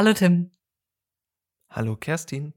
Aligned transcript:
Hallo 0.00 0.14
Tim. 0.14 0.50
Hallo 1.68 1.94
Kerstin. 1.94 2.54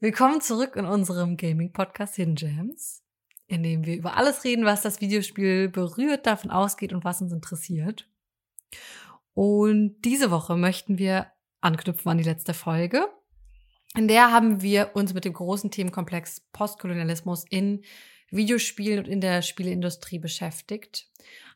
Willkommen 0.00 0.40
zurück 0.40 0.74
in 0.74 0.86
unserem 0.86 1.36
Gaming-Podcast 1.36 2.16
Hidden 2.16 2.34
Gems, 2.34 3.04
in 3.46 3.62
dem 3.62 3.86
wir 3.86 3.94
über 3.94 4.16
alles 4.16 4.42
reden, 4.42 4.64
was 4.64 4.82
das 4.82 5.00
Videospiel 5.00 5.68
berührt, 5.68 6.26
davon 6.26 6.50
ausgeht 6.50 6.92
und 6.92 7.04
was 7.04 7.22
uns 7.22 7.32
interessiert. 7.32 8.10
Und 9.34 10.02
diese 10.02 10.32
Woche 10.32 10.56
möchten 10.56 10.98
wir 10.98 11.30
anknüpfen 11.60 12.10
an 12.10 12.18
die 12.18 12.24
letzte 12.24 12.54
Folge. 12.54 13.06
In 13.96 14.08
der 14.08 14.32
haben 14.32 14.62
wir 14.62 14.96
uns 14.96 15.14
mit 15.14 15.24
dem 15.24 15.32
großen 15.32 15.70
Themenkomplex 15.70 16.40
Postkolonialismus 16.52 17.44
in 17.48 17.84
Videospielen 18.32 18.98
und 18.98 19.08
in 19.08 19.20
der 19.20 19.42
Spieleindustrie 19.42 20.18
beschäftigt, 20.18 21.08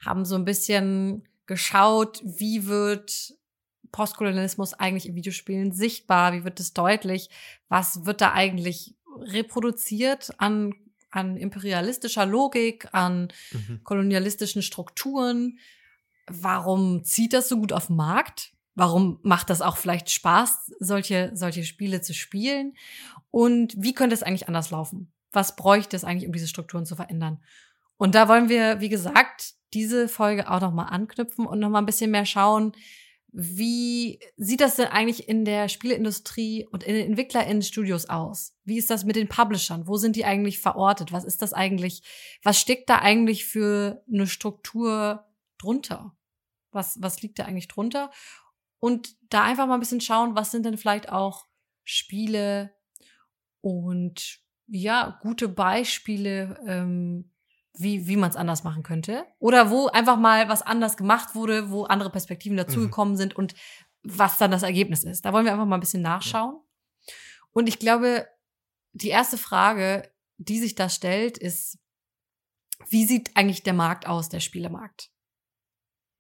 haben 0.04 0.24
so 0.24 0.36
ein 0.36 0.44
bisschen 0.44 1.26
geschaut, 1.46 2.22
wie 2.24 2.68
wird 2.68 3.34
Postkolonialismus 3.92 4.74
eigentlich 4.74 5.06
in 5.06 5.14
Videospielen 5.14 5.72
sichtbar? 5.72 6.32
Wie 6.32 6.44
wird 6.44 6.60
es 6.60 6.72
deutlich? 6.72 7.30
Was 7.68 8.06
wird 8.06 8.20
da 8.20 8.32
eigentlich 8.32 8.94
reproduziert 9.20 10.30
an, 10.38 10.74
an 11.10 11.36
imperialistischer 11.36 12.26
Logik, 12.26 12.88
an 12.92 13.28
mhm. 13.52 13.80
kolonialistischen 13.84 14.62
Strukturen? 14.62 15.58
Warum 16.26 17.04
zieht 17.04 17.32
das 17.32 17.48
so 17.48 17.58
gut 17.58 17.72
auf 17.72 17.86
den 17.86 17.96
Markt? 17.96 18.52
Warum 18.74 19.18
macht 19.22 19.48
das 19.48 19.62
auch 19.62 19.76
vielleicht 19.76 20.10
Spaß, 20.10 20.72
solche, 20.80 21.30
solche 21.34 21.64
Spiele 21.64 22.02
zu 22.02 22.12
spielen? 22.12 22.74
Und 23.30 23.74
wie 23.76 23.94
könnte 23.94 24.14
es 24.14 24.22
eigentlich 24.22 24.48
anders 24.48 24.70
laufen? 24.70 25.12
Was 25.32 25.56
bräuchte 25.56 25.96
es 25.96 26.04
eigentlich, 26.04 26.26
um 26.26 26.32
diese 26.32 26.48
Strukturen 26.48 26.84
zu 26.84 26.96
verändern? 26.96 27.42
Und 27.96 28.14
da 28.14 28.28
wollen 28.28 28.48
wir, 28.48 28.80
wie 28.80 28.90
gesagt, 28.90 29.54
diese 29.72 30.08
Folge 30.08 30.50
auch 30.50 30.60
nochmal 30.60 30.88
anknüpfen 30.90 31.46
und 31.46 31.58
nochmal 31.58 31.82
ein 31.82 31.86
bisschen 31.86 32.10
mehr 32.10 32.26
schauen, 32.26 32.72
wie 33.32 34.18
sieht 34.36 34.60
das 34.60 34.76
denn 34.76 34.86
eigentlich 34.86 35.28
in 35.28 35.44
der 35.44 35.68
Spieleindustrie 35.68 36.66
und 36.70 36.82
in 36.82 36.94
den 36.94 37.08
EntwicklerInnen-Studios 37.10 38.08
aus? 38.08 38.54
Wie 38.64 38.78
ist 38.78 38.90
das 38.90 39.04
mit 39.04 39.16
den 39.16 39.28
Publishern? 39.28 39.86
Wo 39.86 39.96
sind 39.96 40.16
die 40.16 40.24
eigentlich 40.24 40.58
verortet? 40.58 41.12
Was 41.12 41.24
ist 41.24 41.42
das 41.42 41.52
eigentlich? 41.52 42.02
Was 42.42 42.58
steckt 42.58 42.88
da 42.88 42.98
eigentlich 42.98 43.44
für 43.44 44.02
eine 44.10 44.26
Struktur 44.26 45.26
drunter? 45.58 46.16
Was, 46.70 47.00
was 47.02 47.20
liegt 47.22 47.38
da 47.38 47.44
eigentlich 47.44 47.68
drunter? 47.68 48.10
Und 48.78 49.16
da 49.28 49.44
einfach 49.44 49.66
mal 49.66 49.74
ein 49.74 49.80
bisschen 49.80 50.00
schauen, 50.00 50.34
was 50.34 50.50
sind 50.50 50.64
denn 50.64 50.78
vielleicht 50.78 51.10
auch 51.10 51.46
Spiele 51.84 52.74
und 53.60 54.40
ja, 54.68 55.18
gute 55.22 55.48
Beispiele, 55.48 56.58
ähm, 56.66 57.32
wie, 57.78 58.06
wie 58.06 58.16
man 58.16 58.30
es 58.30 58.36
anders 58.36 58.64
machen 58.64 58.82
könnte. 58.82 59.24
Oder 59.38 59.70
wo 59.70 59.88
einfach 59.88 60.16
mal 60.16 60.48
was 60.48 60.62
anders 60.62 60.96
gemacht 60.96 61.34
wurde, 61.34 61.70
wo 61.70 61.84
andere 61.84 62.10
Perspektiven 62.10 62.56
dazugekommen 62.56 63.14
mhm. 63.14 63.18
sind 63.18 63.36
und 63.36 63.54
was 64.02 64.38
dann 64.38 64.50
das 64.50 64.62
Ergebnis 64.62 65.04
ist. 65.04 65.24
Da 65.24 65.32
wollen 65.32 65.44
wir 65.44 65.52
einfach 65.52 65.66
mal 65.66 65.76
ein 65.76 65.80
bisschen 65.80 66.02
nachschauen. 66.02 66.56
Ja. 66.56 67.14
Und 67.52 67.68
ich 67.68 67.78
glaube, 67.78 68.26
die 68.92 69.08
erste 69.08 69.38
Frage, 69.38 70.10
die 70.38 70.58
sich 70.58 70.74
da 70.74 70.88
stellt, 70.88 71.38
ist, 71.38 71.78
wie 72.88 73.04
sieht 73.04 73.36
eigentlich 73.36 73.62
der 73.62 73.72
Markt 73.72 74.06
aus, 74.06 74.28
der 74.28 74.40
Spielemarkt? 74.40 75.10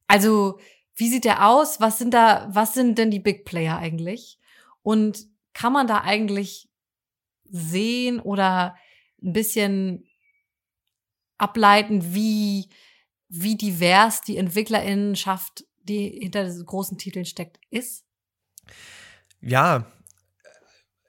Also, 0.06 0.58
wie 0.94 1.08
sieht 1.08 1.24
der 1.24 1.46
aus? 1.46 1.80
Was 1.80 1.98
sind 1.98 2.14
da, 2.14 2.48
was 2.50 2.74
sind 2.74 2.98
denn 2.98 3.10
die 3.10 3.20
Big 3.20 3.44
Player 3.44 3.76
eigentlich? 3.76 4.38
Und 4.82 5.26
kann 5.52 5.72
man 5.72 5.86
da 5.86 6.00
eigentlich 6.02 6.68
sehen 7.44 8.20
oder 8.20 8.76
ein 9.22 9.32
bisschen 9.32 10.06
ableiten, 11.38 12.14
wie, 12.14 12.68
wie 13.28 13.56
divers 13.56 14.20
die 14.22 14.36
Entwicklerinnenschaft, 14.36 15.64
die 15.82 16.20
hinter 16.20 16.44
diesen 16.44 16.66
großen 16.66 16.98
Titeln 16.98 17.24
steckt, 17.24 17.58
ist? 17.70 18.04
Ja, 19.40 19.90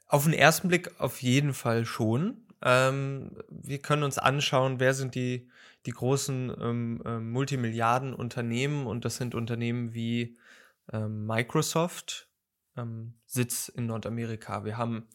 auf 0.08 0.24
den 0.24 0.34
ersten 0.34 0.68
Blick 0.68 1.00
auf 1.00 1.22
jeden 1.22 1.54
Fall 1.54 1.86
schon. 1.86 2.46
Ähm, 2.62 3.32
wir 3.50 3.80
können 3.80 4.04
uns 4.04 4.18
anschauen, 4.18 4.80
wer 4.80 4.94
sind 4.94 5.16
die, 5.16 5.50
die 5.86 5.92
großen 5.92 6.56
ähm, 6.60 7.02
äh, 7.06 7.20
Multimilliarden-Unternehmen 7.20 8.88
und 8.88 9.06
das 9.06 9.18
sind 9.18 9.36
Unternehmen 9.36 9.94
wie 9.94 10.38
ähm, 10.92 11.26
Microsoft, 11.26 12.30
ähm, 12.78 13.16
Sitz 13.26 13.70
in 13.70 13.88
Nordamerika. 13.88 14.66
Wir 14.66 14.78
haben 14.78 15.08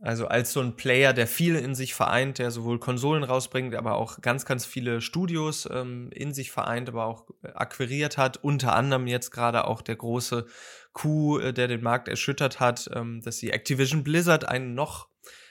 also 0.00 0.28
als 0.28 0.52
so 0.52 0.60
ein 0.60 0.76
Player, 0.76 1.14
der 1.14 1.26
viel 1.26 1.56
in 1.56 1.74
sich 1.74 1.94
vereint, 1.94 2.38
der 2.38 2.50
sowohl 2.50 2.78
Konsolen 2.78 3.24
rausbringt, 3.24 3.74
aber 3.74 3.94
auch 3.94 4.20
ganz, 4.20 4.44
ganz 4.44 4.66
viele 4.66 5.00
Studios 5.00 5.66
ähm, 5.72 6.10
in 6.12 6.34
sich 6.34 6.50
vereint, 6.50 6.88
aber 6.88 7.06
auch 7.06 7.30
äh, 7.42 7.48
akquiriert 7.54 8.18
hat. 8.18 8.36
Unter 8.36 8.74
anderem 8.74 9.06
jetzt 9.06 9.30
gerade 9.30 9.66
auch 9.66 9.80
der 9.80 9.96
große 9.96 10.46
Coup, 10.92 11.40
äh, 11.40 11.52
der 11.52 11.68
den 11.68 11.82
Markt 11.82 12.08
erschüttert 12.08 12.60
hat, 12.60 12.90
ähm, 12.94 13.22
dass 13.22 13.38
sie 13.38 13.50
Activision 13.50 14.04
Blizzard 14.04 14.46
einen 14.46 14.74
noch 14.74 15.08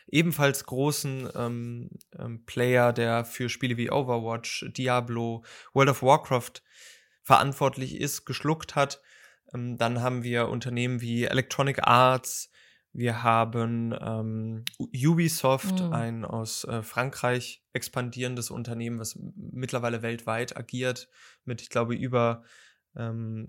ebenfalls 0.07 0.65
großen 0.65 1.29
ähm, 1.35 1.89
ähm, 2.17 2.45
Player, 2.45 2.93
der 2.93 3.25
für 3.25 3.49
Spiele 3.49 3.77
wie 3.77 3.89
Overwatch, 3.89 4.65
Diablo, 4.77 5.43
World 5.73 5.89
of 5.89 6.03
Warcraft 6.03 6.61
verantwortlich 7.23 7.99
ist, 7.99 8.25
geschluckt 8.25 8.75
hat. 8.75 9.01
Ähm, 9.53 9.77
dann 9.77 10.01
haben 10.01 10.23
wir 10.23 10.49
Unternehmen 10.49 11.01
wie 11.01 11.23
Electronic 11.23 11.79
Arts, 11.87 12.51
wir 12.95 13.23
haben 13.23 13.93
ähm, 13.99 14.63
Ubisoft, 14.79 15.81
mhm. 15.81 15.93
ein 15.93 16.25
aus 16.25 16.63
äh, 16.63 16.81
Frankreich 16.81 17.61
expandierendes 17.73 18.49
Unternehmen, 18.49 18.99
was 18.99 19.19
mittlerweile 19.35 20.01
weltweit 20.01 20.55
agiert, 20.55 21.09
mit, 21.43 21.61
ich 21.61 21.69
glaube, 21.69 21.93
über 21.93 22.43
ähm, 22.95 23.47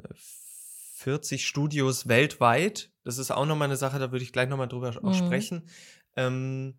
40 0.97 1.47
Studios 1.47 2.09
weltweit. 2.09 2.91
Das 3.05 3.19
ist 3.19 3.31
auch 3.31 3.47
nochmal 3.47 3.69
eine 3.69 3.77
Sache, 3.77 4.01
da 4.01 4.11
würde 4.11 4.25
ich 4.25 4.33
gleich 4.33 4.49
nochmal 4.49 4.67
drüber 4.67 4.93
mhm. 5.01 5.15
sprechen. 5.15 5.69
Ähm, 6.17 6.75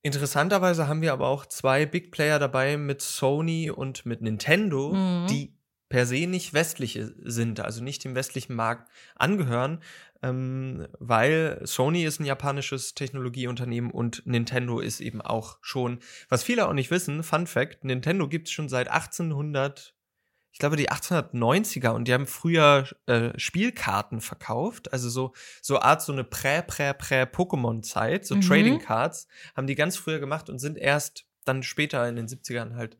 interessanterweise 0.00 0.88
haben 0.88 1.02
wir 1.02 1.12
aber 1.12 1.28
auch 1.28 1.44
zwei 1.44 1.84
Big 1.84 2.12
Player 2.12 2.38
dabei 2.38 2.78
mit 2.78 3.02
Sony 3.02 3.70
und 3.70 4.06
mit 4.06 4.22
Nintendo, 4.22 4.94
mhm. 4.94 5.26
die 5.28 5.54
per 5.90 6.06
se 6.06 6.26
nicht 6.26 6.54
westliche 6.54 7.12
sind, 7.18 7.60
also 7.60 7.82
nicht 7.82 8.04
dem 8.04 8.14
westlichen 8.14 8.54
Markt 8.54 8.88
angehören, 9.16 9.82
ähm, 10.22 10.86
weil 10.98 11.60
Sony 11.64 12.04
ist 12.04 12.20
ein 12.20 12.24
japanisches 12.24 12.94
Technologieunternehmen 12.94 13.90
und 13.90 14.24
Nintendo 14.24 14.78
ist 14.78 15.00
eben 15.00 15.20
auch 15.20 15.58
schon, 15.60 15.98
was 16.28 16.44
viele 16.44 16.68
auch 16.68 16.72
nicht 16.72 16.92
wissen, 16.92 17.22
Fun 17.22 17.46
Fact, 17.46 17.84
Nintendo 17.84 18.28
gibt 18.28 18.46
es 18.46 18.52
schon 18.52 18.68
seit 18.68 18.88
1800, 18.88 19.96
ich 20.52 20.60
glaube 20.60 20.76
die 20.76 20.90
1890er 20.90 21.90
und 21.90 22.06
die 22.06 22.14
haben 22.14 22.28
früher 22.28 22.86
äh, 23.06 23.36
Spielkarten 23.36 24.20
verkauft, 24.20 24.92
also 24.92 25.08
so, 25.08 25.32
so 25.60 25.80
Art 25.80 26.02
so 26.02 26.12
eine 26.12 26.22
Prä-Prä-Prä-Pokémon-Zeit, 26.22 28.26
so 28.26 28.36
mhm. 28.36 28.42
Trading 28.42 28.78
Cards, 28.78 29.26
haben 29.56 29.66
die 29.66 29.74
ganz 29.74 29.96
früher 29.96 30.20
gemacht 30.20 30.50
und 30.50 30.60
sind 30.60 30.78
erst 30.78 31.26
dann 31.44 31.64
später 31.64 32.08
in 32.08 32.14
den 32.14 32.28
70ern 32.28 32.76
halt 32.76 32.96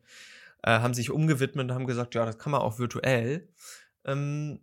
äh, 0.63 0.79
haben 0.79 0.93
sich 0.93 1.11
umgewidmet 1.11 1.69
und 1.69 1.75
haben 1.75 1.87
gesagt, 1.87 2.15
ja, 2.15 2.25
das 2.25 2.37
kann 2.37 2.51
man 2.51 2.61
auch 2.61 2.79
virtuell. 2.79 3.49
Ähm, 4.05 4.59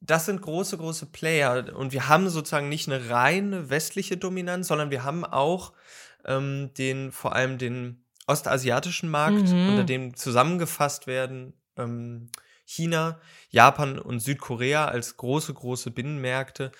das 0.00 0.26
sind 0.26 0.42
große, 0.42 0.76
große 0.78 1.06
Player. 1.06 1.76
Und 1.76 1.92
wir 1.92 2.08
haben 2.08 2.28
sozusagen 2.28 2.68
nicht 2.68 2.88
eine 2.88 3.10
reine 3.10 3.70
westliche 3.70 4.16
Dominanz, 4.16 4.68
sondern 4.68 4.90
wir 4.90 5.04
haben 5.04 5.24
auch 5.24 5.72
ähm, 6.24 6.72
den, 6.74 7.12
vor 7.12 7.34
allem 7.34 7.58
den 7.58 8.04
ostasiatischen 8.26 9.10
Markt, 9.10 9.48
mhm. 9.48 9.68
unter 9.70 9.84
dem 9.84 10.16
zusammengefasst 10.16 11.06
werden 11.06 11.54
ähm, 11.76 12.30
China, 12.64 13.20
Japan 13.50 13.98
und 13.98 14.20
Südkorea 14.20 14.86
als 14.86 15.16
große, 15.16 15.52
große 15.52 15.90
Binnenmärkte, 15.90 16.72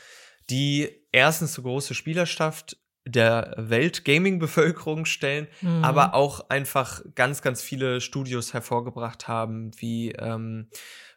die 0.50 0.88
erstens 1.12 1.54
so 1.54 1.62
große 1.62 1.94
Spielerschaft 1.94 2.76
der 3.04 3.54
Welt-Gaming-Bevölkerung 3.56 5.04
stellen, 5.04 5.48
mhm. 5.60 5.84
aber 5.84 6.14
auch 6.14 6.48
einfach 6.50 7.02
ganz, 7.14 7.42
ganz 7.42 7.62
viele 7.62 8.00
Studios 8.00 8.52
hervorgebracht 8.52 9.26
haben, 9.28 9.72
wie 9.78 10.12
ähm, 10.12 10.68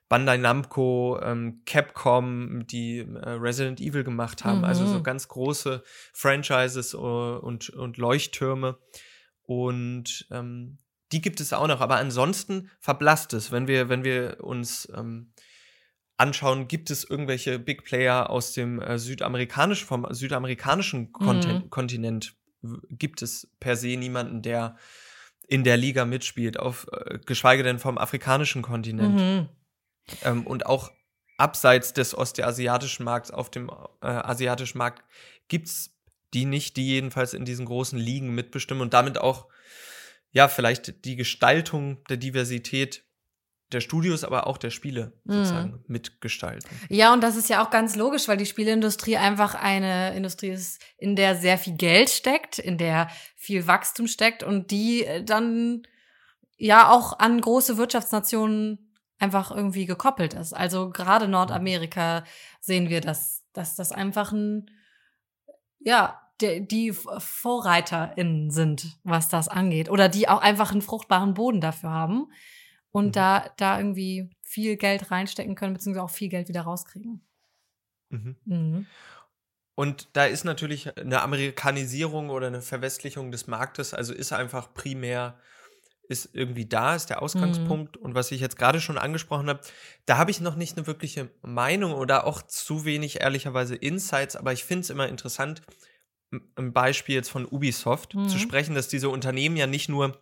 Bandai 0.08 0.38
Namco, 0.38 1.20
ähm, 1.22 1.62
Capcom, 1.66 2.68
die 2.68 3.00
äh, 3.00 3.30
Resident 3.30 3.80
Evil 3.80 4.04
gemacht 4.04 4.44
haben, 4.44 4.60
mhm. 4.60 4.66
also 4.66 4.86
so 4.86 5.00
mhm. 5.00 5.04
ganz 5.04 5.28
große 5.28 5.84
Franchises 6.14 6.94
uh, 6.94 7.40
und, 7.42 7.70
und 7.70 7.98
Leuchttürme. 7.98 8.78
Und 9.44 10.28
ähm, 10.32 10.78
die 11.12 11.22
gibt 11.22 11.40
es 11.40 11.54
auch 11.54 11.68
noch, 11.68 11.82
aber 11.82 11.98
ansonsten 11.98 12.70
verblasst 12.80 13.34
es, 13.34 13.52
wenn 13.52 13.68
wir, 13.68 13.90
wenn 13.90 14.04
wir 14.04 14.44
uns 14.44 14.92
ähm, 14.96 15.32
anschauen, 16.18 16.68
gibt 16.68 16.92
es 16.92 17.04
irgendwelche 17.04 17.60
Big 17.60 17.84
Player 17.84 18.30
aus 18.30 18.54
dem 18.54 18.82
äh, 18.82 18.98
südamerikanischen, 18.98 19.88
vom 19.88 20.08
südamerikanischen 20.10 21.12
mhm. 21.20 21.70
Kontinent, 21.70 22.36
gibt 22.90 23.22
es 23.22 23.50
per 23.60 23.76
se 23.76 23.98
niemanden, 23.98 24.42
der 24.42 24.78
in 25.48 25.64
der 25.64 25.78
Liga 25.78 26.06
mitspielt, 26.06 26.60
auf, 26.60 26.88
äh, 26.92 27.20
geschweige 27.26 27.64
denn 27.64 27.80
vom 27.80 27.98
afrikanischen 27.98 28.62
Kontinent. 28.62 29.16
Mhm. 29.16 29.50
Ähm, 30.24 30.48
und 30.48 30.66
auch 30.66 30.92
abseits 31.38 31.94
des 31.94 32.18
ostasiatischen 32.18 33.04
Markts, 33.06 33.32
auf 33.32 33.52
dem 33.52 33.70
äh, 34.02 34.08
asiatischen 34.08 34.78
Markt, 34.78 35.04
gibt 35.48 35.68
es 35.68 35.92
die 36.34 36.46
nicht, 36.46 36.78
die 36.78 36.88
jedenfalls 36.88 37.34
in 37.34 37.46
diesen 37.46 37.66
großen 37.66 38.00
Ligen 38.00 38.34
mitbestimmen 38.34 38.82
und 38.82 38.94
damit 38.94 39.18
auch, 39.18 39.48
ja, 40.32 40.48
vielleicht 40.48 41.06
die 41.06 41.16
Gestaltung 41.16 42.04
der 42.06 42.18
Diversität 42.18 43.06
der 43.72 43.82
Studios, 43.82 44.24
aber 44.24 44.48
auch 44.48 44.58
der 44.58 44.70
Spiele 44.70 45.14
sozusagen 45.26 45.72
mhm. 45.72 45.84
mitgestalten. 45.88 46.70
Ja, 46.90 47.14
und 47.14 47.22
das 47.22 47.36
ist 47.36 47.50
ja 47.50 47.66
auch 47.66 47.72
ganz 47.72 47.96
logisch, 47.96 48.28
weil 48.28 48.38
die 48.38 48.46
Spieleindustrie 48.46 49.18
einfach 49.18 49.56
eine 49.56 50.16
Industrie 50.16 50.50
ist, 50.50 50.82
in 50.98 51.16
der 51.16 51.36
sehr 51.36 51.58
viel 51.58 51.76
Geld 51.76 52.10
steckt, 52.10 52.60
in 52.60 52.78
der 52.78 53.10
viel 53.36 53.66
Wachstum 53.66 54.08
steckt 54.08 54.44
und 54.44 54.70
die 54.72 55.04
äh, 55.04 55.24
dann 55.24 55.84
ja 56.58 56.92
auch 56.92 57.20
an 57.20 57.42
große 57.42 57.78
Wirtschaftsnationen 57.78 58.94
einfach 59.18 59.50
irgendwie 59.52 59.86
gekoppelt 59.86 60.34
ist. 60.36 60.54
Also 60.54 60.92
gerade 60.92 61.28
Nordamerika 61.28 62.24
sehen 62.60 62.90
wir, 62.90 63.02
dass, 63.02 63.44
dass 63.54 63.76
das 63.76 63.92
einfach 63.92 64.32
ein, 64.32 64.70
ja, 65.80 66.22
die, 66.42 66.68
die 66.68 66.94
VorreiterInnen 66.94 68.52
sind, 68.52 68.98
was 69.04 69.30
das 69.30 69.48
angeht. 69.48 69.90
Oder 69.90 70.10
die 70.10 70.28
auch 70.28 70.42
einfach 70.42 70.72
einen 70.72 70.82
fruchtbaren 70.82 71.34
Boden 71.34 71.62
dafür 71.62 71.90
haben 71.90 72.28
und 72.96 73.08
mhm. 73.08 73.12
da, 73.12 73.50
da 73.58 73.78
irgendwie 73.78 74.30
viel 74.42 74.78
Geld 74.78 75.12
reinstecken 75.12 75.56
können, 75.56 75.74
beziehungsweise 75.74 76.06
auch 76.06 76.10
viel 76.10 76.30
Geld 76.30 76.48
wieder 76.48 76.62
rauskriegen. 76.62 77.20
Mhm. 78.10 78.36
Mhm. 78.46 78.86
Und 79.76 80.08
da 80.14 80.24
ist 80.26 80.46
natürlich 80.46 80.98
eine 80.98 81.22
Amerikanisierung 81.22 82.30
oder 82.30 82.48
eine 82.48 82.62
Verwestlichung 82.62 83.32
des 83.32 83.48
Marktes, 83.48 83.94
also 83.94 84.14
ist 84.14 84.32
einfach 84.32 84.74
primär, 84.74 85.38
ist 86.08 86.30
irgendwie 86.32 86.68
da, 86.68 86.96
ist 86.96 87.10
der 87.10 87.22
Ausgangspunkt. 87.22 87.98
Mhm. 87.98 88.06
Und 88.06 88.16
was 88.16 88.32
ich 88.32 88.40
jetzt 88.40 88.58
gerade 88.58 88.80
schon 88.80 88.98
angesprochen 88.98 89.50
habe, 89.50 89.60
da 90.06 90.16
habe 90.16 90.32
ich 90.32 90.40
noch 90.40 90.56
nicht 90.56 90.78
eine 90.78 90.88
wirkliche 90.88 91.30
Meinung 91.42 91.92
oder 91.92 92.26
auch 92.26 92.44
zu 92.44 92.86
wenig 92.86 93.20
ehrlicherweise 93.20 93.76
Insights, 93.76 94.38
aber 94.38 94.54
ich 94.54 94.64
finde 94.64 94.84
es 94.84 94.90
immer 94.90 95.10
interessant, 95.10 95.62
ein 96.56 96.72
Beispiel 96.72 97.16
jetzt 97.16 97.30
von 97.30 97.46
Ubisoft 97.46 98.16
mhm. 98.16 98.30
zu 98.30 98.40
sprechen, 98.40 98.74
dass 98.74 98.88
diese 98.88 99.10
Unternehmen 99.10 99.58
ja 99.58 99.68
nicht 99.68 99.90
nur 99.90 100.18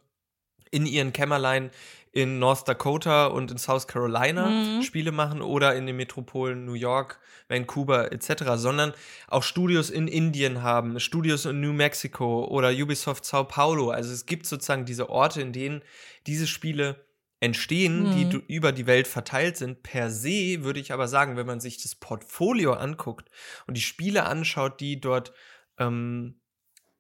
in 0.72 0.88
ihren 0.88 1.14
Kämmerlein 1.14 1.70
in 2.14 2.38
North 2.38 2.68
Dakota 2.68 3.26
und 3.26 3.50
in 3.50 3.58
South 3.58 3.88
Carolina 3.88 4.48
mhm. 4.48 4.84
Spiele 4.84 5.12
machen 5.12 5.42
oder 5.42 5.76
in 5.76 5.88
den 5.88 5.96
Metropolen 5.96 6.64
New 6.64 6.76
York, 6.76 7.20
Vancouver 7.50 8.12
etc., 8.12 8.44
sondern 8.56 8.94
auch 9.28 9.42
Studios 9.42 9.90
in 9.90 10.08
Indien 10.08 10.62
haben, 10.62 11.00
Studios 11.00 11.46
in 11.46 11.60
New 11.60 11.74
Mexico 11.74 12.46
oder 12.46 12.70
Ubisoft 12.70 13.26
Sao 13.26 13.44
Paulo. 13.46 13.90
Also 13.90 14.14
es 14.14 14.28
gibt 14.28 14.46
sozusagen 14.46 14.86
diese 14.86 15.10
Orte, 15.10 15.42
in 15.42 15.54
denen 15.54 15.82
diese 16.28 16.46
Spiele 16.46 17.04
entstehen, 17.40 18.04
mhm. 18.04 18.30
die 18.30 18.54
über 18.54 18.72
die 18.72 18.86
Welt 18.86 19.08
verteilt 19.08 19.58
sind. 19.58 19.82
Per 19.82 20.12
se 20.12 20.64
würde 20.64 20.80
ich 20.80 20.94
aber 20.94 21.08
sagen, 21.08 21.36
wenn 21.36 21.48
man 21.48 21.60
sich 21.60 21.82
das 21.82 21.96
Portfolio 21.96 22.74
anguckt 22.74 23.32
und 23.66 23.76
die 23.76 23.82
Spiele 23.82 24.26
anschaut, 24.26 24.80
die 24.80 25.02
dort 25.02 25.34
ähm, 25.80 26.40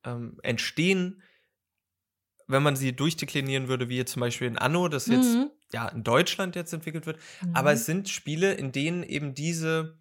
ähm, 0.04 0.39
entstehen, 0.42 1.21
wenn 2.54 2.64
man 2.64 2.78
sie 2.78 2.96
durchdeklinieren 2.96 3.68
würde, 3.68 3.90
wie 3.90 3.98
jetzt 3.98 4.14
zum 4.14 4.22
Beispiel 4.22 4.48
in 4.48 4.58
Anno, 4.58 4.88
das 4.88 5.08
jetzt 5.08 5.34
mhm. 5.34 5.50
ja 5.74 5.90
in 5.90 6.04
Deutschland 6.04 6.56
jetzt 6.56 6.72
entwickelt 6.72 7.06
wird. 7.06 7.18
Mhm. 7.42 7.56
Aber 7.56 7.74
es 7.74 7.86
sind 7.86 8.08
Spiele, 8.08 8.54
in 8.54 8.72
denen 8.72 9.04
eben 9.04 9.34
diese, 9.34 9.98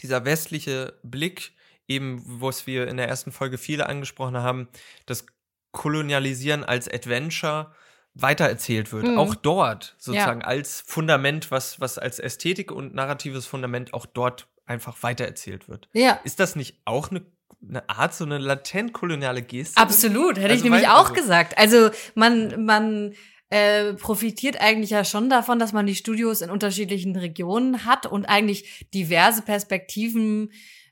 dieser 0.00 0.24
westliche 0.24 0.98
Blick, 1.02 1.52
eben, 1.86 2.22
was 2.24 2.66
wir 2.66 2.88
in 2.88 2.96
der 2.96 3.08
ersten 3.08 3.32
Folge 3.32 3.58
viele 3.58 3.86
angesprochen 3.86 4.38
haben, 4.38 4.68
das 5.04 5.26
Kolonialisieren 5.72 6.64
als 6.64 6.88
Adventure 6.88 7.72
weitererzählt 8.14 8.92
wird. 8.92 9.06
Mhm. 9.08 9.18
Auch 9.18 9.34
dort 9.34 9.96
sozusagen 9.98 10.40
ja. 10.40 10.46
als 10.46 10.82
Fundament, 10.86 11.50
was, 11.50 11.80
was 11.80 11.98
als 11.98 12.20
Ästhetik 12.20 12.70
und 12.70 12.94
narratives 12.94 13.44
Fundament 13.46 13.92
auch 13.92 14.06
dort 14.06 14.46
einfach 14.66 15.02
weitererzählt 15.02 15.68
wird. 15.68 15.88
Ja. 15.92 16.20
Ist 16.24 16.40
das 16.40 16.56
nicht 16.56 16.80
auch 16.84 17.10
eine 17.10 17.26
eine 17.68 17.88
Art, 17.88 18.14
so 18.14 18.24
eine 18.24 18.38
latent 18.38 18.92
koloniale 18.92 19.42
Geste. 19.42 19.80
Absolut, 19.80 20.36
hätte 20.36 20.50
also 20.50 20.56
ich 20.56 20.70
nämlich 20.70 20.88
auch 20.88 21.10
also 21.10 21.14
gesagt. 21.14 21.56
Also 21.58 21.90
man, 22.14 22.64
man 22.64 23.14
äh, 23.50 23.94
profitiert 23.94 24.60
eigentlich 24.60 24.90
ja 24.90 25.04
schon 25.04 25.30
davon, 25.30 25.58
dass 25.58 25.72
man 25.72 25.86
die 25.86 25.94
Studios 25.94 26.40
in 26.40 26.50
unterschiedlichen 26.50 27.16
Regionen 27.16 27.84
hat 27.84 28.06
und 28.06 28.26
eigentlich 28.26 28.86
diverse 28.92 29.42
Perspektiven 29.42 30.50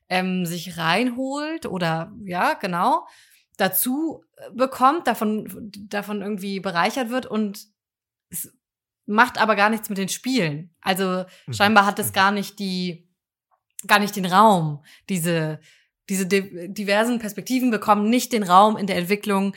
ähm, 0.09 0.47
sich 0.47 0.79
reinholt 0.79 1.67
oder 1.67 2.13
ja, 2.25 2.55
genau, 2.55 3.07
dazu 3.57 4.25
bekommt, 4.53 5.07
davon, 5.07 5.71
davon 5.89 6.23
irgendwie 6.23 6.61
bereichert 6.61 7.11
wird 7.11 7.27
und 7.27 7.67
es 8.31 8.53
macht 9.07 9.39
aber 9.39 9.57
gar 9.57 9.71
nichts 9.71 9.89
mit 9.89 9.99
den 9.99 10.09
Spielen. 10.09 10.75
Also 10.81 11.25
mhm. 11.47 11.53
scheinbar 11.53 11.87
hat 11.87 11.99
es 11.99 12.09
mhm. 12.09 12.13
gar 12.13 12.33
nicht 12.33 12.59
die, 12.59 13.09
gar 13.87 13.99
nicht 13.99 14.17
den 14.17 14.27
Raum, 14.27 14.85
diese 15.09 15.61
diese 16.09 16.27
diversen 16.27 17.19
Perspektiven 17.19 17.71
bekommen 17.71 18.11
nicht 18.11 18.33
den 18.33 18.43
Raum 18.43 18.77
in 18.77 18.87
der 18.87 18.97
Entwicklung, 18.97 19.55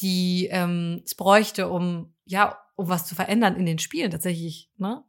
die 0.00 0.48
ähm, 0.50 1.02
es 1.04 1.14
bräuchte, 1.14 1.68
um 1.68 2.14
ja, 2.24 2.58
um 2.76 2.88
was 2.88 3.06
zu 3.06 3.14
verändern 3.14 3.56
in 3.56 3.66
den 3.66 3.78
Spielen 3.78 4.10
tatsächlich. 4.10 4.70
Ne? 4.76 5.02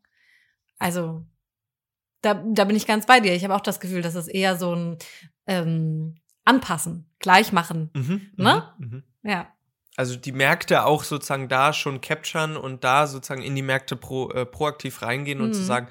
Also 0.79 1.25
da, 2.21 2.33
da 2.33 2.63
bin 2.63 2.75
ich 2.75 2.87
ganz 2.87 3.05
bei 3.05 3.19
dir. 3.19 3.33
Ich 3.35 3.43
habe 3.43 3.55
auch 3.55 3.61
das 3.61 3.79
Gefühl, 3.79 4.01
dass 4.01 4.15
es 4.15 4.27
eher 4.27 4.57
so 4.57 4.73
ein 4.73 4.97
ähm, 5.45 6.15
Anpassen, 6.45 7.09
Gleichmachen. 7.19 7.91
Mhm, 7.93 8.31
ne? 8.35 8.73
Mhm, 8.77 8.87
mhm. 8.87 9.03
Ja. 9.23 9.53
Also 9.95 10.15
die 10.15 10.31
Märkte 10.31 10.85
auch 10.85 11.03
sozusagen 11.03 11.49
da 11.49 11.73
schon 11.73 12.01
capturen 12.01 12.55
und 12.55 12.83
da 12.83 13.05
sozusagen 13.05 13.41
in 13.41 13.55
die 13.55 13.61
Märkte 13.61 13.95
pro, 13.95 14.31
äh, 14.31 14.45
proaktiv 14.45 15.01
reingehen 15.01 15.41
und 15.41 15.53
zu 15.53 15.61
mhm. 15.61 15.65
sagen, 15.65 15.87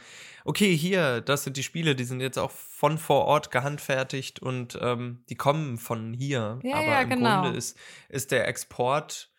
okay, 0.49 0.75
hier, 0.75 1.21
das 1.21 1.45
sind 1.45 1.59
die 1.59 1.63
Spiele, 1.63 1.95
die 1.95 2.05
sind 2.05 2.21
jetzt 2.21 2.39
auch 2.39 2.51
von 2.51 2.97
vor 2.97 3.27
Ort 3.27 3.51
gehandfertigt 3.51 4.41
und 4.41 4.79
ähm, 4.81 5.23
die 5.29 5.35
kommen 5.35 5.77
von 5.77 6.15
hier. 6.15 6.59
Ja, 6.63 6.77
Aber 6.77 6.87
ja, 6.87 7.03
im 7.03 7.11
genau. 7.11 7.43
Grunde 7.43 7.59
ist, 7.59 7.77
ist 8.09 8.31
der 8.31 8.49
Export, 8.49 9.31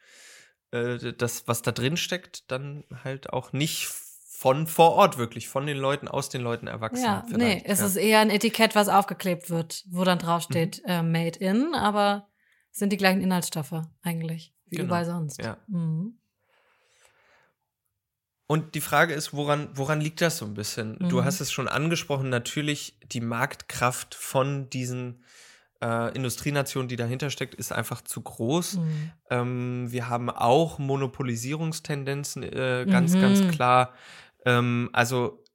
äh, 0.69 1.13
das, 1.13 1.47
was 1.47 1.63
da 1.63 1.71
drin 1.71 1.97
steckt, 1.97 2.51
dann 2.51 2.83
halt 3.03 3.33
auch 3.33 3.53
nicht 3.53 3.87
von 3.87 4.67
vor 4.67 4.91
Ort 4.91 5.17
wirklich, 5.17 5.49
von 5.49 5.65
den 5.65 5.77
Leuten, 5.77 6.07
aus 6.07 6.29
den 6.29 6.41
Leuten 6.41 6.67
erwachsen. 6.67 7.03
Ja, 7.03 7.25
nee, 7.27 7.63
es 7.65 7.79
ja. 7.79 7.87
ist 7.87 7.95
eher 7.95 8.19
ein 8.19 8.29
Etikett, 8.29 8.75
was 8.75 8.87
aufgeklebt 8.87 9.49
wird, 9.49 9.85
wo 9.89 10.03
dann 10.03 10.19
draufsteht 10.19 10.83
mhm. 10.85 10.91
äh, 10.91 11.01
Made 11.01 11.39
in, 11.39 11.73
aber 11.73 12.29
sind 12.71 12.93
die 12.93 12.97
gleichen 12.97 13.21
Inhaltsstoffe 13.21 13.81
eigentlich, 14.03 14.53
wie 14.67 14.77
genau. 14.77 14.89
überall 14.89 15.05
sonst. 15.05 15.41
Ja. 15.41 15.57
Mhm. 15.67 16.19
Und 18.51 18.73
die 18.73 18.81
Frage 18.81 19.13
ist, 19.13 19.31
woran, 19.31 19.69
woran 19.75 20.01
liegt 20.01 20.21
das 20.21 20.39
so 20.39 20.45
ein 20.45 20.55
bisschen? 20.55 20.97
Mhm. 20.99 21.09
Du 21.09 21.23
hast 21.23 21.39
es 21.39 21.51
schon 21.51 21.67
angesprochen, 21.67 22.29
natürlich 22.29 22.97
die 23.05 23.21
Marktkraft 23.21 24.15
von 24.15 24.71
diesen 24.71 25.23
äh, 25.83 26.11
Industrienationen, 26.15 26.89
die 26.89 26.95
dahinter 26.95 27.29
steckt, 27.29 27.53
ist 27.53 27.71
einfach 27.71 28.01
zu 28.01 28.21
groß. 28.21 28.77
Mhm. 28.77 29.11
Ähm, 29.29 29.91
wir 29.91 30.09
haben 30.09 30.31
auch 30.31 30.79
Monopolisierungstendenzen, 30.79 32.41
äh, 32.41 32.87
ganz, 32.89 33.13
mhm. 33.13 33.21
ganz 33.21 33.47
klar. 33.53 33.93
Ähm, 34.45 34.89
also 34.93 35.45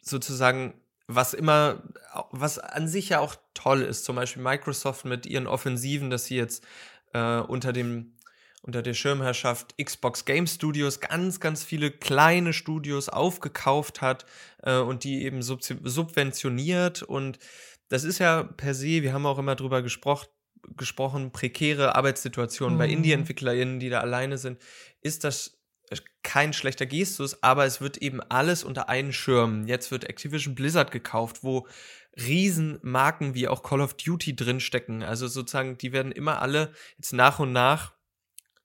sozusagen, 0.00 0.72
was 1.08 1.34
immer, 1.34 1.82
was 2.30 2.58
an 2.58 2.88
sich 2.88 3.10
ja 3.10 3.20
auch 3.20 3.36
toll 3.52 3.82
ist, 3.82 4.06
zum 4.06 4.16
Beispiel 4.16 4.42
Microsoft 4.42 5.04
mit 5.04 5.26
ihren 5.26 5.46
Offensiven, 5.46 6.08
dass 6.08 6.24
sie 6.24 6.36
jetzt 6.36 6.64
äh, 7.12 7.40
unter 7.40 7.74
dem 7.74 8.14
unter 8.62 8.80
der 8.82 8.94
Schirmherrschaft 8.94 9.74
Xbox 9.82 10.24
Game 10.24 10.46
Studios 10.46 11.00
ganz, 11.00 11.40
ganz 11.40 11.64
viele 11.64 11.90
kleine 11.90 12.52
Studios 12.52 13.08
aufgekauft 13.08 14.00
hat 14.00 14.24
äh, 14.62 14.78
und 14.78 15.04
die 15.04 15.24
eben 15.24 15.42
sub 15.42 15.62
subventioniert. 15.62 17.02
Und 17.02 17.38
das 17.88 18.04
ist 18.04 18.18
ja 18.18 18.44
per 18.44 18.74
se, 18.74 19.02
wir 19.02 19.12
haben 19.12 19.26
auch 19.26 19.38
immer 19.38 19.56
drüber 19.56 19.82
gesprochen, 19.82 20.28
gesprochen, 20.76 21.32
prekäre 21.32 21.96
Arbeitssituationen 21.96 22.76
mhm. 22.76 22.78
bei 22.78 22.88
Indie-EntwicklerInnen, 22.88 23.80
die 23.80 23.90
da 23.90 24.00
alleine 24.00 24.38
sind, 24.38 24.58
ist 25.00 25.24
das 25.24 25.58
kein 26.22 26.52
schlechter 26.52 26.86
Gestus, 26.86 27.42
aber 27.42 27.66
es 27.66 27.80
wird 27.80 27.98
eben 27.98 28.20
alles 28.20 28.64
unter 28.64 28.88
einen 28.88 29.12
Schirm. 29.12 29.66
Jetzt 29.66 29.90
wird 29.90 30.04
Activision 30.04 30.54
Blizzard 30.54 30.90
gekauft, 30.90 31.42
wo 31.42 31.66
Riesenmarken 32.16 33.34
wie 33.34 33.48
auch 33.48 33.62
Call 33.62 33.80
of 33.80 33.94
Duty 33.94 34.36
drinstecken. 34.36 35.02
Also 35.02 35.26
sozusagen, 35.26 35.76
die 35.78 35.92
werden 35.92 36.12
immer 36.12 36.40
alle 36.40 36.72
jetzt 36.96 37.12
nach 37.12 37.38
und 37.40 37.52
nach 37.52 37.92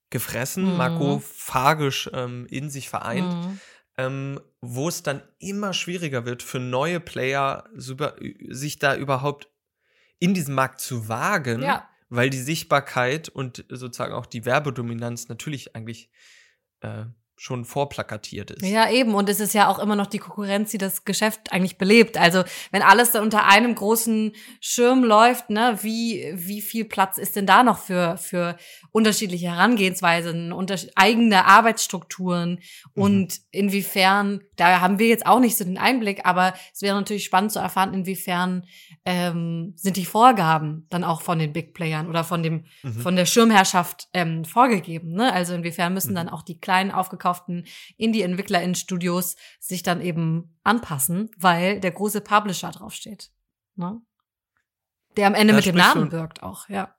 gefressen, 0.10 0.72
mhm. 0.72 0.78
makrophagisch 0.78 2.10
ähm, 2.14 2.48
in 2.50 2.70
sich 2.70 2.90
vereint, 2.90 3.34
mhm. 3.34 3.60
ähm, 3.98 4.40
wo 4.62 4.88
es 4.88 5.04
dann 5.04 5.22
immer 5.40 5.74
schwieriger 5.74 6.26
wird 6.26 6.44
für 6.44 6.60
neue 6.60 7.00
Player, 7.00 7.66
sich 7.76 8.80
da 8.80 8.96
überhaupt 8.96 9.50
in 10.20 10.34
diesem 10.34 10.56
Markt 10.56 10.80
zu 10.80 11.08
wagen, 11.10 11.62
ja. 11.62 11.88
weil 12.10 12.30
die 12.30 12.42
Sichtbarkeit 12.42 13.30
und 13.30 13.66
sozusagen 13.70 14.14
auch 14.14 14.26
die 14.26 14.46
Werbedominanz 14.46 15.28
natürlich 15.28 15.76
eigentlich 15.76 16.10
äh, 16.82 17.06
schon 17.40 17.66
vorplakatiert 17.66 18.50
ist. 18.50 18.66
Ja, 18.66 18.90
eben. 18.90 19.14
Und 19.14 19.30
es 19.30 19.40
ist 19.40 19.54
ja 19.54 19.68
auch 19.68 19.78
immer 19.78 19.96
noch 19.96 20.08
die 20.08 20.18
Konkurrenz, 20.18 20.72
die 20.72 20.80
das 20.80 21.06
Geschäft 21.06 21.54
eigentlich 21.54 21.78
belebt. 21.78 22.18
Also 22.18 22.44
wenn 22.72 22.82
alles 22.82 23.12
da 23.12 23.22
unter 23.22 23.46
einem 23.46 23.76
großen 23.76 24.34
Schirm 24.60 25.04
läuft, 25.04 25.52
ne, 25.52 25.78
wie, 25.82 26.32
wie 26.34 26.62
viel 26.62 26.86
Platz 26.86 27.20
ist 27.20 27.36
denn 27.36 27.46
da 27.46 27.62
noch 27.62 27.78
für, 27.78 28.18
für 28.18 28.58
unterschiedliche 28.92 29.52
Herangehensweisen, 29.52 30.52
unter 30.52 30.76
eigene 30.96 31.46
Arbeitsstrukturen 31.46 32.60
mhm. 32.96 33.02
und 33.02 33.42
inwiefern, 33.52 34.42
da 34.56 34.82
haben 34.82 34.98
wir 34.98 35.08
jetzt 35.08 35.28
auch 35.28 35.40
nicht 35.40 35.58
so 35.58 35.64
den 35.64 35.78
Einblick, 35.78 36.26
aber 36.26 36.56
es 36.74 36.82
wäre 36.82 36.96
natürlich 36.96 37.26
spannend 37.26 37.52
zu 37.52 37.60
erfahren, 37.60 37.94
inwiefern 37.94 38.66
ähm, 39.06 39.74
sind 39.76 39.96
die 39.96 40.06
Vorgaben 40.06 40.88
dann 40.90 41.04
auch 41.04 41.22
von 41.22 41.38
den 41.38 41.54
Big 41.54 41.74
Playern 41.74 42.10
oder 42.10 42.24
von 42.24 42.42
dem, 42.42 42.66
mhm. 42.82 42.94
von 42.94 43.16
der 43.16 43.26
Schirmherrschaft 43.26 44.10
ähm, 44.14 44.44
vorgegeben. 44.44 45.14
Ne? 45.14 45.32
Also 45.32 45.54
inwiefern 45.54 45.94
müssen 45.94 46.12
mhm. 46.12 46.16
dann 46.16 46.30
auch 46.30 46.42
die 46.42 46.60
kleinen 46.60 46.92
aufgekauft 47.28 47.48
eingekauften 47.48 47.66
Indie-EntwicklerInnen-Studios 47.98 49.36
sich 49.60 49.84
dann 49.84 50.02
eben 50.02 50.58
anpassen, 50.64 51.30
weil 51.38 51.80
der 51.80 51.92
große 51.92 52.22
Publisher 52.22 52.72
draufsteht. 52.72 53.32
Ne? 53.76 54.02
Der 55.16 55.28
am 55.28 55.36
Ende 55.36 55.54
Da 55.54 55.58
mit 55.58 55.66
dem 55.66 55.76
Namen 55.76 56.12
wirkt 56.12 56.44
auch, 56.44 56.70
ja. 56.70 56.94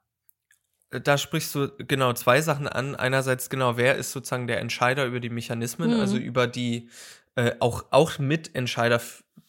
Da 0.91 1.19
sprichst 1.19 1.55
du 1.55 1.69
genau 1.77 2.15
zwei 2.15 2.41
Sachen 2.41 2.67
an. 2.67 2.97
Einerseits 2.97 3.51
genau, 3.51 3.77
wer 3.77 3.97
ist 3.97 4.11
sozusagen 4.13 4.47
der 4.47 4.61
Entscheider 4.61 5.05
über 5.05 5.21
die 5.21 5.29
Mechanismen, 5.29 5.91
Mhm. 5.95 6.01
also 6.01 6.17
über 6.17 6.47
die 6.47 6.89
äh, 7.37 7.55
auch, 7.61 7.85
auch 7.93 8.19
Mitentscheider 8.19 9.01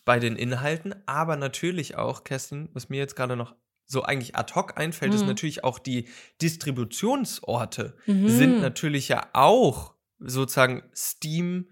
bei 0.06 0.20
den 0.20 0.36
Inhalten, 0.36 0.94
aber 1.08 1.38
natürlich 1.38 1.96
auch, 1.96 2.24
Kerstin, 2.24 2.70
was 2.74 2.90
mir 2.90 2.98
jetzt 2.98 3.16
gerade 3.16 3.36
noch 3.36 3.56
so 3.86 4.04
eigentlich 4.04 4.36
ad 4.36 4.54
hoc 4.54 4.78
einfällt, 4.78 5.16
ist 5.16 5.22
Mhm. 5.22 5.28
natürlich 5.30 5.64
auch 5.64 5.80
die 5.80 6.08
Distributionsorte 6.40 7.96
Mhm. 8.06 8.30
sind 8.30 8.62
natürlich 8.62 9.08
ja 9.08 9.28
auch 9.34 9.96
sozusagen 10.20 10.84
Steam, 10.96 11.70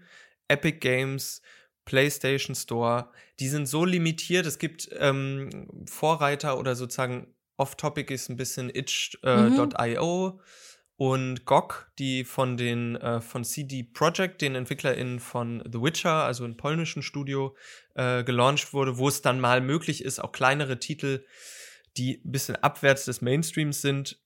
Epic 0.48 0.78
Games, 0.78 1.42
PlayStation 1.84 2.54
Store, 2.54 3.10
die 3.40 3.48
sind 3.48 3.66
so 3.66 3.84
limitiert. 3.84 4.46
Es 4.46 4.58
gibt 4.58 4.88
ähm, 4.98 5.68
Vorreiter 5.88 6.58
oder 6.58 6.74
sozusagen 6.76 7.34
off-topic 7.56 8.12
ist 8.12 8.28
ein 8.28 8.36
bisschen 8.36 8.70
itch.io 8.70 10.40
und 10.96 11.44
GOG, 11.44 11.92
die 11.98 12.24
von 12.24 12.56
den 12.56 12.96
äh, 12.96 13.20
von 13.20 13.44
CD 13.44 13.84
Projekt, 13.84 14.42
den 14.42 14.54
EntwicklerInnen 14.54 15.20
von 15.20 15.62
The 15.64 15.80
Witcher, 15.80 16.24
also 16.24 16.44
einem 16.44 16.56
polnischen 16.56 17.02
Studio, 17.02 17.56
äh, 17.94 18.24
gelauncht 18.24 18.72
wurde, 18.72 18.98
wo 18.98 19.08
es 19.08 19.22
dann 19.22 19.40
mal 19.40 19.60
möglich 19.60 20.04
ist, 20.04 20.18
auch 20.18 20.32
kleinere 20.32 20.80
Titel, 20.80 21.24
die 21.96 22.20
ein 22.24 22.32
bisschen 22.32 22.56
abwärts 22.56 23.04
des 23.04 23.20
Mainstreams 23.20 23.80
sind, 23.80 24.20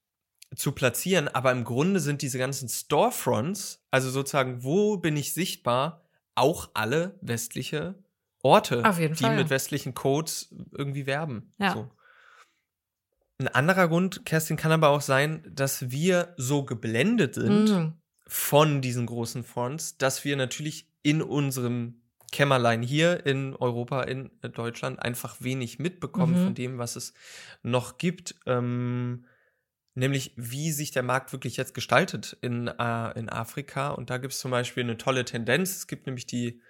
zu 0.55 0.73
platzieren. 0.73 1.29
Aber 1.29 1.53
im 1.53 1.65
Grunde 1.65 2.01
sind 2.01 2.23
diese 2.23 2.39
ganzen 2.39 2.69
Storefronts, 2.69 3.85
also 3.91 4.11
sozusagen, 4.11 4.63
wo 4.65 4.97
bin 4.97 5.17
ich 5.17 5.35
sichtbar, 5.35 6.05
auch 6.35 6.71
alle 6.75 7.19
westliche 7.21 7.95
Orte, 8.43 8.83
die 8.99 9.15
Fall, 9.15 9.37
mit 9.37 9.51
westlichen 9.51 9.95
Codes 9.95 10.55
irgendwie 10.73 11.07
werben. 11.07 11.53
Ja. 11.59 11.75
So. 11.75 11.91
Ein 13.39 13.49
anderer 13.49 13.89
Grund, 13.89 14.25
Kerstin, 14.25 14.57
kann 14.57 14.73
aber 14.73 14.89
auch 14.89 15.01
sein, 15.01 15.43
dass 15.51 15.91
wir 15.91 16.35
so 16.37 16.65
geblendet 16.65 17.35
sind 17.35 17.71
Mhm. 17.71 17.93
von 18.27 18.81
diesen 18.81 19.07
großen 19.07 19.45
Fonts, 19.45 19.97
dass 19.99 20.25
wir 20.25 20.37
natürlich 20.37 20.89
in 21.03 21.23
unserem 21.23 22.03
Kämmerlein 22.31 22.83
hier 22.83 23.27
in 23.27 23.55
Europa, 23.55 24.03
in 24.05 24.31
Deutschland 24.55 25.01
einfach 25.03 25.37
wenig 25.41 25.79
mitbekommen 25.79 26.41
Mhm. 26.41 26.45
von 26.45 26.55
dem, 26.55 26.79
was 26.79 26.97
es 26.97 27.13
noch 27.63 27.99
gibt. 27.99 28.37
Ähm, 28.47 29.27
nämlich, 29.95 30.33
wie 30.37 30.73
sich 30.73 30.91
der 30.91 31.03
Markt 31.03 31.33
wirklich 31.33 31.57
jetzt 31.57 31.75
gestaltet 31.75 32.37
in, 32.41 32.69
äh, 32.69 33.19
in 33.19 33.29
Afrika. 33.29 33.91
Und 33.91 34.11
da 34.11 34.19
gibt 34.19 34.33
es 34.33 34.41
zum 34.41 34.51
Beispiel 34.51 34.83
eine 34.83 34.97
tolle 34.97 35.25
Tendenz. 35.25 35.77
Es 35.77 35.87
gibt 35.87 36.07
nämlich 36.07 36.27
die 36.27 36.61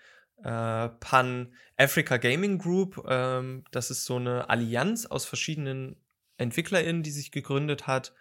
äh, 0.42 0.88
Pan-Africa 0.88 2.16
Gaming 2.16 2.58
Group. 2.58 3.04
Ähm, 3.08 3.64
das 3.70 3.90
ist 3.90 4.04
so 4.04 4.16
eine 4.16 4.50
Allianz 4.50 5.06
aus 5.06 5.24
verschiedenen 5.24 5.96
EntwicklerInnen, 6.36 7.02
die 7.02 7.10
sich 7.10 7.30
gegründet 7.30 7.86
hat, 7.86 8.12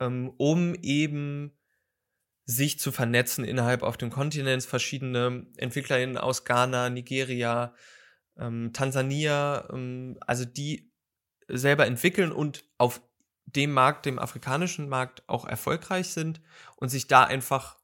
ähm, 0.00 0.32
um 0.36 0.74
eben 0.82 1.52
sich 2.44 2.78
zu 2.78 2.92
vernetzen 2.92 3.44
innerhalb 3.44 3.82
auf 3.82 3.96
dem 3.96 4.10
Kontinent. 4.10 4.64
Verschiedene 4.64 5.46
EntwicklerInnen 5.56 6.18
aus 6.18 6.44
Ghana, 6.44 6.90
Nigeria, 6.90 7.74
ähm, 8.36 8.72
Tansania, 8.72 9.68
ähm, 9.72 10.18
also 10.20 10.44
die 10.44 10.92
selber 11.48 11.86
entwickeln 11.86 12.32
und 12.32 12.64
auf 12.78 13.00
dem 13.46 13.72
Markt, 13.72 14.06
dem 14.06 14.18
afrikanischen 14.18 14.88
Markt 14.88 15.22
auch 15.28 15.44
erfolgreich 15.46 16.08
sind 16.08 16.40
und 16.76 16.88
sich 16.88 17.06
da 17.06 17.24
einfach 17.24 17.76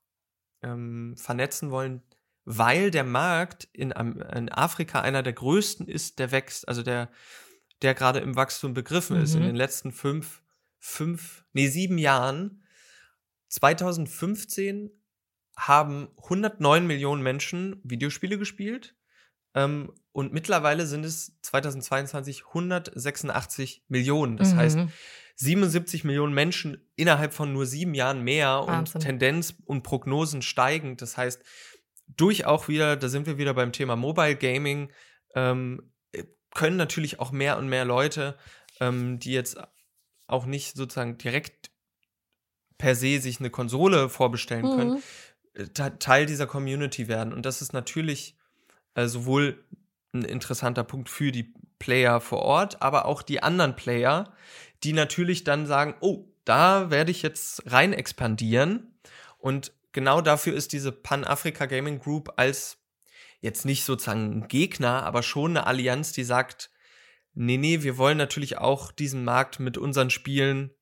ähm, 0.62 1.16
vernetzen 1.16 1.70
wollen, 1.70 2.02
weil 2.44 2.90
der 2.90 3.04
Markt 3.04 3.68
in, 3.72 3.90
in 3.90 4.48
Afrika 4.50 5.00
einer 5.02 5.22
der 5.22 5.34
größten 5.34 5.86
ist, 5.86 6.18
der 6.18 6.30
wächst, 6.32 6.66
also 6.68 6.82
der, 6.82 7.10
der 7.82 7.94
gerade 7.94 8.20
im 8.20 8.36
Wachstum 8.36 8.74
begriffen 8.74 9.16
ist. 9.20 9.34
In 9.34 9.42
Mhm. 9.42 9.46
den 9.46 9.56
letzten 9.56 9.92
fünf, 9.92 10.42
fünf, 10.78 11.44
nee, 11.52 11.68
sieben 11.68 11.98
Jahren 11.98 12.64
2015 13.48 14.90
haben 15.56 16.08
109 16.16 16.86
Millionen 16.86 17.22
Menschen 17.22 17.80
Videospiele 17.82 18.38
gespielt 18.38 18.94
ähm, 19.54 19.92
und 20.12 20.32
mittlerweile 20.32 20.86
sind 20.86 21.04
es 21.04 21.38
2022 21.42 22.46
186 22.48 23.84
Millionen. 23.88 24.36
Das 24.36 24.54
heißt, 24.54 24.76
Mhm. 24.78 24.92
77 25.40 26.04
Millionen 26.04 26.34
Menschen 26.34 26.88
innerhalb 26.96 27.32
von 27.32 27.52
nur 27.52 27.64
sieben 27.66 27.94
Jahren 27.94 28.22
mehr 28.22 28.64
Wahnsinn. 28.66 28.96
und 28.96 29.00
Tendenz 29.02 29.54
und 29.66 29.82
Prognosen 29.82 30.42
steigend. 30.42 31.00
Das 31.00 31.16
heißt, 31.16 31.42
durch 32.08 32.44
auch 32.46 32.68
wieder, 32.68 32.96
da 32.96 33.08
sind 33.08 33.26
wir 33.26 33.38
wieder 33.38 33.54
beim 33.54 33.72
Thema 33.72 33.94
Mobile 33.96 34.36
Gaming, 34.36 34.90
ähm, 35.34 35.92
können 36.54 36.76
natürlich 36.76 37.20
auch 37.20 37.30
mehr 37.30 37.58
und 37.58 37.68
mehr 37.68 37.84
Leute, 37.84 38.36
ähm, 38.80 39.18
die 39.18 39.32
jetzt 39.32 39.58
auch 40.26 40.46
nicht 40.46 40.74
sozusagen 40.76 41.18
direkt 41.18 41.70
per 42.78 42.94
se 42.94 43.20
sich 43.20 43.38
eine 43.40 43.50
Konsole 43.50 44.08
vorbestellen 44.08 44.64
können, 44.64 44.90
Mhm. 44.94 45.02
äh, 45.54 45.66
Te- 45.68 45.98
Teil 45.98 46.26
dieser 46.26 46.46
Community 46.46 47.06
werden. 47.08 47.32
Und 47.32 47.44
das 47.46 47.62
ist 47.62 47.72
natürlich 47.72 48.36
äh, 48.94 49.06
sowohl 49.06 49.64
ein 50.12 50.22
interessanter 50.24 50.82
Punkt 50.84 51.08
für 51.08 51.30
die 51.30 51.52
Player 51.78 52.20
vor 52.20 52.40
Ort, 52.42 52.82
aber 52.82 53.04
auch 53.04 53.22
die 53.22 53.42
anderen 53.42 53.76
Player, 53.76 54.32
die 54.84 54.92
natürlich 54.92 55.44
dann 55.44 55.66
sagen, 55.66 55.94
oh, 56.00 56.26
da 56.44 56.90
werde 56.90 57.10
ich 57.10 57.22
jetzt 57.22 57.62
rein 57.70 57.92
expandieren. 57.92 58.98
Und 59.38 59.72
genau 59.92 60.20
dafür 60.20 60.54
ist 60.54 60.72
diese 60.72 60.92
Pan-Africa 60.92 61.66
Gaming 61.66 61.98
Group 62.00 62.32
als 62.36 62.78
jetzt 63.40 63.64
nicht 63.64 63.84
sozusagen 63.84 64.32
ein 64.32 64.48
Gegner, 64.48 65.04
aber 65.04 65.22
schon 65.22 65.56
eine 65.56 65.66
Allianz, 65.66 66.12
die 66.12 66.24
sagt, 66.24 66.70
nee, 67.34 67.56
nee, 67.56 67.82
wir 67.82 67.96
wollen 67.98 68.18
natürlich 68.18 68.58
auch 68.58 68.90
diesen 68.90 69.24
Markt 69.24 69.60
mit 69.60 69.78
unseren 69.78 70.10
Spielen 70.10 70.72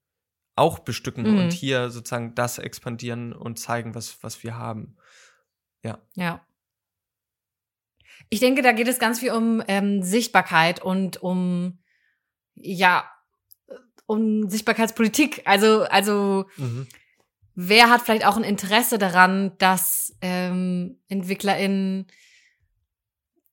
auch 0.55 0.79
bestücken 0.79 1.31
Mhm. 1.31 1.39
und 1.39 1.53
hier 1.53 1.91
sozusagen 1.91 2.35
das 2.35 2.59
expandieren 2.59 3.35
und 3.35 3.59
zeigen, 3.59 3.95
was, 3.95 4.23
was 4.23 4.43
wir 4.43 4.57
haben. 4.57 4.97
Ja. 5.83 6.47
Ich 8.31 8.41
denke, 8.41 8.63
da 8.63 8.73
geht 8.73 8.89
es 8.89 8.99
ganz 8.99 9.21
viel 9.21 9.33
um 9.33 9.63
ähm, 9.69 10.03
Sichtbarkeit 10.03 10.83
und 10.83 11.23
um, 11.23 11.79
ja, 12.55 13.09
um 14.07 14.49
Sichtbarkeitspolitik. 14.49 15.43
Also, 15.45 15.83
also, 15.83 16.45
wer 17.55 17.91
hat 17.91 18.03
vielleicht 18.03 18.27
auch 18.27 18.37
ein 18.37 18.45
Interesse 18.45 18.99
daran, 18.99 19.53
dass 19.59 20.15
ähm, 20.21 20.99
EntwicklerInnen 21.09 22.07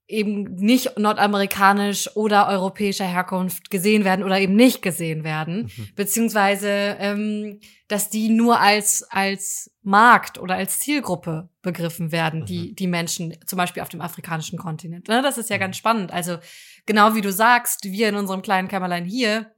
eben 0.08 0.44
nicht 0.56 1.00
nordamerikanisch 1.00 2.16
oder 2.16 2.48
europäischer 2.50 3.06
Herkunft 3.06 3.72
gesehen 3.72 4.04
werden 4.04 4.24
oder 4.24 4.38
eben 4.40 4.54
nicht 4.56 4.82
gesehen 4.82 5.24
werden, 5.24 5.72
Mhm. 5.76 5.88
beziehungsweise 5.96 6.68
ähm, 7.00 7.60
dass 7.88 8.10
die 8.10 8.30
nur 8.30 8.60
als 8.60 9.04
als 9.10 9.72
Markt 9.82 10.38
oder 10.40 10.56
als 10.56 10.80
Zielgruppe 10.80 11.50
begriffen 11.62 12.12
werden, 12.12 12.46
die 12.46 12.76
die 12.76 12.86
Menschen 12.88 13.34
zum 13.48 13.58
Beispiel 13.58 13.82
auf 13.82 13.90
dem 13.90 14.02
afrikanischen 14.02 14.60
Kontinent. 14.60 15.08
Ne, 15.08 15.22
Das 15.22 15.38
ist 15.38 15.50
ja 15.50 15.56
Mhm. 15.56 15.62
ganz 15.62 15.78
spannend. 15.78 16.12
Also 16.12 16.38
genau 16.86 17.16
wie 17.16 17.22
du 17.22 17.32
sagst, 17.32 17.86
wir 17.86 18.10
in 18.10 18.16
unserem 18.16 18.42
kleinen 18.42 18.68
Kämmerlein 18.68 19.06
hier 19.06 19.53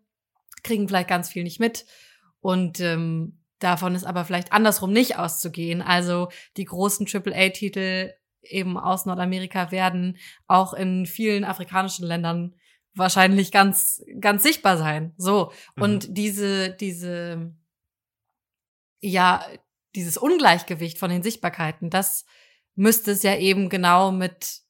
kriegen 0.65 0.87
vielleicht 0.87 1.07
ganz 1.07 1.29
viel 1.29 1.43
nicht 1.43 1.59
mit 1.59 1.85
und 2.41 2.79
ähm, 2.81 3.39
davon 3.59 3.95
ist 3.95 4.03
aber 4.03 4.25
vielleicht 4.25 4.51
andersrum 4.51 4.91
nicht 4.91 5.17
auszugehen. 5.17 5.81
Also 5.81 6.29
die 6.57 6.65
großen 6.65 7.07
AAA-Titel 7.07 8.11
eben 8.43 8.77
aus 8.77 9.05
Nordamerika 9.05 9.71
werden 9.71 10.17
auch 10.47 10.73
in 10.73 11.05
vielen 11.05 11.43
afrikanischen 11.43 12.05
Ländern 12.05 12.55
wahrscheinlich 12.93 13.51
ganz, 13.51 14.03
ganz 14.19 14.43
sichtbar 14.43 14.77
sein. 14.77 15.13
So. 15.17 15.51
Und 15.75 16.17
diese, 16.17 16.69
diese, 16.71 17.53
ja, 18.99 19.45
dieses 19.95 20.17
Ungleichgewicht 20.17 20.97
von 20.97 21.09
den 21.09 21.23
Sichtbarkeiten, 21.23 21.89
das 21.89 22.25
müsste 22.75 23.11
es 23.11 23.23
ja 23.23 23.35
eben 23.37 23.69
genau 23.69 24.11
mit, 24.11 24.61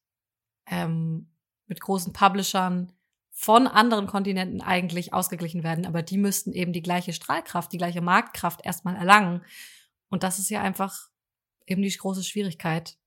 ähm, 0.67 1.31
mit 1.67 1.81
großen 1.81 2.13
Publishern 2.13 2.91
von 3.37 3.67
anderen 3.67 4.07
Kontinenten 4.07 4.61
eigentlich 4.61 5.13
ausgeglichen 5.13 5.61
werden. 5.63 5.85
Aber 5.85 6.01
die 6.01 6.17
müssten 6.17 6.53
eben 6.53 6.71
die 6.71 6.81
gleiche 6.81 7.11
Strahlkraft, 7.11 7.73
die 7.73 7.77
gleiche 7.77 7.99
Marktkraft 7.99 8.65
erstmal 8.65 8.95
erlangen. 8.95 9.43
Und 10.09 10.23
das 10.23 10.39
ist 10.39 10.49
ja 10.49 10.61
einfach 10.61 11.09
eben 11.67 11.81
die 11.81 11.89
große 11.91 12.23
Schwierigkeit. 12.23 12.97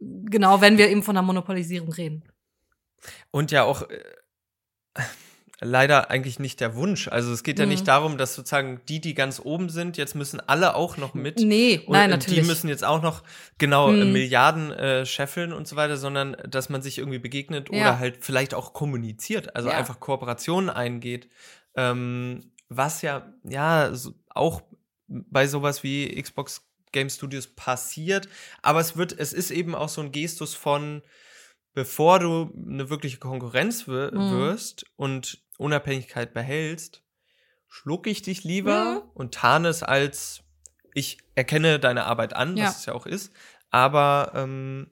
Genau, 0.00 0.60
wenn 0.60 0.76
wir 0.76 0.90
eben 0.90 1.04
von 1.04 1.14
der 1.14 1.22
Monopolisierung 1.22 1.92
reden. 1.92 2.24
Und 3.30 3.52
ja 3.52 3.62
auch 3.62 3.88
äh, 3.88 4.02
leider 5.60 6.10
eigentlich 6.10 6.38
nicht 6.38 6.60
der 6.60 6.74
Wunsch. 6.74 7.08
Also 7.08 7.32
es 7.32 7.42
geht 7.42 7.58
ja 7.58 7.64
Mhm. 7.64 7.70
nicht 7.72 7.88
darum, 7.88 8.18
dass 8.18 8.34
sozusagen 8.34 8.80
die, 8.88 9.00
die 9.00 9.14
ganz 9.14 9.40
oben 9.42 9.68
sind, 9.70 9.96
jetzt 9.96 10.14
müssen 10.14 10.38
alle 10.40 10.74
auch 10.74 10.96
noch 10.98 11.14
mit. 11.14 11.40
Nee, 11.40 11.78
Und 11.86 11.92
nein, 11.92 12.10
natürlich. 12.10 12.40
die 12.42 12.46
müssen 12.46 12.68
jetzt 12.68 12.84
auch 12.84 13.00
noch 13.02 13.22
genau 13.58 13.90
äh, 13.90 14.04
Mhm. 14.04 14.12
Milliarden 14.12 14.72
äh, 14.72 15.06
scheffeln 15.06 15.52
und 15.54 15.66
so 15.66 15.76
weiter, 15.76 15.96
sondern 15.96 16.36
dass 16.48 16.68
man 16.68 16.82
sich 16.82 16.98
irgendwie 16.98 17.18
begegnet 17.18 17.68
Ja. 17.72 17.80
oder 17.80 17.98
halt 17.98 18.18
vielleicht 18.24 18.52
auch 18.52 18.74
kommuniziert, 18.74 19.56
also 19.56 19.70
Ja. 19.70 19.76
einfach 19.78 19.98
Kooperationen 20.00 20.68
eingeht. 20.68 21.28
Ähm, 21.74 22.52
was 22.68 23.00
ja, 23.02 23.32
ja, 23.44 23.94
so, 23.94 24.12
auch 24.28 24.62
bei 25.08 25.46
sowas 25.46 25.82
wie 25.82 26.20
Xbox 26.20 26.66
Game 26.92 27.08
Studios 27.10 27.46
passiert, 27.46 28.28
aber 28.62 28.80
es 28.80 28.96
wird, 28.96 29.12
es 29.18 29.32
ist 29.32 29.50
eben 29.50 29.74
auch 29.74 29.88
so 29.88 30.00
ein 30.00 30.12
Gestus 30.12 30.54
von, 30.54 31.02
bevor 31.74 32.18
du 32.18 32.52
eine 32.56 32.88
wirkliche 32.90 33.18
Konkurrenz 33.18 33.86
Mhm. 33.86 34.30
wirst 34.30 34.84
und 34.96 35.42
Unabhängigkeit 35.58 36.32
behältst, 36.34 37.02
schluck 37.68 38.06
ich 38.06 38.22
dich 38.22 38.44
lieber 38.44 39.02
Mhm. 39.04 39.10
und 39.14 39.34
tarne 39.34 39.68
es 39.68 39.82
als 39.82 40.42
ich 40.94 41.18
erkenne 41.34 41.78
deine 41.78 42.04
Arbeit 42.04 42.34
an, 42.34 42.56
Ja. 42.56 42.64
was 42.66 42.78
es 42.78 42.86
ja 42.86 42.94
auch 42.94 43.04
ist, 43.06 43.32
aber 43.70 44.32
ähm, 44.34 44.90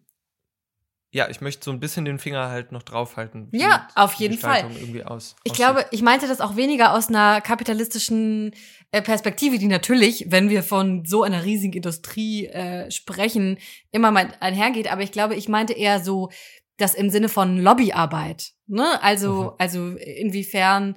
ja, 1.11 1.29
ich 1.31 1.41
möchte 1.41 1.65
so 1.65 1.71
ein 1.71 1.79
bisschen 1.79 2.05
den 2.05 2.19
Finger 2.19 2.49
halt 2.49 2.73
noch 2.73 2.83
draufhalten. 2.83 3.47
wie 3.53 3.61
Ja, 3.61 3.87
auf 3.95 4.15
jeden 4.15 4.37
Fall. 4.37 4.67
Aus, 5.07 5.37
Ich 5.45 5.53
glaube, 5.53 5.87
ich 5.93 6.03
meinte 6.03 6.27
das 6.27 6.41
auch 6.41 6.57
weniger 6.57 6.93
aus 6.93 7.09
einer 7.09 7.41
kapitalistischen 7.41 8.53
äh, 8.91 9.01
Perspektive, 9.01 9.59
die 9.59 9.69
natürlich, 9.69 10.27
wenn 10.31 10.51
wir 10.51 10.65
von 10.65 11.05
so 11.05 11.23
einer 11.23 11.45
riesigen 11.45 11.73
Industrie 11.75 12.47
äh, 12.49 12.91
sprechen, 12.91 13.59
immer 13.93 14.11
mal 14.11 14.33
einhergeht. 14.41 14.91
Aber 14.91 15.03
ich 15.03 15.13
glaube, 15.13 15.37
ich 15.37 15.49
meinte 15.49 15.73
eher 15.73 16.01
so 16.03 16.31
das 16.79 16.95
im 16.97 17.11
Sinne 17.11 17.29
von 17.29 17.59
Lobbyarbeit. 17.59 18.54
Ne? 18.67 19.03
Also, 19.03 19.43
Mhm. 19.45 19.51
also 19.59 19.89
inwiefern 19.97 20.95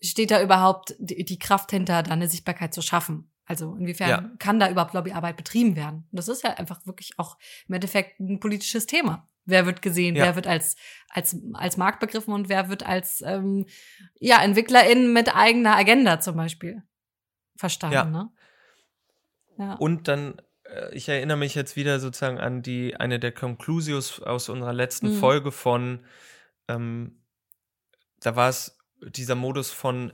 steht 0.00 0.30
da 0.30 0.40
überhaupt 0.42 0.94
die, 0.98 1.24
die 1.24 1.38
Kraft 1.38 1.70
hinter, 1.70 2.02
da 2.02 2.12
eine 2.12 2.28
Sichtbarkeit 2.28 2.72
zu 2.72 2.82
schaffen? 2.82 3.30
Also 3.44 3.74
inwiefern 3.76 4.08
Ja. 4.10 4.30
kann 4.38 4.60
da 4.60 4.70
überhaupt 4.70 4.94
Lobbyarbeit 4.94 5.36
betrieben 5.36 5.74
werden? 5.74 6.06
Und 6.10 6.16
das 6.18 6.28
ist 6.28 6.44
ja 6.44 6.50
einfach 6.54 6.86
wirklich 6.86 7.18
auch 7.18 7.38
im 7.66 7.74
Endeffekt 7.74 8.20
ein 8.20 8.40
politisches 8.40 8.86
Thema. 8.86 9.26
Wer 9.46 9.64
wird 9.64 9.80
gesehen, 9.80 10.14
Ja. 10.14 10.24
wer 10.24 10.36
wird 10.36 10.46
als, 10.46 10.76
als, 11.08 11.34
als 11.54 11.78
Markt 11.78 12.00
begriffen 12.00 12.34
und 12.34 12.48
wer 12.50 12.68
wird 12.68 12.84
als 12.86 13.22
ähm, 13.26 13.64
ja, 14.20 14.42
EntwicklerInnen 14.42 15.12
mit 15.12 15.34
eigener 15.34 15.74
Agenda 15.76 16.20
zum 16.20 16.36
Beispiel 16.36 16.82
verstanden, 17.56 17.94
Ja. 17.94 18.04
ne? 18.04 18.30
Ja. 19.58 19.74
Und 19.74 20.06
dann, 20.06 20.40
äh, 20.64 20.94
ich 20.94 21.08
erinnere 21.08 21.38
mich 21.38 21.54
jetzt 21.54 21.74
wieder 21.74 21.98
sozusagen 21.98 22.38
an 22.38 22.62
die, 22.62 22.94
eine 22.96 23.18
der 23.18 23.32
Conclusios 23.32 24.20
aus 24.20 24.48
unserer 24.50 24.72
letzten 24.74 25.14
Mhm. 25.14 25.18
Folge 25.18 25.50
von, 25.52 26.04
ähm, 26.68 27.20
da 28.20 28.36
war 28.36 28.48
es 28.48 28.76
dieser 29.02 29.34
Modus 29.34 29.70
von, 29.70 30.12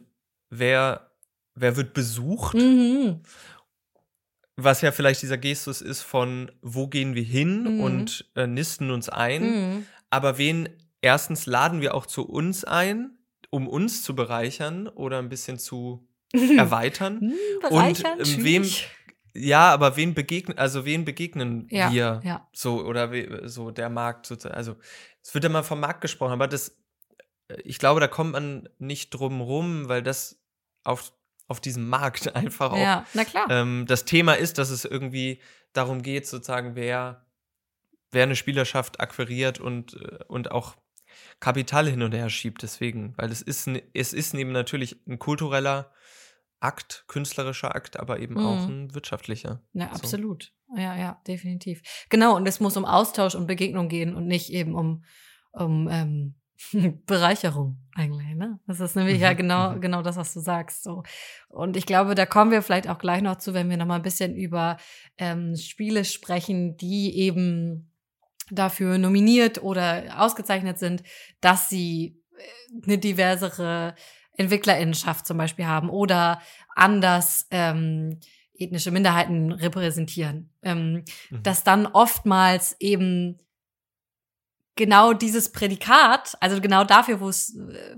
wer, 0.51 1.11
wer 1.55 1.77
wird 1.77 1.95
besucht, 1.95 2.55
Mhm. 2.55 3.23
was 4.57 4.83
ja 4.83 4.93
vielleicht 4.93 5.23
dieser 5.23 5.39
Gestus 5.39 5.81
ist 5.81 6.03
von, 6.03 6.51
wo 6.63 6.87
gehen 6.87 7.15
wir 7.15 7.23
hin 7.25 7.77
Mhm. 7.77 7.81
und 7.81 8.31
äh, 8.37 8.47
nisten 8.47 8.91
uns 8.91 9.09
ein, 9.09 9.43
Mhm. 9.77 9.87
aber 10.11 10.39
wen 10.39 10.69
erstens 11.01 11.47
laden 11.47 11.81
wir 11.81 11.95
auch 11.95 12.07
zu 12.07 12.27
uns 12.29 12.65
ein, 12.65 13.19
um 13.51 13.69
uns 13.69 14.03
zu 14.03 14.15
bereichern 14.15 14.87
oder 14.89 15.19
ein 15.19 15.29
bisschen 15.29 15.59
zu 15.59 16.07
erweitern. 16.33 17.21
Hm, 17.21 17.33
bereichern, 17.61 18.19
Und, 18.19 18.29
ähm, 18.39 18.45
wem-. 18.45 18.71
Ja, 19.37 19.73
aber 19.73 19.97
wen 19.97 20.15
begegnen, 20.15 20.59
also 20.59 20.85
wen 20.85 21.05
begegnen 21.05 21.67
Ja, 21.71 21.91
wir? 21.91 22.21
ja. 22.25 22.49
So, 22.53 22.85
oder 22.85 23.11
we, 23.11 23.49
so 23.49 23.71
der 23.73 23.89
Markt 23.91 24.27
sozusagen. 24.27 24.55
Also, 24.55 24.77
es 25.23 25.35
wird 25.35 25.45
immer 25.45 25.65
vom 25.65 25.81
Markt 25.81 26.01
gesprochen, 26.03 26.33
aber 26.33 26.47
das, 26.47 26.77
äh, 27.49 27.61
ich 27.65 27.79
glaube, 27.79 28.01
da 28.01 28.07
kommt 28.07 28.33
man 28.33 28.69
nicht 28.79 29.11
drum 29.11 29.41
rum, 29.41 29.89
weil 29.89 30.03
das 30.03 30.41
auf, 30.85 31.13
auf 31.49 31.61
diesem 31.61 31.89
Markt 31.89 32.35
einfach 32.37 32.73
auch 32.73 32.79
Ja, 32.79 33.05
na 33.15 33.25
klar. 33.25 33.47
ähm, 33.51 33.87
das 33.89 34.05
Thema 34.05 34.35
ist, 34.35 34.59
dass 34.59 34.71
es 34.71 34.85
irgendwie 34.85 35.41
darum 35.73 36.03
geht, 36.03 36.27
sozusagen, 36.29 36.77
wer, 36.77 37.27
wer 38.13 38.23
eine 38.23 38.37
Spielerschaft 38.37 39.01
akquiriert 39.01 39.59
und, 39.59 39.95
äh, 39.95 40.19
und 40.29 40.53
auch 40.53 40.77
Kapital 41.41 41.89
hin 41.89 42.03
und 42.03 42.15
her 42.15 42.31
schiebt. 42.31 42.63
Deswegen, 42.63 43.15
weil 43.17 43.33
es 43.33 43.43
ist, 43.43 43.69
es 43.93 44.13
ist 44.13 44.35
neben 44.35 44.53
natürlich 44.53 44.97
ein 45.09 45.19
kultureller 45.19 45.91
Akt, 46.65 47.05
künstlerischer 47.09 47.75
Akt, 47.75 47.99
aber 48.01 48.19
eben 48.21 48.35
Mhm. 48.35 48.41
auch 48.47 48.67
ein 48.69 48.95
wirtschaftlicher. 48.95 49.63
Ja, 49.73 49.89
So. 49.93 50.01
absolut. 50.03 50.53
Ja, 50.77 50.97
ja, 50.97 51.21
definitiv. 51.29 51.83
Genau, 52.09 52.35
und 52.35 52.49
es 52.49 52.59
muss 52.59 52.77
um 52.77 52.85
Austausch 52.85 53.35
und 53.35 53.47
Begegnung 53.47 53.89
gehen 53.89 54.15
und 54.17 54.27
nicht 54.27 54.51
eben 54.51 54.75
um, 54.75 55.05
um 55.53 55.89
ähm, 55.91 56.35
Bereicherung 57.07 57.79
eigentlich, 57.95 58.35
ne? 58.35 58.59
Das 58.67 58.81
ist 58.81 58.97
nämlich 58.97 59.21
ja 59.21 59.33
Mhm, 59.33 59.37
genau, 59.37 59.71
mhm. 59.73 59.81
genau 59.81 60.03
das, 60.03 60.17
was 60.17 60.33
du 60.35 60.41
sagst. 60.41 60.83
So. 60.83 61.03
Und 61.49 61.77
ich 61.77 61.87
glaube, 61.87 62.15
da 62.15 62.27
kommen 62.27 62.51
wir 62.51 62.63
vielleicht 62.63 62.89
auch 62.89 62.99
gleich 62.99 63.23
noch 63.23 63.37
zu, 63.37 63.55
wenn 63.55 63.71
wir 63.71 63.77
noch 63.77 63.87
mal 63.87 63.97
ein 63.97 64.03
bisschen 64.03 64.35
über 64.35 64.79
ähm, 65.19 65.55
Spiele 65.57 66.05
sprechen, 66.05 66.77
die 66.77 67.17
eben 67.19 67.93
dafür 68.51 68.99
nominiert 68.99 69.63
oder 69.63 70.21
ausgezeichnet 70.21 70.79
sind, 70.79 71.03
dass 71.41 71.69
sie 71.69 72.21
äh, 72.37 72.85
eine 72.85 72.99
diversere 72.99 73.95
Entwicklerinnenschaft 74.37 75.27
zum 75.27 75.39
Beispiel 75.39 75.67
haben 75.67 75.91
oder 75.91 76.41
anders 76.75 77.47
ähm, 77.51 78.19
ethnische 78.57 78.91
Minderheiten 78.91 79.53
repräsentieren. 79.53 80.51
Ähm, 80.63 81.05
Mhm. 81.31 81.43
dass 81.43 81.65
dann 81.65 81.87
oftmals 81.87 82.77
eben 82.81 83.39
genau 84.77 85.13
dieses 85.13 85.53
Prädikat, 85.53 86.37
also 86.41 86.61
genau 86.61 86.85
dafür, 86.85 87.21
wo 87.21 87.29
es 87.29 87.57
äh, 87.57 87.97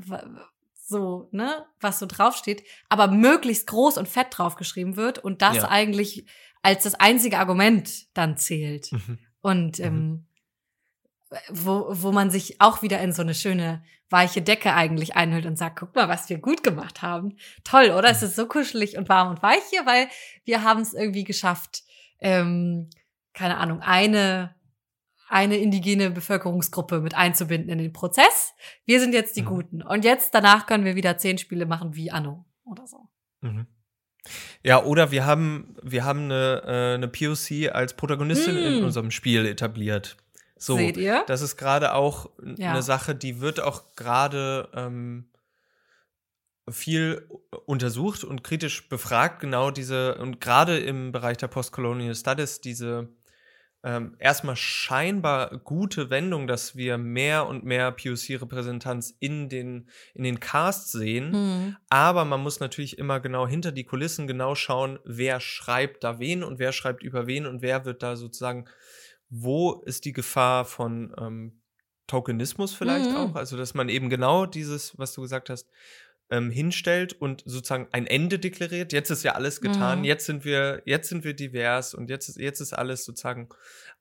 so, 0.74 1.28
ne, 1.32 1.66
was 1.80 1.98
so 1.98 2.06
draufsteht, 2.06 2.62
aber 2.88 3.08
möglichst 3.08 3.66
groß 3.66 3.98
und 3.98 4.08
fett 4.08 4.28
draufgeschrieben 4.30 4.96
wird 4.96 5.18
und 5.18 5.42
das 5.42 5.56
Ja. 5.56 5.68
eigentlich 5.68 6.26
als 6.62 6.84
das 6.84 6.94
einzige 6.94 7.38
Argument 7.38 8.14
dann 8.14 8.36
zählt. 8.36 8.92
Mhm. 8.92 9.18
Und 9.40 9.78
Mhm. 9.78 9.84
ähm, 9.84 10.26
wo, 11.50 11.86
wo 11.90 12.12
man 12.12 12.30
sich 12.30 12.60
auch 12.60 12.82
wieder 12.82 13.00
in 13.00 13.12
so 13.12 13.22
eine 13.22 13.34
schöne 13.34 13.82
weiche 14.08 14.40
Decke 14.42 14.72
eigentlich 14.74 15.16
einhüllt 15.16 15.46
und 15.46 15.56
sagt, 15.58 15.78
guck 15.80 15.94
mal, 15.96 16.08
was 16.08 16.28
wir 16.28 16.38
gut 16.38 16.62
gemacht 16.62 17.02
haben. 17.02 17.36
Toll, 17.64 17.90
oder? 17.90 18.08
Es 18.08 18.22
ist 18.22 18.36
so 18.36 18.46
kuschelig 18.46 18.96
und 18.96 19.08
warm 19.08 19.30
und 19.30 19.42
weich 19.42 19.62
hier, 19.70 19.84
weil 19.84 20.08
wir 20.44 20.62
haben 20.62 20.80
es 20.80 20.94
irgendwie 20.94 21.24
geschafft, 21.24 21.82
ähm, 22.20 22.88
keine 23.34 23.56
Ahnung, 23.58 23.80
eine, 23.80 24.54
eine 25.28 25.56
indigene 25.56 26.10
Bevölkerungsgruppe 26.10 27.00
mit 27.00 27.14
einzubinden 27.16 27.68
in 27.70 27.78
den 27.78 27.92
Prozess. 27.92 28.54
Wir 28.84 29.00
sind 29.00 29.12
jetzt 29.12 29.36
die 29.36 29.42
Mhm. 29.42 29.46
Guten. 29.46 29.82
Und 29.82 30.04
jetzt, 30.04 30.32
danach 30.34 30.66
können 30.66 30.84
wir 30.84 30.94
wieder 30.94 31.18
zehn 31.18 31.36
Spiele 31.38 31.66
machen 31.66 31.96
wie 31.96 32.12
Anno 32.12 32.44
oder 32.64 32.86
so. 32.86 33.08
Mhm. 33.40 33.66
Ja, 34.62 34.82
oder 34.84 35.10
wir 35.10 35.26
haben, 35.26 35.76
wir 35.82 36.04
haben 36.04 36.24
eine, 36.24 36.62
äh, 36.64 36.94
eine 36.94 37.08
POC 37.08 37.70
als 37.72 37.94
Protagonistin 37.94 38.56
in 38.56 38.78
Hm. 38.78 38.84
unserem 38.84 39.10
Spiel 39.10 39.46
etabliert. 39.46 40.16
So, 40.58 40.76
Seht 40.76 40.96
ihr? 40.96 41.24
das 41.26 41.42
ist 41.42 41.56
gerade 41.56 41.92
auch 41.94 42.30
Ja. 42.56 42.70
eine 42.70 42.82
Sache, 42.82 43.14
die 43.14 43.40
wird 43.40 43.60
auch 43.60 43.94
gerade 43.94 44.68
ähm, 44.74 45.28
viel 46.68 47.28
untersucht 47.66 48.24
und 48.24 48.42
kritisch 48.42 48.88
befragt, 48.88 49.40
genau 49.40 49.70
diese, 49.70 50.16
und 50.16 50.40
gerade 50.40 50.78
im 50.78 51.12
Bereich 51.12 51.36
der 51.36 51.48
Postcolonial 51.48 52.14
Studies, 52.14 52.60
diese 52.60 53.08
ähm, 53.84 54.16
erstmal 54.18 54.56
scheinbar 54.56 55.58
gute 55.58 56.10
Wendung, 56.10 56.48
dass 56.48 56.74
wir 56.74 56.98
mehr 56.98 57.46
und 57.46 57.64
mehr 57.64 57.92
POC-Repräsentanz 57.92 59.14
in 59.20 59.48
den, 59.48 59.88
in 60.12 60.24
den 60.24 60.40
Casts 60.40 60.90
sehen. 60.90 61.32
Hm. 61.32 61.76
Aber 61.88 62.24
man 62.24 62.40
muss 62.40 62.58
natürlich 62.58 62.98
immer 62.98 63.20
genau 63.20 63.46
hinter 63.46 63.70
die 63.70 63.84
Kulissen 63.84 64.26
genau 64.26 64.56
schauen, 64.56 64.98
wer 65.04 65.38
schreibt 65.38 66.02
da 66.02 66.18
wen 66.18 66.42
und 66.42 66.58
wer 66.58 66.72
schreibt 66.72 67.04
über 67.04 67.28
wen 67.28 67.46
und 67.46 67.62
wer 67.62 67.84
wird 67.84 68.02
da 68.02 68.16
sozusagen, 68.16 68.64
wo 69.28 69.82
ist 69.84 70.04
die 70.04 70.12
Gefahr 70.12 70.64
von 70.64 71.14
ähm, 71.18 71.60
Tokenismus 72.06 72.72
vielleicht 72.74 73.10
Mhm. 73.10 73.16
auch? 73.16 73.34
Also, 73.34 73.56
dass 73.56 73.74
man 73.74 73.88
eben 73.88 74.08
genau 74.10 74.46
dieses, 74.46 74.96
was 74.98 75.12
du 75.12 75.22
gesagt 75.22 75.50
hast, 75.50 75.68
ähm, 76.30 76.50
hinstellt 76.50 77.12
und 77.20 77.42
sozusagen 77.46 77.88
ein 77.92 78.06
Ende 78.06 78.38
deklariert. 78.40 78.92
Jetzt 78.92 79.10
ist 79.10 79.22
ja 79.22 79.32
alles 79.36 79.60
getan, 79.60 80.00
Mhm. 80.00 80.04
jetzt 80.04 80.26
sind 80.26 80.44
wir, 80.44 80.82
jetzt 80.84 81.08
sind 81.08 81.22
wir 81.24 81.34
divers 81.34 81.94
und 81.94 82.10
jetzt 82.10 82.28
ist, 82.28 82.36
jetzt 82.38 82.60
ist 82.60 82.72
alles 82.72 83.04
sozusagen, 83.04 83.48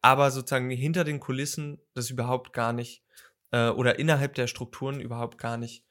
aber 0.02 0.32
sozusagen 0.32 0.70
hinter 0.72 1.04
den 1.04 1.20
Kulissen 1.20 1.80
das 1.94 2.10
überhaupt 2.10 2.52
gar 2.54 2.74
nicht 2.74 3.04
äh, 3.52 3.70
oder 3.70 4.00
innerhalb 4.00 4.34
der 4.34 4.48
Strukturen 4.48 5.00
überhaupt 5.00 5.38
gar 5.38 5.58
nicht 5.58 5.86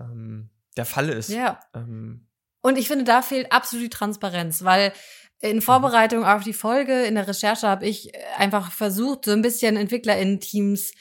ähm, 0.00 0.48
der 0.78 0.86
Fall 0.86 1.10
ist. 1.10 1.28
Ja. 1.28 1.60
Ähm, 1.74 2.26
Und 2.62 2.78
ich 2.78 2.88
finde, 2.88 3.04
da 3.04 3.20
fehlt 3.22 3.52
absolut 3.52 3.84
die 3.84 3.90
Transparenz, 3.90 4.64
weil 4.64 4.92
in 5.40 5.60
Vorbereitung 5.60 6.24
auf 6.24 6.44
die 6.44 6.52
Folge, 6.52 7.04
in 7.04 7.14
der 7.14 7.28
Recherche 7.28 7.68
habe 7.68 7.86
ich 7.86 8.14
äh, 8.14 8.18
einfach 8.38 8.72
versucht, 8.72 9.26
so 9.26 9.32
ein 9.32 9.42
bisschen 9.42 9.76
EntwicklerInnen-Teams 9.76 10.92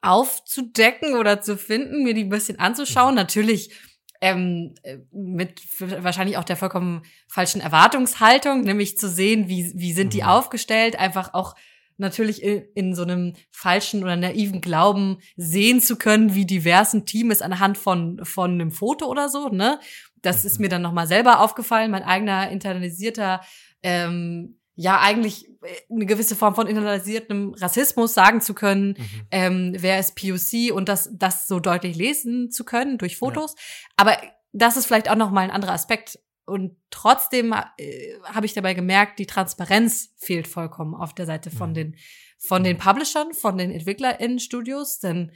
aufzudecken 0.00 1.14
oder 1.14 1.40
zu 1.40 1.56
finden, 1.56 2.02
mir 2.02 2.14
die 2.14 2.24
ein 2.24 2.28
bisschen 2.28 2.58
anzuschauen. 2.58 3.14
Natürlich 3.14 3.72
ähm, 4.20 4.74
äh, 4.82 4.98
mit 5.12 5.60
wahrscheinlich 5.78 6.36
auch 6.38 6.44
der 6.44 6.56
vollkommen 6.56 7.02
falschen 7.28 7.60
Erwartungshaltung, 7.60 8.62
nämlich 8.62 8.98
zu 8.98 9.08
sehen, 9.08 9.48
wie, 9.48 9.72
wie 9.74 9.92
sind 9.92 10.12
die 10.12 10.22
Mhm. 10.22 10.28
aufgestellt, 10.28 10.98
einfach 10.98 11.34
auch 11.34 11.54
natürlich 11.98 12.42
in, 12.42 12.64
in 12.74 12.94
so 12.94 13.02
einem 13.02 13.34
falschen 13.50 14.02
oder 14.02 14.16
naiven 14.16 14.60
Glauben 14.60 15.18
sehen 15.36 15.80
zu 15.80 15.96
können, 15.96 16.34
wie 16.34 16.46
divers 16.46 16.94
ein 16.94 17.06
Team 17.06 17.30
ist 17.30 17.42
anhand 17.42 17.78
von, 17.78 18.24
von 18.24 18.52
einem 18.52 18.72
Foto 18.72 19.06
oder 19.06 19.28
so, 19.28 19.48
ne? 19.48 19.78
Das 20.22 20.44
ist 20.44 20.58
mir 20.58 20.68
dann 20.68 20.82
nochmal 20.82 21.06
selber 21.06 21.40
aufgefallen, 21.40 21.90
mein 21.90 22.04
eigener 22.04 22.50
internalisierter, 22.50 23.40
ähm, 23.82 24.58
ja, 24.74 25.00
eigentlich 25.00 25.48
äh, 25.62 25.74
eine 25.90 26.06
gewisse 26.06 26.36
Form 26.36 26.54
von 26.54 26.66
internalisiertem 26.66 27.54
Rassismus 27.54 28.14
sagen 28.14 28.40
zu 28.40 28.54
können, 28.54 28.96
mhm. 28.96 29.26
ähm, 29.30 29.72
wer 29.76 29.98
ist 29.98 30.16
POC 30.16 30.74
und 30.74 30.88
das, 30.88 31.10
das 31.12 31.46
so 31.46 31.60
deutlich 31.60 31.96
lesen 31.96 32.50
zu 32.50 32.64
können 32.64 32.98
durch 32.98 33.18
Fotos. 33.18 33.54
Aber 33.96 34.16
das 34.52 34.76
ist 34.76 34.86
vielleicht 34.86 35.10
auch 35.10 35.16
noch 35.16 35.30
mal 35.30 35.42
ein 35.42 35.50
anderer 35.50 35.72
Aspekt, 35.72 36.18
und 36.44 36.76
trotzdem 36.90 37.54
äh, 37.76 38.14
habe 38.24 38.46
ich 38.46 38.52
dabei 38.52 38.74
gemerkt, 38.74 39.18
die 39.18 39.26
Transparenz 39.26 40.12
fehlt 40.16 40.48
vollkommen 40.48 40.94
auf 40.94 41.14
der 41.14 41.26
Seite 41.26 41.50
von 41.50 41.70
Mhm. 41.70 41.74
den 41.74 41.96
von 42.38 42.64
den 42.64 42.76
Publishern, 42.76 43.34
von 43.34 43.56
den 43.56 43.70
EntwicklerInnen-Studios, 43.70 44.98
denn 44.98 45.30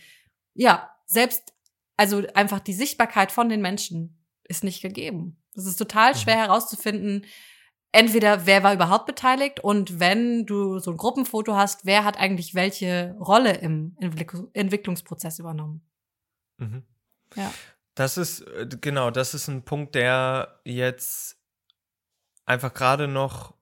ja, 0.54 0.90
selbst 1.06 1.54
also 1.96 2.24
einfach 2.34 2.58
die 2.58 2.72
Sichtbarkeit 2.72 3.30
von 3.30 3.48
den 3.48 3.62
Menschen 3.62 4.15
ist 4.48 4.64
nicht 4.64 4.82
gegeben. 4.82 5.36
Es 5.54 5.66
ist 5.66 5.76
total 5.76 6.12
Mhm. 6.12 6.16
schwer 6.18 6.36
herauszufinden, 6.36 7.24
entweder 7.92 8.46
wer 8.46 8.62
war 8.62 8.74
überhaupt 8.74 9.06
beteiligt 9.06 9.60
und 9.60 9.98
wenn 10.00 10.44
du 10.46 10.78
so 10.78 10.90
ein 10.90 10.96
Gruppenfoto 10.96 11.54
hast, 11.54 11.86
wer 11.86 12.04
hat 12.04 12.18
eigentlich 12.18 12.54
welche 12.54 13.16
Rolle 13.20 13.52
im 13.56 13.96
Entwick- 14.00 14.48
Entwicklungsprozess 14.52 15.38
übernommen. 15.38 15.80
Mhm. 16.58 16.82
Ja. 17.36 17.52
Das 17.94 18.18
ist, 18.18 18.40
äh, 18.42 18.68
genau, 18.80 19.10
das 19.10 19.32
ist 19.34 19.48
ein 19.48 19.62
Punkt, 19.62 19.94
der 19.94 20.60
jetzt 20.64 21.38
einfach 22.44 22.74
gerade 22.74 23.08
noch, 23.08 23.54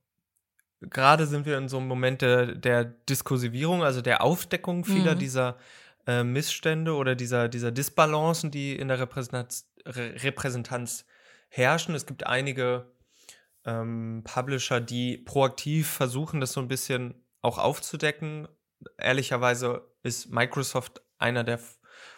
gerade 0.81 1.27
sind 1.27 1.47
wir 1.47 1.57
in 1.57 1.68
so 1.68 1.79
einem 1.79 1.87
Moment 1.88 2.20
der, 2.23 2.55
der 2.55 2.85
Diskursivierung, 2.85 3.83
also 3.85 4.03
der 4.03 4.23
Aufdeckung 4.23 4.85
vieler 4.85 5.14
Mhm. 5.14 5.18
dieser 5.20 5.57
äh, 6.07 6.23
Missstände 6.23 6.94
oder 6.97 7.14
dieser, 7.14 7.49
dieser 7.49 7.70
Disbalancen, 7.73 8.51
die 8.51 8.77
in 8.77 8.88
der 8.88 8.99
Repräsentanz, 8.99 9.66
Re 9.87 10.14
Repräsentanz 10.23 11.07
herrschen. 11.49 11.94
Es 11.94 12.07
gibt 12.07 12.27
einige 12.27 12.92
ähm, 13.64 14.23
Publisher, 14.25 14.81
die 14.81 15.18
proaktiv 15.18 15.88
versuchen, 15.88 16.40
das 16.40 16.53
so 16.53 16.61
ein 16.61 16.68
bisschen 16.68 17.14
auch 17.42 17.59
aufzudecken. 17.59 18.49
Ehrlicherweise 18.99 19.87
ist 20.03 20.31
Microsoft 20.31 21.03
einer 21.18 21.44
der 21.44 21.61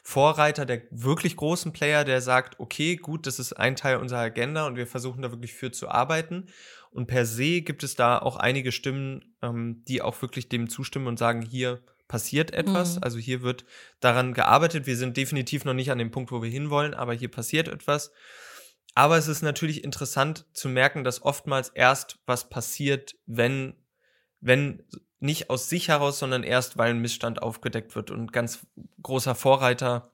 Vorreiter, 0.02 0.64
der 0.66 0.82
wirklich 0.90 1.36
großen 1.36 1.72
Player, 1.72 2.04
der 2.04 2.20
sagt, 2.20 2.58
okay, 2.60 2.96
gut, 2.96 3.26
das 3.26 3.38
ist 3.38 3.52
ein 3.52 3.76
Teil 3.76 3.96
unserer 3.96 4.20
Agenda 4.20 4.66
und 4.66 4.76
wir 4.76 4.86
versuchen 4.86 5.22
da 5.22 5.30
wirklich 5.30 5.54
für 5.54 5.72
zu 5.72 5.88
arbeiten. 5.88 6.46
Und 6.90 7.06
per 7.06 7.26
se 7.26 7.60
gibt 7.60 7.82
es 7.82 7.94
da 7.94 8.18
auch 8.18 8.36
einige 8.36 8.72
Stimmen, 8.72 9.36
ähm, 9.42 9.84
die 9.86 10.02
auch 10.02 10.20
wirklich 10.22 10.48
dem 10.48 10.68
zustimmen 10.68 11.08
und 11.08 11.18
sagen, 11.18 11.42
hier 11.42 11.82
passiert 12.08 12.52
etwas, 12.52 12.96
Mhm. 12.96 13.02
also 13.02 13.18
hier 13.18 13.42
wird 13.42 13.64
daran 14.00 14.32
gearbeitet. 14.34 14.86
Wir 14.86 14.96
sind 14.96 15.16
definitiv 15.16 15.64
noch 15.64 15.74
nicht 15.74 15.90
an 15.90 15.98
dem 15.98 16.10
Punkt, 16.10 16.30
wo 16.30 16.42
wir 16.42 16.50
hinwollen, 16.50 16.94
aber 16.94 17.12
hier 17.14 17.30
passiert 17.30 17.68
etwas. 17.68 18.12
Aber 18.94 19.18
es 19.18 19.28
ist 19.28 19.42
natürlich 19.42 19.84
interessant 19.84 20.46
zu 20.52 20.68
merken, 20.68 21.04
dass 21.04 21.22
oftmals 21.22 21.68
erst 21.68 22.18
was 22.24 22.48
passiert, 22.48 23.14
wenn, 23.26 23.74
wenn 24.40 24.84
nicht 25.18 25.50
aus 25.50 25.68
sich 25.68 25.88
heraus, 25.88 26.18
sondern 26.18 26.42
erst, 26.42 26.78
weil 26.78 26.90
ein 26.90 27.00
Missstand 27.00 27.42
aufgedeckt 27.42 27.94
wird. 27.94 28.10
Und 28.10 28.32
ganz 28.32 28.66
großer 29.02 29.34
Vorreiter 29.34 30.12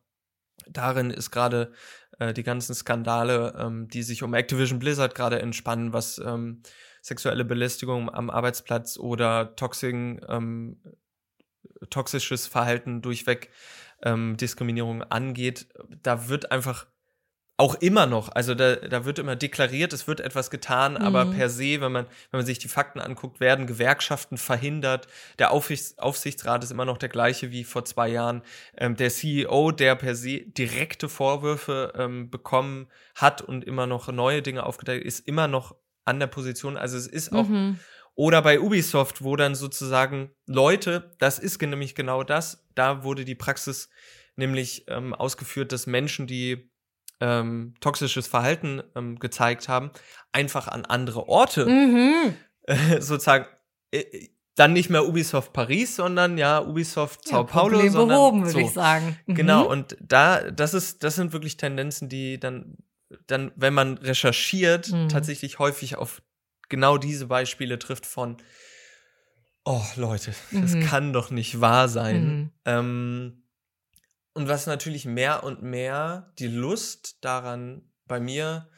darin 0.67 1.11
ist 1.11 1.31
gerade 1.31 1.73
äh, 2.19 2.33
die 2.33 2.43
ganzen 2.43 2.75
Skandale, 2.75 3.55
ähm, 3.59 3.89
die 3.89 4.03
sich 4.03 4.23
um 4.23 4.35
Activision 4.35 4.79
Blizzard 4.79 5.15
gerade 5.15 5.41
entspannen, 5.41 5.93
was 5.93 6.19
ähm, 6.19 6.63
sexuelle 7.03 7.45
Belästigung 7.45 8.13
am 8.13 8.31
Arbeitsplatz 8.31 8.97
oder 8.97 9.55
Toxing, 9.57 10.21
ähm, 10.29 10.81
toxisches 11.91 12.47
Verhalten 12.47 13.03
durchweg 13.03 13.51
ähm, 14.03 14.37
Diskriminierung 14.37 15.03
angeht. 15.03 15.67
Da 16.03 16.29
wird 16.29 16.51
einfach 16.53 16.87
auch 17.59 17.75
immer 17.77 18.07
noch, 18.07 18.31
also 18.31 18.55
da, 18.55 18.75
da 18.77 19.05
wird 19.05 19.21
immer 19.21 19.37
deklariert, 19.37 19.93
es 19.93 20.09
wird 20.09 20.21
etwas 20.21 20.51
getan, 20.51 20.97
aber 20.97 21.27
Mhm. 21.27 21.31
per 21.31 21.49
se, 21.49 21.81
wenn 21.81 21.93
man, 21.93 22.07
wenn 22.31 22.39
man 22.39 22.47
sich 22.47 22.59
die 22.59 22.67
Fakten 22.67 22.99
anguckt, 22.99 23.39
werden 23.41 23.67
Gewerkschaften 23.67 24.37
verhindert. 24.39 25.07
Der 25.39 25.53
Aufsichts, 25.53 25.97
Aufsichtsrat 25.99 26.65
ist 26.65 26.73
immer 26.73 26.87
noch 26.87 26.99
der 26.99 27.11
gleiche 27.11 27.53
wie 27.53 27.63
vor 27.63 27.85
zwei 27.85 28.09
Jahren. 28.09 28.43
Ähm, 28.77 28.97
der 28.97 29.11
CEO, 29.11 29.71
der 29.71 29.95
per 29.95 30.17
se 30.17 30.41
direkte 30.41 31.09
Vorwürfe 31.09 31.93
ähm, 31.97 32.31
bekommen 32.31 32.89
hat 33.15 33.43
und 33.43 33.65
immer 33.65 33.87
noch 33.87 34.11
neue 34.11 34.43
Dinge 34.43 34.65
aufgedeckt, 34.65 35.05
ist 35.05 35.21
immer 35.29 35.47
noch 35.47 35.77
an 36.05 36.19
der 36.19 36.27
Position. 36.27 36.77
Also 36.77 36.97
es 36.97 37.07
ist 37.07 37.33
auch 37.33 37.49
Mhm. 37.49 37.79
Oder 38.15 38.43
bei 38.43 38.61
Ubisoft, 38.61 39.23
wo 39.25 39.37
dann 39.37 39.55
sozusagen 39.55 40.31
Leute, 40.47 41.15
das 41.19 41.39
ist 41.39 41.61
nämlich 41.63 41.95
genau 41.95 42.23
das, 42.25 42.67
da 42.75 43.05
wurde 43.05 43.25
die 43.25 43.35
Praxis 43.35 43.89
nämlich 44.37 44.85
ähm, 44.89 45.15
ausgeführt, 45.15 45.73
dass 45.73 45.87
Menschen, 45.87 46.27
die 46.27 46.71
ähm, 47.21 47.75
toxisches 47.81 48.27
Verhalten 48.27 48.83
ähm, 48.97 49.19
gezeigt 49.19 49.69
haben, 49.69 49.91
einfach 50.33 50.69
an 50.69 50.85
andere 50.85 51.29
Orte 51.29 51.67
Mhm. 51.67 52.35
äh, 52.65 53.01
sozusagen 53.01 53.47
äh, 53.93 54.29
dann 54.57 54.73
nicht 54.75 54.91
mehr 54.91 55.07
Ubisoft 55.09 55.53
Paris, 55.55 55.97
sondern 55.97 56.37
ja 56.37 56.61
Ubisoft 56.61 57.27
Sao 57.27 57.39
Ja, 57.39 57.43
Paulo, 57.45 57.77
Problem 57.77 57.93
sondern 57.93 58.19
behoben, 58.19 58.41
würde 58.41 58.51
so. 58.53 58.59
ich 58.59 58.71
sagen. 58.73 59.19
Mhm. 59.27 59.35
Genau, 59.35 59.67
und 59.67 59.97
da, 60.01 60.51
das 60.51 60.75
ist, 60.75 61.03
das 61.05 61.15
sind 61.15 61.33
wirklich 61.33 61.57
Tendenzen, 61.57 62.09
die 62.11 62.39
dann, 62.39 62.77
dann, 63.27 63.53
wenn 63.57 63.73
man 63.73 63.97
recherchiert, 63.99 64.91
Mhm. 64.93 65.09
tatsächlich 65.09 65.59
häufig 65.59 65.97
auf 65.97 66.21
genau 66.73 66.97
diese 66.99 67.27
Beispiele 67.27 67.79
trifft 67.79 68.07
von, 68.07 68.39
oh 69.65 69.85
Leute, 69.95 70.35
das 70.51 70.75
Mhm. 70.75 70.81
kann 70.81 71.13
doch 71.13 71.31
nicht 71.31 71.61
wahr 71.61 71.89
sein. 71.89 72.25
Mhm. 72.25 72.51
Ähm, 72.65 73.43
und 74.33 74.49
was 74.49 74.67
natürlich 74.67 75.05
mehr 75.05 75.45
und 75.45 75.63
mehr 75.63 76.33
die 76.39 76.49
Lust 76.49 77.23
daran 77.23 77.83
bei 78.07 78.19
mir, 78.19 78.71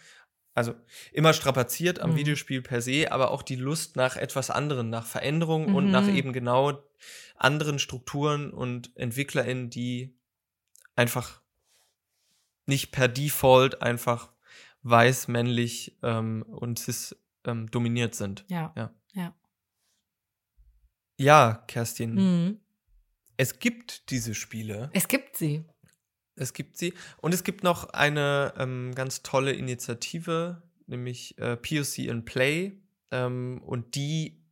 also 0.55 0.75
immer 1.13 1.33
strapaziert 1.33 2.01
am 2.01 2.11
Mhm. 2.11 2.17
Videospiel 2.17 2.63
per 2.63 2.83
se, 2.83 3.13
aber 3.13 3.31
auch 3.31 3.43
die 3.43 3.57
Lust 3.57 3.95
nach 3.95 4.17
etwas 4.17 4.51
anderem, 4.51 4.91
nach 4.91 5.07
Veränderung 5.07 5.73
und 5.73 5.91
nach 5.91 6.09
Mhm. 6.09 6.17
eben 6.17 6.33
genau 6.33 6.83
anderen 7.37 7.79
Strukturen 7.79 8.51
und 8.51 8.91
EntwicklerInnen, 8.97 9.71
die 9.71 10.19
einfach 10.97 11.41
nicht 12.67 12.91
per 12.91 13.07
Default 13.09 13.83
einfach 13.83 14.33
weiß, 14.83 15.29
männlich 15.29 15.97
ähm, 16.03 16.43
und 16.43 16.79
cis 16.79 17.17
ähm, 17.45 17.71
dominiert 17.71 18.15
sind. 18.15 18.45
Ja. 18.49 18.73
Ja. 18.77 18.95
Ja. 19.15 19.35
Ja, 21.17 21.65
Kerstin, 21.69 22.15
Mhm. 22.15 22.61
es 23.37 23.59
gibt 23.59 24.11
diese 24.11 24.35
Spiele. 24.35 24.91
Es 24.93 25.07
gibt 25.09 25.37
sie. 25.37 25.65
Es 26.37 26.53
gibt 26.53 26.77
sie. 26.77 26.95
Und 27.19 27.33
es 27.33 27.45
gibt 27.45 27.63
noch 27.63 27.91
eine 27.91 28.53
ähm, 28.59 28.93
ganz 28.95 29.23
tolle 29.23 29.53
Initiative, 29.53 30.63
nämlich 30.87 31.39
äh, 31.39 31.57
POC 31.57 31.99
in 32.09 32.25
Play. 32.25 32.81
Ähm, 33.13 33.63
und 33.65 33.95
die 33.95 34.43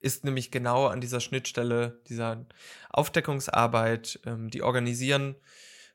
ist 0.00 0.24
nämlich 0.24 0.50
genau 0.50 0.86
an 0.86 1.00
dieser 1.00 1.20
Schnittstelle 1.20 2.02
dieser 2.08 2.46
Aufdeckungsarbeit. 2.90 4.20
Ähm, 4.26 4.50
die 4.50 4.62
organisieren 4.62 5.34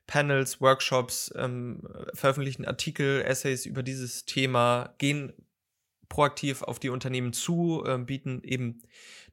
Panels, 0.08 0.60
Workshops, 0.60 1.32
ähm, 1.36 1.86
veröffentlichen 2.12 2.64
Artikel, 2.66 3.22
Essays 3.22 3.64
über 3.64 3.84
dieses 3.84 4.24
Thema, 4.24 4.94
gehen 4.98 5.32
proaktiv 6.08 6.62
auf 6.62 6.78
die 6.78 6.90
Unternehmen 6.90 7.32
zu, 7.32 7.84
ähm, 7.86 8.06
bieten 8.06 8.42
eben 8.42 8.82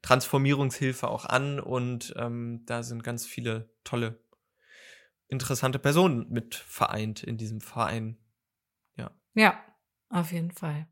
Transformierungshilfe 0.02 1.08
auch 1.08 1.24
an 1.24 1.60
und 1.60 2.14
ähm, 2.16 2.62
da 2.66 2.82
sind 2.82 3.04
ganz 3.04 3.26
viele 3.26 3.70
tolle 3.84 4.20
interessante 5.28 5.78
Personen 5.78 6.26
mit 6.30 6.54
vereint 6.54 7.22
in 7.22 7.38
diesem 7.38 7.60
Verein. 7.60 8.18
Ja, 9.34 9.58
auf 10.08 10.32
jeden 10.32 10.50
Fall. 10.50 10.86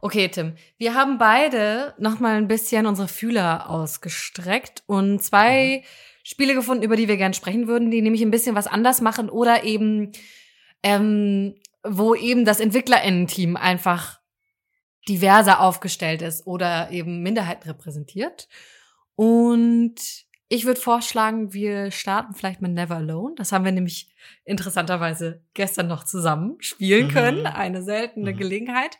Okay, 0.00 0.28
Tim, 0.28 0.54
wir 0.76 0.94
haben 0.94 1.18
beide 1.18 1.94
noch 1.98 2.20
mal 2.20 2.36
ein 2.36 2.48
bisschen 2.48 2.86
unsere 2.86 3.08
Fühler 3.08 3.68
ausgestreckt 3.68 4.84
und 4.86 5.20
zwei 5.22 5.82
Spiele 6.22 6.54
gefunden, 6.54 6.84
über 6.84 6.96
die 6.96 7.08
wir 7.08 7.16
gerne 7.16 7.34
sprechen 7.34 7.66
würden, 7.66 7.90
die 7.90 8.02
nämlich 8.02 8.22
ein 8.22 8.30
bisschen 8.30 8.54
was 8.54 8.66
anders 8.66 9.00
machen 9.00 9.28
oder 9.28 9.64
eben 9.64 10.12
ähm, 10.82 11.56
wo 11.82 12.14
eben 12.14 12.44
das 12.44 12.60
Entwicklerinnen-Team 12.60 13.56
einfach 13.56 14.20
diverser 15.08 15.60
aufgestellt 15.60 16.22
ist 16.22 16.46
oder 16.46 16.90
eben 16.90 17.22
Minderheiten 17.22 17.68
repräsentiert. 17.68 18.48
Und 19.16 19.94
ich 20.48 20.66
würde 20.66 20.80
vorschlagen, 20.80 21.52
wir 21.52 21.90
starten 21.90 22.34
vielleicht 22.34 22.60
mit 22.60 22.72
Never 22.72 22.96
Alone. 22.96 23.34
Das 23.36 23.50
haben 23.50 23.64
wir 23.64 23.72
nämlich 23.72 24.14
interessanterweise 24.44 25.42
gestern 25.54 25.88
noch 25.88 26.04
zusammen 26.04 26.56
spielen 26.60 27.06
Mhm. 27.06 27.10
können. 27.10 27.46
Eine 27.46 27.82
seltene 27.82 28.32
Mhm. 28.32 28.36
Gelegenheit. 28.36 28.98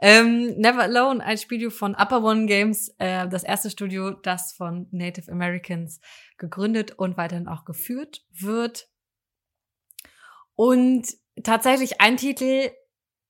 Ähm, 0.00 0.54
Never 0.58 0.82
Alone, 0.82 1.24
ein 1.24 1.38
Studio 1.38 1.70
von 1.70 1.94
Upper 1.94 2.22
One 2.22 2.46
Games, 2.46 2.94
äh, 2.98 3.26
das 3.28 3.42
erste 3.42 3.70
Studio, 3.70 4.10
das 4.10 4.52
von 4.52 4.86
Native 4.90 5.32
Americans 5.32 6.00
gegründet 6.36 6.92
und 6.92 7.16
weiterhin 7.16 7.48
auch 7.48 7.64
geführt 7.64 8.24
wird. 8.30 8.88
Und 10.54 11.06
tatsächlich 11.42 12.00
ein 12.00 12.16
Titel, 12.16 12.70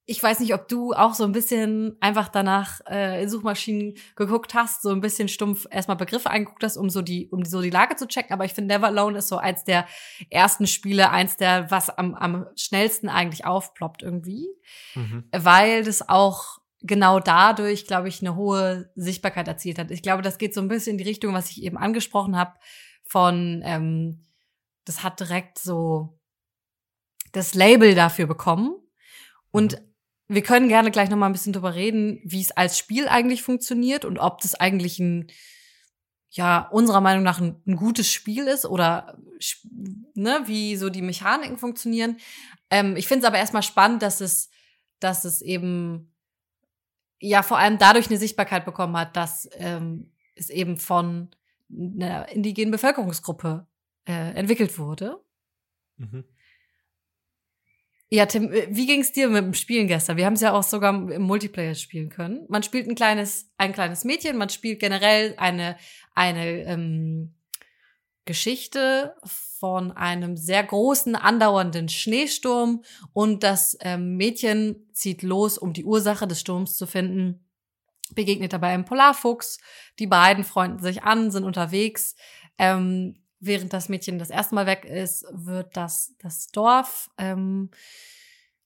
ich 0.05 0.21
weiß 0.21 0.41
nicht, 0.41 0.53
ob 0.53 0.67
du 0.67 0.93
auch 0.95 1.15
so 1.15 1.23
ein 1.25 1.31
bisschen 1.33 1.97
einfach 2.01 2.29
danach 2.29 2.81
äh, 2.89 3.23
in 3.23 3.29
Suchmaschinen 3.29 3.95
geguckt 4.17 4.53
hast, 4.53 4.83
so 4.83 4.91
ein 4.91 5.01
bisschen 5.01 5.29
stumpf 5.29 5.67
erstmal 5.71 5.97
Begriffe 5.97 6.29
angeguckt 6.29 6.65
hast, 6.65 6.77
um 6.77 6.91
so 6.91 7.03
die, 7.03 7.29
um 7.31 7.45
so 7.45 7.63
die 7.63 7.71
Lage 7.71 7.95
zu 7.95 8.09
checken. 8.09 8.33
Aber 8.33 8.45
ich 8.45 8.53
finde, 8.53 8.75
Never 8.75 8.89
Alone 8.89 9.19
ist 9.19 9.29
so 9.29 9.37
eins 9.37 9.63
der 9.63 9.87
ersten 10.29 10.67
Spiele, 10.67 11.11
eins 11.11 11.37
der, 11.37 11.71
was 11.71 11.89
am, 11.89 12.15
am 12.15 12.47
schnellsten 12.57 13.09
eigentlich 13.09 13.45
aufploppt 13.45 14.03
irgendwie, 14.03 14.49
Mhm. 14.95 15.25
weil 15.33 15.85
das 15.85 16.09
auch 16.09 16.59
genau 16.81 17.21
dadurch, 17.21 17.87
glaube 17.87 18.09
ich, 18.09 18.21
eine 18.21 18.35
hohe 18.35 18.91
Sichtbarkeit 18.97 19.47
erzielt 19.47 19.79
hat. 19.79 19.93
Ich 19.93 20.03
glaube, 20.03 20.23
das 20.23 20.37
geht 20.37 20.53
so 20.53 20.61
ein 20.61 20.69
bisschen 20.69 20.93
in 20.93 20.99
die 20.99 21.09
Richtung, 21.09 21.33
was 21.33 21.51
ich 21.51 21.63
eben 21.63 21.79
angesprochen 21.79 22.37
habe, 22.37 22.55
von, 23.05 23.63
ähm, 23.65 24.25
das 24.85 25.05
hat 25.05 25.21
direkt 25.21 25.59
so 25.59 26.19
das 27.31 27.55
Label 27.55 27.95
dafür 27.95 28.27
bekommen. 28.27 28.75
Und 29.53 29.81
wir 30.35 30.43
können 30.43 30.69
gerne 30.69 30.91
gleich 30.91 31.11
noch 31.11 31.17
mal 31.17 31.27
ein 31.27 31.33
bisschen 31.33 31.53
drüber 31.53 31.75
reden, 31.75 32.21
wie 32.25 32.41
es 32.41 32.51
als 32.53 32.79
Spiel 32.79 33.09
eigentlich 33.09 33.43
funktioniert 33.43 34.05
und 34.05 34.19
ob 34.19 34.41
das 34.41 34.55
eigentlich 34.55 34.99
ein 34.99 35.31
ja, 36.31 36.67
unserer 36.71 37.03
Meinung 37.03 37.23
nach 37.23 37.41
ein, 37.41 37.61
ein 37.67 37.77
gutes 37.77 38.11
Spiel 38.11 38.47
ist 38.47 38.65
oder 38.65 39.19
ne, 40.15 40.43
wie 40.47 40.77
so 40.77 40.89
die 40.89 41.03
Mechaniken 41.03 41.59
funktionieren. 41.59 42.17
Ähm, 42.71 42.97
ich 42.97 43.07
finde 43.07 43.25
es 43.25 43.29
aber 43.29 43.37
erstmal 43.37 43.63
spannend, 43.63 44.01
dass 44.01 44.23
es, 44.23 44.49
dass 44.99 45.27
es 45.27 45.43
eben 45.43 46.15
ja 47.21 47.43
vor 47.43 47.59
allem 47.59 47.77
dadurch 47.77 48.09
eine 48.09 48.19
Sichtbarkeit 48.19 48.65
bekommen 48.65 48.97
hat, 48.97 49.15
dass 49.15 49.49
ähm, 49.53 50.11
es 50.35 50.49
eben 50.49 50.79
von 50.79 51.29
einer 51.71 52.29
indigenen 52.31 52.71
Bevölkerungsgruppe 52.71 53.67
äh, 54.07 54.33
entwickelt 54.35 54.79
wurde. 54.79 55.23
Mhm. 55.99 56.25
Ja, 58.15 58.27
Tim, 58.27 58.53
äh, 58.53 58.67
wie 58.69 58.85
ging 58.85 59.01
es 59.01 59.13
dir 59.13 59.31
mit 59.31 59.43
dem 59.43 59.55
Spielen 59.55 59.89
gestern? 59.89 60.19
Wir 60.19 60.27
haben 60.27 60.35
es 60.35 60.43
ja 60.43 60.53
auch 60.53 60.63
sogar 60.63 60.93
im 61.11 61.23
Multiplayer 61.23 61.75
spielen 61.75 62.11
können. 62.11 62.45
Man 62.51 62.63
spielt 62.63 62.87
ein 62.87 62.95
kleines, 62.95 63.51
ein 63.57 63.73
kleines 63.73 64.05
Mädchen, 64.05 64.37
man 64.37 64.51
spielt 64.51 64.81
generell 64.81 65.35
eine, 65.39 65.79
eine 66.15 66.47
ähm, 66.65 67.35
Geschichte 68.27 69.15
von 69.25 69.93
einem 69.93 70.37
sehr 70.37 70.63
großen, 70.63 71.17
andauernden 71.17 71.89
Schneesturm 71.89 72.85
und 73.15 73.43
das 73.43 73.79
ähm, 73.81 74.19
Mädchen 74.19 74.91
zieht 74.93 75.23
los, 75.23 75.57
um 75.57 75.73
die 75.73 75.87
Ursache 75.87 76.27
des 76.27 76.39
Sturms 76.39 76.77
zu 76.77 76.87
finden, 76.87 77.49
begegnet 78.15 78.53
dabei 78.53 78.75
einem 78.75 78.85
Polarfuchs. 78.85 79.59
Die 79.99 80.07
beiden 80.07 80.45
freunden 80.45 80.81
sich 80.81 81.03
an, 81.03 81.31
sind 81.31 81.45
unterwegs. 81.45 82.15
Ähm, 82.59 83.22
während 83.43 83.73
das 83.73 83.89
Mädchen 83.89 84.19
das 84.19 84.31
erste 84.31 84.55
Mal 84.55 84.67
weg 84.67 84.85
ist, 84.85 85.27
wird 85.33 85.77
das, 85.77 86.15
das 86.19 86.47
Dorf 86.49 87.11
ähm, 87.19 87.71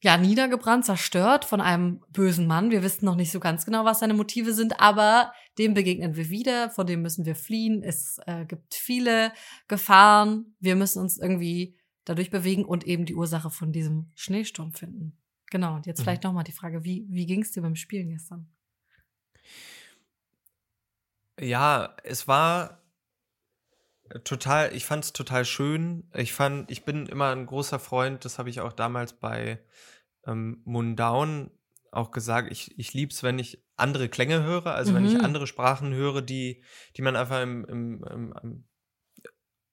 ja 0.01 0.19
niedergebrannt, 0.19 0.85
zerstört 0.85 1.45
von 1.47 1.61
einem 1.61 2.03
bösen 2.11 2.47
Mann. 2.47 2.71
Wir 2.71 2.83
wissen 2.83 3.07
noch 3.07 3.17
nicht 3.17 3.33
so 3.33 3.41
ganz 3.41 3.65
genau, 3.65 3.85
was 3.85 4.01
seine 4.01 4.15
Motive 4.15 4.53
sind, 4.53 4.79
aber 4.79 5.33
dem 5.59 5.73
begegnen 5.73 6.15
wir 6.15 6.29
wieder, 6.29 6.71
vor 6.71 6.85
dem 6.85 7.01
müssen 7.01 7.25
wir 7.25 7.35
fliehen. 7.35 7.83
Es 7.83 8.21
äh, 8.27 8.45
gibt 8.45 8.75
viele 8.75 9.33
Gefahren. 9.67 10.55
Wir 10.61 10.77
müssen 10.77 11.01
uns 11.01 11.19
irgendwie 11.19 11.75
dadurch 12.05 12.31
bewegen 12.31 12.65
und 12.65 12.87
eben 12.87 13.07
die 13.07 13.15
Ursache 13.15 13.51
von 13.51 13.73
diesem 13.73 14.11
Schneesturm 14.15 14.73
finden. 14.75 15.17
Genau, 15.51 15.77
und 15.77 15.87
jetzt 15.87 16.01
mhm. 16.01 16.05
vielleicht 16.05 16.25
nochmal 16.25 16.45
die 16.45 16.53
Frage, 16.53 16.85
wie, 16.85 17.07
wie 17.09 17.27
ging 17.27 17.41
es 17.41 17.53
dir 17.53 17.63
beim 17.63 17.77
Spielen 17.77 18.11
gestern? 18.11 18.47
Ja, 21.41 21.97
es 22.05 22.29
war 22.29 22.86
total, 24.25 24.75
ich 24.75 24.85
fand 24.85 25.05
es 25.05 25.13
total 25.13 25.45
schön. 25.45 26.11
Ich 26.15 26.33
fand, 26.33 26.71
ich 26.71 26.85
bin 26.85 27.07
immer 27.07 27.31
ein 27.31 27.47
großer 27.47 27.79
Freund, 27.79 28.25
das 28.25 28.39
habe 28.39 28.51
ich 28.51 28.61
auch 28.61 28.73
damals 28.73 29.13
bei 29.13 29.61
ähm, 30.27 30.63
Mundown 30.65 31.51
auch 31.93 32.11
gesagt, 32.11 32.53
ich, 32.53 32.79
ich 32.79 32.93
liebe 32.95 33.13
es, 33.13 33.23
wenn 33.23 33.39
ich 33.39 33.65
andere 33.77 34.09
Klänge 34.09 34.43
höre, 34.43 34.67
also 34.67 34.93
mhm. 34.93 34.97
wenn 34.97 35.07
ich 35.07 35.15
mhm. 35.15 35.25
andere 35.25 35.47
Sprachen 35.47 35.93
höre, 35.95 36.23
die, 36.23 36.63
die 36.97 37.03
man 37.03 37.17
einfach 37.17 37.43
im, 37.43 37.65
im, 37.65 38.05
im, 38.05 38.65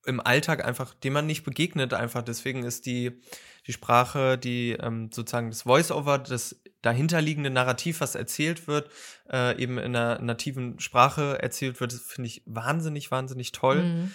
im 0.05 0.19
Alltag 0.19 0.65
einfach, 0.65 0.93
dem 0.93 1.13
man 1.13 1.25
nicht 1.25 1.43
begegnet, 1.43 1.93
einfach. 1.93 2.21
Deswegen 2.21 2.63
ist 2.63 2.85
die, 2.85 3.21
die 3.67 3.73
Sprache, 3.73 4.37
die 4.37 4.71
ähm, 4.71 5.09
sozusagen 5.11 5.49
das 5.49 5.63
Voice-Over, 5.63 6.19
das 6.19 6.61
dahinterliegende 6.83 7.49
Narrativ, 7.49 8.01
was 8.01 8.13
erzählt 8.13 8.67
wird, 8.67 8.91
äh, 9.31 9.59
eben 9.59 9.79
in 9.79 9.95
einer 9.95 10.19
nativen 10.19 10.79
Sprache 10.79 11.41
erzählt 11.41 11.79
wird, 11.79 11.93
finde 11.93 12.27
ich 12.27 12.43
wahnsinnig, 12.45 13.09
wahnsinnig 13.09 13.51
toll. 13.51 13.83
Mhm. 13.83 14.11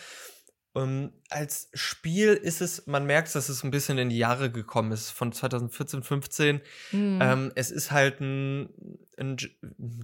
Um, 0.74 0.82
ähm, 0.82 1.12
als 1.30 1.70
Spiel 1.72 2.34
ist 2.34 2.60
es, 2.60 2.86
man 2.86 3.06
merkt, 3.06 3.34
dass 3.34 3.48
es 3.48 3.64
ein 3.64 3.70
bisschen 3.70 3.98
in 3.98 4.10
die 4.10 4.18
Jahre 4.18 4.50
gekommen 4.50 4.92
ist, 4.92 5.10
von 5.10 5.32
2014, 5.32 6.02
15. 6.02 6.60
Mhm. 6.92 7.18
Ähm, 7.20 7.52
es 7.54 7.70
ist 7.70 7.90
halt 7.90 8.20
ein, 8.20 8.68
ein 9.18 9.38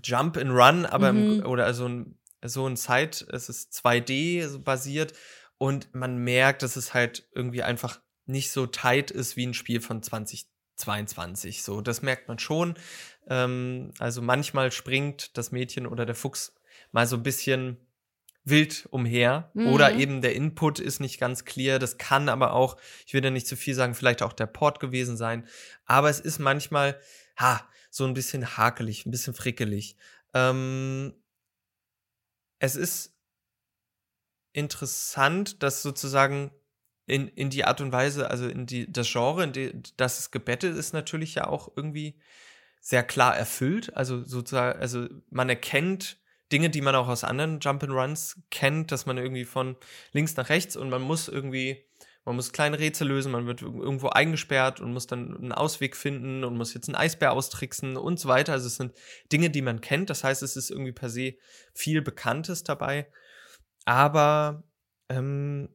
Jump 0.03 0.39
and 0.39 0.51
Run, 0.51 0.87
aber 0.87 1.13
mhm. 1.13 1.41
im, 1.41 1.47
oder 1.47 1.67
also 1.67 1.87
ein, 1.87 2.19
so 2.43 2.67
ein 2.67 2.77
Zeit, 2.77 3.27
es 3.31 3.49
ist 3.51 3.75
2D 3.75 4.59
basiert 4.59 5.13
und 5.59 5.95
man 5.95 6.17
merkt, 6.17 6.63
dass 6.63 6.77
es 6.77 6.95
halt 6.95 7.29
irgendwie 7.35 7.63
einfach 7.63 8.01
nicht 8.27 8.51
so 8.51 8.67
tight 8.67 9.11
ist 9.11 9.37
wie 9.37 9.47
ein 9.47 9.55
Spiel 9.55 9.81
von 9.81 10.03
2022. 10.77 11.63
So, 11.63 11.81
das 11.81 12.03
merkt 12.03 12.29
man 12.29 12.39
schon. 12.39 12.75
Ähm, 13.29 13.93
also 13.99 14.23
manchmal 14.23 14.73
springt 14.73 15.37
das 15.37 15.53
Mädchen 15.53 15.87
oder 15.87 16.07
der 16.07 16.15
Fuchs 16.15 16.55
mal 16.93 17.07
so 17.07 17.17
ein 17.17 17.23
bisschen 17.23 17.79
wild 18.45 18.87
umher 18.91 19.51
mhm. 19.55 19.69
oder 19.69 19.95
eben 19.95 20.21
der 20.21 20.35
Input 20.35 20.79
ist 20.79 21.01
nicht 21.01 21.19
ganz 21.19 21.45
clear. 21.45 21.79
Das 21.79 21.99
kann 21.99 22.29
aber 22.29 22.53
auch, 22.53 22.77
ich 23.07 23.15
will 23.15 23.21
da 23.21 23.31
nicht 23.31 23.47
zu 23.47 23.57
viel 23.57 23.75
sagen, 23.75 23.95
vielleicht 23.95 24.23
auch 24.23 24.33
der 24.33 24.47
Port 24.47 24.81
gewesen 24.81 25.17
sein. 25.17 25.49
Aber 25.87 26.11
es 26.11 26.21
ist 26.21 26.39
manchmal, 26.39 27.01
ha, 27.39 27.67
so 27.91 28.05
ein 28.05 28.15
bisschen 28.15 28.57
hakelig, 28.57 29.07
ein 29.07 29.11
bisschen 29.11 29.35
frickelig. 29.35 29.97
Ähm, 30.35 31.15
es 32.59 32.77
ist 32.77 33.15
interessant, 34.53 35.63
dass 35.63 35.83
sozusagen 35.83 36.51
in, 37.07 37.29
in 37.29 37.51
die 37.51 37.65
Art 37.65 37.81
und 37.81 37.93
Weise, 37.93 38.31
also 38.31 38.47
in 38.47 38.67
die, 38.67 38.91
das 38.91 39.11
Genre, 39.11 39.45
in 39.45 39.53
die, 39.53 39.83
das 39.97 40.19
es 40.19 40.31
gebettet 40.31 40.77
ist, 40.77 40.93
natürlich 40.93 41.35
ja 41.35 41.47
auch 41.47 41.71
irgendwie 41.77 42.19
sehr 42.81 43.03
klar 43.03 43.37
erfüllt. 43.37 43.97
Also 43.97 44.23
sozusagen, 44.25 44.79
also 44.79 45.07
man 45.31 45.49
erkennt 45.49 46.19
Dinge, 46.53 46.71
die 46.71 46.83
man 46.83 46.95
auch 46.95 47.09
aus 47.09 47.25
anderen 47.25 47.61
Jump-and-Runs 47.61 48.43
kennt, 48.51 48.93
dass 48.93 49.07
man 49.07 49.19
irgendwie 49.19 49.45
von 49.45 49.77
links 50.13 50.37
nach 50.37 50.49
rechts 50.49 50.77
und 50.77 50.91
man 50.91 51.03
muss 51.03 51.29
irgendwie, 51.29 51.85
man 52.25 52.37
muss 52.37 52.53
kleine 52.53 52.79
Rätsel 52.79 53.09
lösen, 53.09 53.33
man 53.33 53.47
wird 53.47 53.63
irgendwo 53.63 54.09
eingesperrt 54.09 54.81
und 54.81 54.93
muss 54.93 55.07
dann 55.07 55.37
einen 55.37 55.53
Ausweg 55.53 55.97
finden 55.97 56.45
und 56.45 56.57
muss 56.57 56.75
jetzt 56.75 56.89
einen 56.89 56.97
Eisbär 56.97 57.33
austricksen 57.33 57.97
und 57.97 58.21
so 58.21 58.29
weiter. 58.29 58.53
Also 58.53 58.67
es 58.67 58.77
sind 58.77 58.95
Dinge, 59.33 59.51
die 59.51 59.63
man 59.63 59.81
kennt. 59.81 60.11
Das 60.11 60.25
heißt, 60.25 60.43
es 60.43 60.57
ist 60.57 60.71
irgendwie 60.71 60.93
per 60.93 61.11
se 61.11 61.35
viel 61.75 62.03
Bekanntes 62.03 62.65
dabei. 62.65 63.09
Aber 63.85 64.65
ähm, 65.09 65.69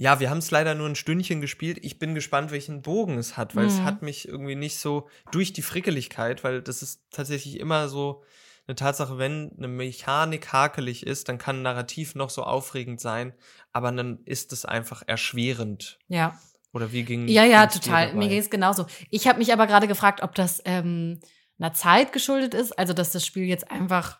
ja, 0.00 0.18
wir 0.18 0.30
haben 0.30 0.38
es 0.38 0.50
leider 0.50 0.74
nur 0.74 0.88
ein 0.88 0.94
Stündchen 0.94 1.42
gespielt. 1.42 1.78
Ich 1.82 1.98
bin 1.98 2.14
gespannt, 2.14 2.50
welchen 2.52 2.80
Bogen 2.80 3.18
es 3.18 3.36
hat, 3.36 3.54
weil 3.54 3.64
mhm. 3.64 3.68
es 3.68 3.80
hat 3.82 4.00
mich 4.00 4.26
irgendwie 4.26 4.54
nicht 4.54 4.78
so 4.78 5.10
durch 5.30 5.52
die 5.52 5.60
Frickeligkeit, 5.60 6.42
weil 6.42 6.62
das 6.62 6.80
ist 6.80 7.02
tatsächlich 7.10 7.60
immer 7.60 7.86
so 7.90 8.22
eine 8.66 8.76
Tatsache, 8.76 9.18
wenn 9.18 9.52
eine 9.58 9.68
Mechanik 9.68 10.54
hakelig 10.54 11.06
ist, 11.06 11.28
dann 11.28 11.36
kann 11.36 11.56
ein 11.56 11.62
Narrativ 11.62 12.14
noch 12.14 12.30
so 12.30 12.44
aufregend 12.44 12.98
sein, 12.98 13.34
aber 13.74 13.92
dann 13.92 14.20
ist 14.24 14.54
es 14.54 14.64
einfach 14.64 15.02
erschwerend. 15.06 15.98
Ja. 16.08 16.40
Oder 16.72 16.92
wie 16.92 17.02
ging 17.02 17.28
Ja, 17.28 17.44
ja, 17.44 17.66
total. 17.66 18.14
Mir 18.14 18.30
ging 18.30 18.40
es 18.40 18.48
genauso. 18.48 18.86
Ich 19.10 19.28
habe 19.28 19.38
mich 19.38 19.52
aber 19.52 19.66
gerade 19.66 19.86
gefragt, 19.86 20.22
ob 20.22 20.34
das 20.34 20.62
ähm, 20.64 21.20
einer 21.58 21.74
Zeit 21.74 22.14
geschuldet 22.14 22.54
ist, 22.54 22.78
also 22.78 22.94
dass 22.94 23.12
das 23.12 23.26
Spiel 23.26 23.44
jetzt 23.44 23.70
einfach 23.70 24.18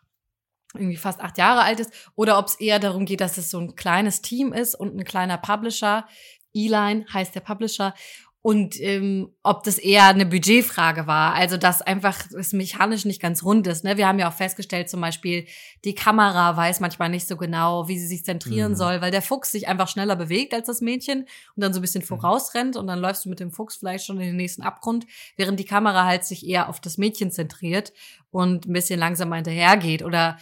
irgendwie 0.74 0.96
fast 0.96 1.20
acht 1.20 1.38
Jahre 1.38 1.62
alt 1.62 1.80
ist, 1.80 1.92
oder 2.14 2.38
ob 2.38 2.46
es 2.46 2.61
eher 2.61 2.78
darum 2.78 3.04
geht, 3.04 3.20
dass 3.20 3.38
es 3.38 3.50
so 3.50 3.59
ein 3.59 3.74
kleines 3.74 4.22
Team 4.22 4.52
ist 4.52 4.74
und 4.74 4.96
ein 4.96 5.04
kleiner 5.04 5.38
Publisher. 5.38 6.06
E-Line 6.52 7.06
heißt 7.12 7.35
der 7.35 7.40
Publisher 7.40 7.94
und 8.42 8.81
ähm, 8.81 9.35
ob 9.42 9.64
das 9.64 9.76
eher 9.76 10.07
eine 10.07 10.24
Budgetfrage 10.24 11.07
war, 11.07 11.35
also 11.35 11.59
dass 11.59 11.83
einfach 11.83 12.18
es 12.38 12.55
mechanisch 12.55 13.05
nicht 13.05 13.20
ganz 13.20 13.44
rund 13.44 13.66
ist. 13.66 13.85
Ne? 13.85 13.98
Wir 13.98 14.09
haben 14.09 14.18
ja 14.18 14.31
auch 14.31 14.35
festgestellt, 14.35 14.88
zum 14.88 15.03
Beispiel 15.03 15.46
die 15.85 15.94
Kamera 15.94 16.57
weiß 16.57 16.81
manchmal 16.81 17.11
nicht 17.11 17.29
so 17.29 17.37
genau, 17.37 17.87
wie 17.88 17.98
sie 17.98 18.07
sich 18.07 18.24
zentrieren 18.24 18.72
mhm. 18.72 18.76
soll, 18.76 19.03
weil 19.03 19.11
der 19.11 19.20
Fuchs 19.20 19.53
sich 19.53 19.68
einfach 19.68 19.88
schneller 19.88 20.16
bewegt 20.16 20.55
als 20.55 20.68
das 20.68 20.81
Mädchen 20.81 21.20
und 21.55 21.62
dann 21.62 21.74
so 21.74 21.81
ein 21.81 21.83
bisschen 21.83 22.00
mhm. 22.00 22.07
vorausrennt 22.07 22.76
und 22.76 22.87
dann 22.87 22.98
läufst 22.98 23.26
du 23.26 23.29
mit 23.29 23.40
dem 23.40 23.50
Fuchs 23.53 23.76
vielleicht 23.76 24.07
schon 24.07 24.18
in 24.18 24.29
den 24.29 24.37
nächsten 24.37 24.62
Abgrund, 24.62 25.07
während 25.37 25.61
die 25.61 25.66
Kamera 25.66 26.07
halt 26.07 26.24
sich 26.24 26.46
eher 26.46 26.70
auf 26.70 26.81
das 26.81 26.96
Mädchen 26.96 27.31
zentriert 27.31 27.92
und 28.31 28.66
ein 28.66 28.72
bisschen 28.72 28.98
langsamer 28.98 29.37
hinterhergeht 29.37 30.03
oder 30.03 30.38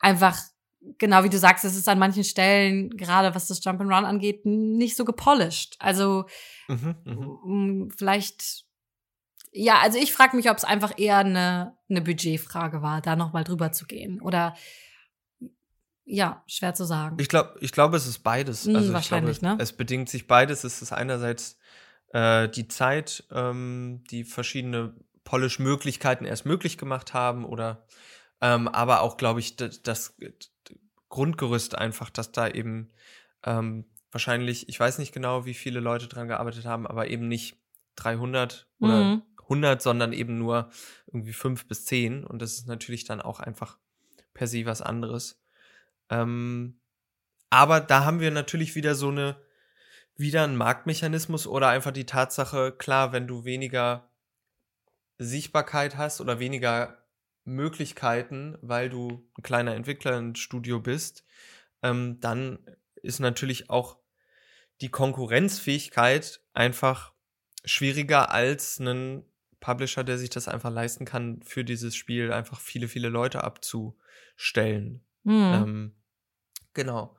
einfach 0.00 0.38
genau 0.98 1.24
wie 1.24 1.28
du 1.28 1.38
sagst, 1.38 1.64
es 1.64 1.76
ist 1.76 1.88
an 1.88 1.98
manchen 1.98 2.24
Stellen, 2.24 2.96
gerade 2.96 3.34
was 3.34 3.46
das 3.48 3.62
Jump 3.62 3.80
and 3.80 3.90
Run 3.90 4.04
angeht, 4.04 4.46
nicht 4.46 4.96
so 4.96 5.04
gepolished. 5.04 5.76
Also 5.78 6.26
mhm, 6.68 6.96
mh. 7.44 7.94
vielleicht, 7.96 8.64
ja, 9.52 9.78
also 9.80 9.98
ich 9.98 10.12
frage 10.12 10.36
mich, 10.36 10.50
ob 10.50 10.56
es 10.56 10.64
einfach 10.64 10.98
eher 10.98 11.18
eine, 11.18 11.76
eine 11.88 12.02
Budgetfrage 12.02 12.82
war, 12.82 13.00
da 13.00 13.16
nochmal 13.16 13.44
drüber 13.44 13.72
zu 13.72 13.86
gehen. 13.86 14.20
Oder 14.20 14.54
ja, 16.04 16.42
schwer 16.46 16.74
zu 16.74 16.84
sagen. 16.84 17.16
Ich 17.20 17.28
glaube, 17.28 17.58
ich 17.60 17.72
glaube, 17.72 17.96
es 17.96 18.06
ist 18.06 18.20
beides. 18.20 18.64
Mhm, 18.64 18.76
also 18.76 18.92
wahrscheinlich, 18.94 19.40
glaube, 19.40 19.56
ne? 19.56 19.62
Es 19.62 19.74
bedingt 19.74 20.08
sich 20.08 20.26
beides. 20.26 20.64
Es 20.64 20.80
ist 20.80 20.92
einerseits 20.92 21.58
äh, 22.12 22.48
die 22.48 22.66
Zeit, 22.68 23.24
ähm, 23.30 24.04
die 24.10 24.24
verschiedene 24.24 24.94
Polish-Möglichkeiten 25.24 26.24
erst 26.24 26.46
möglich 26.46 26.78
gemacht 26.78 27.12
haben 27.12 27.44
oder 27.44 27.86
ähm, 28.40 28.68
aber 28.68 29.02
auch, 29.02 29.16
glaube 29.16 29.40
ich, 29.40 29.56
das, 29.56 29.82
das, 29.82 30.16
Grundgerüst 31.08 31.76
einfach, 31.76 32.10
dass 32.10 32.32
da 32.32 32.48
eben 32.48 32.90
ähm, 33.44 33.84
wahrscheinlich, 34.10 34.68
ich 34.68 34.78
weiß 34.78 34.98
nicht 34.98 35.12
genau, 35.12 35.44
wie 35.44 35.54
viele 35.54 35.80
Leute 35.80 36.08
dran 36.08 36.28
gearbeitet 36.28 36.64
haben, 36.64 36.86
aber 36.86 37.08
eben 37.08 37.28
nicht 37.28 37.56
300 37.96 38.68
mhm. 38.78 38.86
oder 38.86 39.22
100, 39.42 39.82
sondern 39.82 40.12
eben 40.12 40.38
nur 40.38 40.70
irgendwie 41.06 41.32
5 41.32 41.66
bis 41.66 41.84
10. 41.86 42.24
Und 42.24 42.42
das 42.42 42.54
ist 42.54 42.66
natürlich 42.66 43.04
dann 43.04 43.20
auch 43.20 43.40
einfach 43.40 43.78
per 44.34 44.46
se 44.46 44.66
was 44.66 44.82
anderes. 44.82 45.40
Ähm, 46.10 46.80
aber 47.50 47.80
da 47.80 48.04
haben 48.04 48.20
wir 48.20 48.30
natürlich 48.30 48.74
wieder 48.74 48.94
so 48.94 49.08
eine, 49.08 49.36
wieder 50.16 50.44
einen 50.44 50.56
Marktmechanismus 50.56 51.46
oder 51.46 51.68
einfach 51.68 51.92
die 51.92 52.06
Tatsache, 52.06 52.72
klar, 52.72 53.12
wenn 53.12 53.26
du 53.26 53.44
weniger 53.44 54.10
Sichtbarkeit 55.18 55.96
hast 55.96 56.20
oder 56.20 56.38
weniger 56.38 56.97
Möglichkeiten, 57.48 58.56
weil 58.60 58.90
du 58.90 59.26
ein 59.36 59.42
kleiner 59.42 59.74
Entwickler 59.74 60.16
im 60.16 60.34
Studio 60.34 60.80
bist, 60.80 61.24
ähm, 61.82 62.20
dann 62.20 62.58
ist 63.02 63.20
natürlich 63.20 63.70
auch 63.70 63.98
die 64.80 64.90
Konkurrenzfähigkeit 64.90 66.40
einfach 66.52 67.12
schwieriger 67.64 68.30
als 68.30 68.78
ein 68.78 69.24
Publisher, 69.60 70.04
der 70.04 70.18
sich 70.18 70.30
das 70.30 70.46
einfach 70.46 70.70
leisten 70.70 71.04
kann, 71.04 71.42
für 71.42 71.64
dieses 71.64 71.96
Spiel 71.96 72.32
einfach 72.32 72.60
viele, 72.60 72.86
viele 72.86 73.08
Leute 73.08 73.42
abzustellen. 73.42 75.04
Mhm. 75.24 75.52
Ähm, 75.54 75.94
genau. 76.74 77.16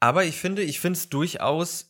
Aber 0.00 0.24
ich 0.24 0.38
finde, 0.38 0.62
ich 0.62 0.80
finde 0.80 0.98
es 0.98 1.08
durchaus, 1.10 1.88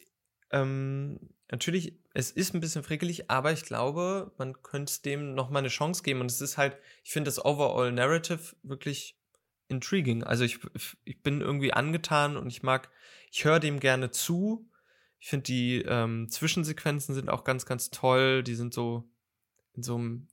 ähm, 0.50 1.20
natürlich, 1.52 1.94
es 2.14 2.30
ist 2.30 2.54
ein 2.54 2.60
bisschen 2.60 2.82
frickelig, 2.82 3.30
aber 3.30 3.52
ich 3.52 3.64
glaube, 3.64 4.32
man 4.38 4.60
könnte 4.62 5.02
dem 5.02 5.34
noch 5.34 5.50
mal 5.50 5.60
eine 5.60 5.68
Chance 5.68 6.02
geben. 6.02 6.20
Und 6.20 6.30
es 6.30 6.40
ist 6.40 6.56
halt, 6.56 6.76
ich 7.04 7.12
finde 7.12 7.28
das 7.28 7.44
Overall 7.44 7.92
Narrative 7.92 8.56
wirklich 8.64 9.16
intriguing. 9.68 10.24
Also 10.24 10.44
ich, 10.44 10.58
ich 11.04 11.22
bin 11.22 11.40
irgendwie 11.40 11.72
angetan 11.72 12.36
und 12.36 12.48
ich 12.48 12.62
mag, 12.62 12.90
ich 13.30 13.44
höre 13.44 13.60
dem 13.60 13.78
gerne 13.78 14.10
zu. 14.10 14.68
Ich 15.20 15.28
finde 15.28 15.44
die 15.44 15.82
ähm, 15.82 16.28
Zwischensequenzen 16.28 17.14
sind 17.14 17.28
auch 17.28 17.44
ganz, 17.44 17.66
ganz 17.66 17.90
toll. 17.90 18.42
Die 18.42 18.54
sind 18.54 18.74
so 18.74 19.08
in 19.74 19.82
so 19.82 19.94
einem. 19.94 20.28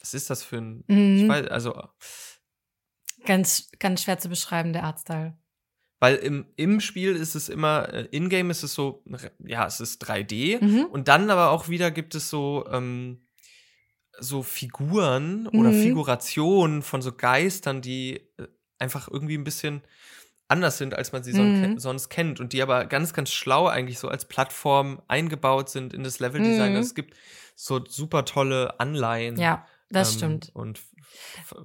Was 0.00 0.14
ist 0.14 0.30
das 0.30 0.42
für 0.42 0.56
ein. 0.56 0.84
Mhm. 0.88 1.16
Ich 1.16 1.28
weiß, 1.28 1.46
also. 1.48 1.88
Ganz, 3.26 3.70
ganz 3.78 4.02
schwer 4.02 4.18
zu 4.18 4.30
beschreiben, 4.30 4.72
der 4.72 4.84
Artstyle. 4.84 5.36
Weil 6.00 6.16
im, 6.16 6.46
im 6.56 6.80
Spiel 6.80 7.14
ist 7.14 7.34
es 7.34 7.48
immer, 7.50 7.92
äh, 7.92 8.08
in-game 8.10 8.50
ist 8.50 8.62
es 8.62 8.72
so, 8.74 9.04
ja, 9.44 9.66
es 9.66 9.80
ist 9.80 10.02
3D. 10.02 10.64
Mhm. 10.64 10.86
Und 10.86 11.08
dann 11.08 11.30
aber 11.30 11.50
auch 11.50 11.68
wieder 11.68 11.90
gibt 11.90 12.14
es 12.14 12.30
so, 12.30 12.64
ähm, 12.70 13.26
so 14.18 14.42
Figuren 14.42 15.46
oder 15.48 15.70
Mhm. 15.70 15.82
Figurationen 15.82 16.82
von 16.82 17.02
so 17.02 17.12
Geistern, 17.12 17.80
die 17.82 18.16
äh, 18.38 18.46
einfach 18.78 19.08
irgendwie 19.10 19.36
ein 19.36 19.44
bisschen 19.44 19.82
anders 20.48 20.78
sind, 20.78 20.94
als 20.94 21.12
man 21.12 21.22
sie 21.22 21.32
son 21.32 21.60
Mhm. 21.74 21.78
sonst 21.78 22.08
kennt. 22.08 22.40
Und 22.40 22.52
die 22.52 22.62
aber 22.62 22.86
ganz, 22.86 23.12
ganz 23.12 23.30
schlau 23.30 23.66
eigentlich 23.68 23.98
so 23.98 24.08
als 24.08 24.24
Plattform 24.24 25.00
eingebaut 25.06 25.68
sind 25.68 25.92
in 25.94 26.02
das 26.02 26.18
Leveldesign. 26.18 26.70
Mhm. 26.72 26.76
Also 26.78 26.88
es 26.88 26.94
gibt 26.94 27.14
so 27.54 27.84
super 27.86 28.24
tolle 28.24 28.80
Anleihen. 28.80 29.36
Ja, 29.38 29.66
das 29.90 30.12
ähm, 30.12 30.16
stimmt. 30.18 30.50
Und 30.54 30.80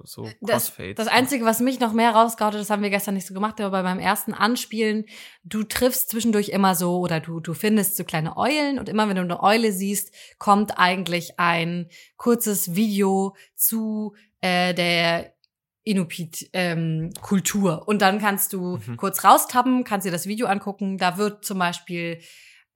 so 0.04 0.24
Das, 0.40 0.66
Crossfades. 0.66 0.96
das 0.96 1.08
Einzige, 1.08 1.44
was 1.44 1.60
mich 1.60 1.80
noch 1.80 1.92
mehr 1.92 2.10
rausgehauen 2.10 2.54
hat, 2.54 2.60
das 2.60 2.70
haben 2.70 2.82
wir 2.82 2.90
gestern 2.90 3.14
nicht 3.14 3.26
so 3.26 3.34
gemacht, 3.34 3.60
aber 3.60 3.70
bei 3.70 3.82
meinem 3.82 4.00
ersten 4.00 4.34
Anspielen, 4.34 5.06
du 5.44 5.62
triffst 5.62 6.10
zwischendurch 6.10 6.48
immer 6.50 6.74
so 6.74 6.98
oder 6.98 7.20
du, 7.20 7.40
du 7.40 7.54
findest 7.54 7.96
so 7.96 8.04
kleine 8.04 8.36
Eulen 8.36 8.78
und 8.78 8.88
immer 8.88 9.08
wenn 9.08 9.16
du 9.16 9.22
eine 9.22 9.42
Eule 9.42 9.72
siehst, 9.72 10.12
kommt 10.38 10.78
eigentlich 10.78 11.38
ein 11.38 11.88
kurzes 12.16 12.74
Video 12.74 13.36
zu 13.54 14.14
äh, 14.40 14.74
der 14.74 15.32
Inuit-Kultur. 15.84 17.86
und 17.86 18.02
dann 18.02 18.18
kannst 18.18 18.52
du 18.52 18.78
Mhm. 18.78 18.96
kurz 18.96 19.24
raustappen, 19.24 19.84
kannst 19.84 20.06
dir 20.06 20.10
das 20.10 20.26
Video 20.26 20.46
angucken. 20.46 20.98
Da 20.98 21.18
wird 21.18 21.44
zum 21.44 21.58
Beispiel 21.58 22.20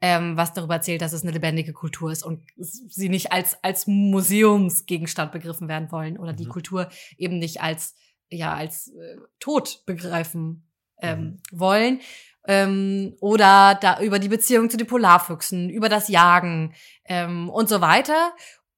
ähm, 0.01 0.37
was 0.37 0.53
darüber 0.53 0.75
erzählt, 0.75 1.03
dass 1.03 1.13
es 1.13 1.23
eine 1.23 1.33
lebendige 1.33 1.73
Kultur 1.73 2.11
ist 2.11 2.25
und 2.25 2.43
sie 2.57 3.09
nicht 3.09 3.33
als, 3.33 3.63
als 3.63 3.87
Museumsgegenstand 3.87 5.33
begriffen 5.33 5.69
werden 5.69 5.93
wollen 5.93 6.19
oder 6.19 6.33
die 6.33 6.47
Mhm. 6.47 6.51
Kultur 6.51 6.89
eben 7.17 7.39
nicht 7.39 7.61
als, 7.61 7.95
ja, 8.31 8.55
als 8.55 8.89
äh, 8.89 9.17
tot 9.39 9.83
begreifen 9.87 10.67
ähm, 11.03 11.41
Mhm. 11.53 11.59
wollen. 11.59 12.01
Ähm, 12.47 13.17
oder 13.21 13.79
da 13.81 14.01
über 14.01 14.19
die 14.19 14.29
Beziehung 14.29 14.71
zu 14.71 14.79
den 14.79 14.87
Polarfüchsen, 14.87 15.69
über 15.69 15.91
das 15.91 16.09
Jagen 16.09 16.75
ähm, 17.05 17.51
und 17.51 17.69
so 17.69 17.83
weiter. 17.83 18.33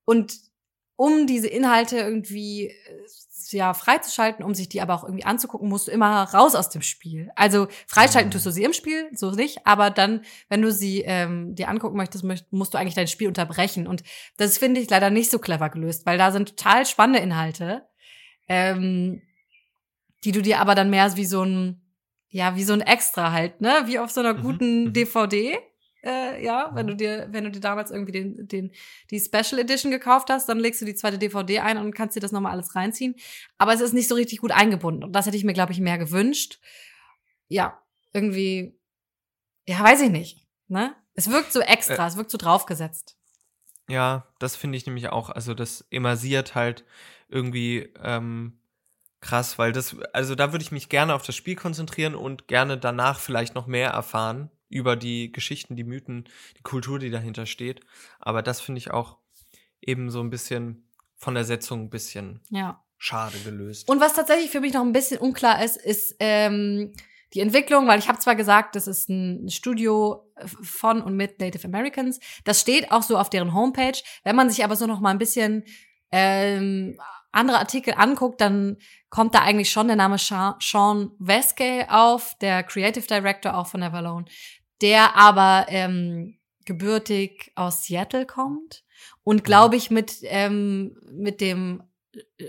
Und 0.04 0.34
um 1.02 1.26
diese 1.26 1.48
Inhalte 1.48 1.96
irgendwie 1.98 2.68
äh, 2.68 2.76
ja 3.50 3.74
freizuschalten, 3.74 4.44
um 4.44 4.54
sich 4.54 4.68
die 4.68 4.80
aber 4.80 4.94
auch 4.94 5.02
irgendwie 5.04 5.24
anzugucken, 5.24 5.68
musst 5.68 5.88
du 5.88 5.90
immer 5.90 6.22
raus 6.22 6.54
aus 6.54 6.68
dem 6.70 6.80
Spiel. 6.82 7.30
Also 7.34 7.66
freischalten 7.88 8.28
Mhm. 8.28 8.32
tust 8.32 8.46
du 8.46 8.50
sie 8.52 8.62
im 8.62 8.72
Spiel, 8.72 9.10
so 9.12 9.32
nicht, 9.32 9.66
aber 9.66 9.90
dann, 9.90 10.22
wenn 10.48 10.62
du 10.62 10.70
sie 10.70 11.02
ähm, 11.04 11.54
dir 11.56 11.68
angucken 11.68 11.96
möchtest, 11.96 12.24
möcht- 12.24 12.46
musst 12.52 12.72
du 12.72 12.78
eigentlich 12.78 12.94
dein 12.94 13.08
Spiel 13.08 13.26
unterbrechen. 13.28 13.86
Und 13.88 14.04
das 14.36 14.58
finde 14.58 14.80
ich 14.80 14.88
leider 14.88 15.10
nicht 15.10 15.30
so 15.30 15.38
clever 15.40 15.70
gelöst, 15.70 16.06
weil 16.06 16.18
da 16.18 16.30
sind 16.30 16.50
total 16.56 16.86
spannende 16.86 17.18
Inhalte, 17.18 17.82
ähm, 18.48 19.22
die 20.24 20.32
du 20.32 20.40
dir 20.40 20.60
aber 20.60 20.74
dann 20.76 20.88
mehr 20.90 21.16
wie 21.16 21.24
so 21.26 21.42
ein, 21.42 21.82
ja, 22.28 22.54
wie 22.56 22.64
so 22.64 22.72
ein 22.74 22.80
Extra 22.80 23.32
halt, 23.32 23.60
ne, 23.60 23.82
wie 23.86 23.98
auf 23.98 24.10
so 24.12 24.20
einer 24.20 24.34
Mhm, 24.34 24.42
guten 24.42 24.84
mhm. 24.84 24.92
DVD. 24.92 25.58
Äh, 26.04 26.44
ja, 26.44 26.70
wenn 26.74 26.88
du 26.88 26.96
dir, 26.96 27.28
wenn 27.30 27.44
du 27.44 27.50
dir 27.50 27.60
damals 27.60 27.90
irgendwie 27.90 28.12
den, 28.12 28.48
den, 28.48 28.72
die 29.10 29.20
Special 29.20 29.60
Edition 29.60 29.92
gekauft 29.92 30.30
hast, 30.30 30.48
dann 30.48 30.58
legst 30.58 30.80
du 30.80 30.84
die 30.84 30.96
zweite 30.96 31.18
DVD 31.18 31.60
ein 31.60 31.78
und 31.78 31.94
kannst 31.94 32.16
dir 32.16 32.20
das 32.20 32.32
nochmal 32.32 32.52
alles 32.52 32.74
reinziehen. 32.74 33.14
Aber 33.56 33.72
es 33.72 33.80
ist 33.80 33.94
nicht 33.94 34.08
so 34.08 34.16
richtig 34.16 34.40
gut 34.40 34.50
eingebunden. 34.50 35.04
Und 35.04 35.12
das 35.12 35.26
hätte 35.26 35.36
ich 35.36 35.44
mir, 35.44 35.52
glaube 35.52 35.72
ich, 35.72 35.80
mehr 35.80 35.98
gewünscht. 35.98 36.58
Ja, 37.48 37.80
irgendwie, 38.12 38.76
ja, 39.66 39.80
weiß 39.80 40.00
ich 40.02 40.10
nicht. 40.10 40.46
Ne? 40.66 40.94
Es 41.14 41.30
wirkt 41.30 41.52
so 41.52 41.60
extra, 41.60 42.06
es 42.06 42.16
wirkt 42.16 42.30
so 42.30 42.38
draufgesetzt. 42.38 43.16
Ja, 43.88 44.26
das 44.38 44.56
finde 44.56 44.78
ich 44.78 44.86
nämlich 44.86 45.08
auch. 45.10 45.30
Also 45.30 45.54
das 45.54 45.86
immersiert 45.90 46.54
halt 46.54 46.84
irgendwie 47.28 47.92
ähm, 48.02 48.58
krass, 49.20 49.58
weil 49.58 49.72
das, 49.72 49.96
also 50.12 50.34
da 50.34 50.52
würde 50.52 50.64
ich 50.64 50.72
mich 50.72 50.88
gerne 50.88 51.14
auf 51.14 51.22
das 51.22 51.36
Spiel 51.36 51.54
konzentrieren 51.54 52.16
und 52.16 52.48
gerne 52.48 52.76
danach 52.76 53.20
vielleicht 53.20 53.54
noch 53.54 53.66
mehr 53.66 53.90
erfahren 53.90 54.50
über 54.72 54.96
die 54.96 55.30
Geschichten, 55.32 55.76
die 55.76 55.84
Mythen, 55.84 56.24
die 56.58 56.62
Kultur, 56.62 56.98
die 56.98 57.10
dahinter 57.10 57.46
steht. 57.46 57.80
Aber 58.18 58.42
das 58.42 58.60
finde 58.60 58.78
ich 58.78 58.90
auch 58.90 59.18
eben 59.80 60.10
so 60.10 60.20
ein 60.20 60.30
bisschen 60.30 60.88
von 61.16 61.34
der 61.34 61.44
Setzung 61.44 61.82
ein 61.84 61.90
bisschen 61.90 62.40
Ja. 62.50 62.82
schade 62.98 63.38
gelöst. 63.44 63.88
Und 63.88 64.00
was 64.00 64.14
tatsächlich 64.14 64.50
für 64.50 64.60
mich 64.60 64.72
noch 64.72 64.82
ein 64.82 64.92
bisschen 64.92 65.18
unklar 65.18 65.62
ist, 65.64 65.76
ist 65.76 66.16
ähm, 66.20 66.92
die 67.34 67.40
Entwicklung, 67.40 67.86
weil 67.88 67.98
ich 67.98 68.08
habe 68.08 68.18
zwar 68.18 68.34
gesagt, 68.36 68.76
das 68.76 68.86
ist 68.86 69.08
ein 69.08 69.48
Studio 69.48 70.30
von 70.62 71.00
und 71.02 71.16
mit 71.16 71.40
Native 71.40 71.66
Americans. 71.66 72.20
Das 72.44 72.60
steht 72.60 72.90
auch 72.92 73.02
so 73.02 73.16
auf 73.18 73.30
deren 73.30 73.54
Homepage. 73.54 73.98
Wenn 74.24 74.36
man 74.36 74.50
sich 74.50 74.64
aber 74.64 74.76
so 74.76 74.86
noch 74.86 75.00
mal 75.00 75.10
ein 75.10 75.18
bisschen 75.18 75.64
ähm, 76.10 76.98
andere 77.30 77.58
Artikel 77.58 77.94
anguckt, 77.96 78.40
dann 78.40 78.76
kommt 79.08 79.34
da 79.34 79.40
eigentlich 79.40 79.70
schon 79.70 79.86
der 79.86 79.96
Name 79.96 80.18
Sean 80.18 81.10
Veskey 81.18 81.86
auf, 81.88 82.36
der 82.40 82.62
Creative 82.62 83.06
Director 83.06 83.56
auch 83.56 83.66
von 83.66 83.82
Everlone, 83.82 84.26
der 84.82 85.16
aber 85.16 85.66
ähm, 85.68 86.38
gebürtig 86.64 87.52
aus 87.54 87.84
Seattle 87.84 88.26
kommt 88.26 88.84
und 89.24 89.44
glaube 89.44 89.76
ich 89.76 89.90
mit 89.90 90.18
ähm, 90.24 90.96
mit 91.10 91.40
dem 91.40 91.82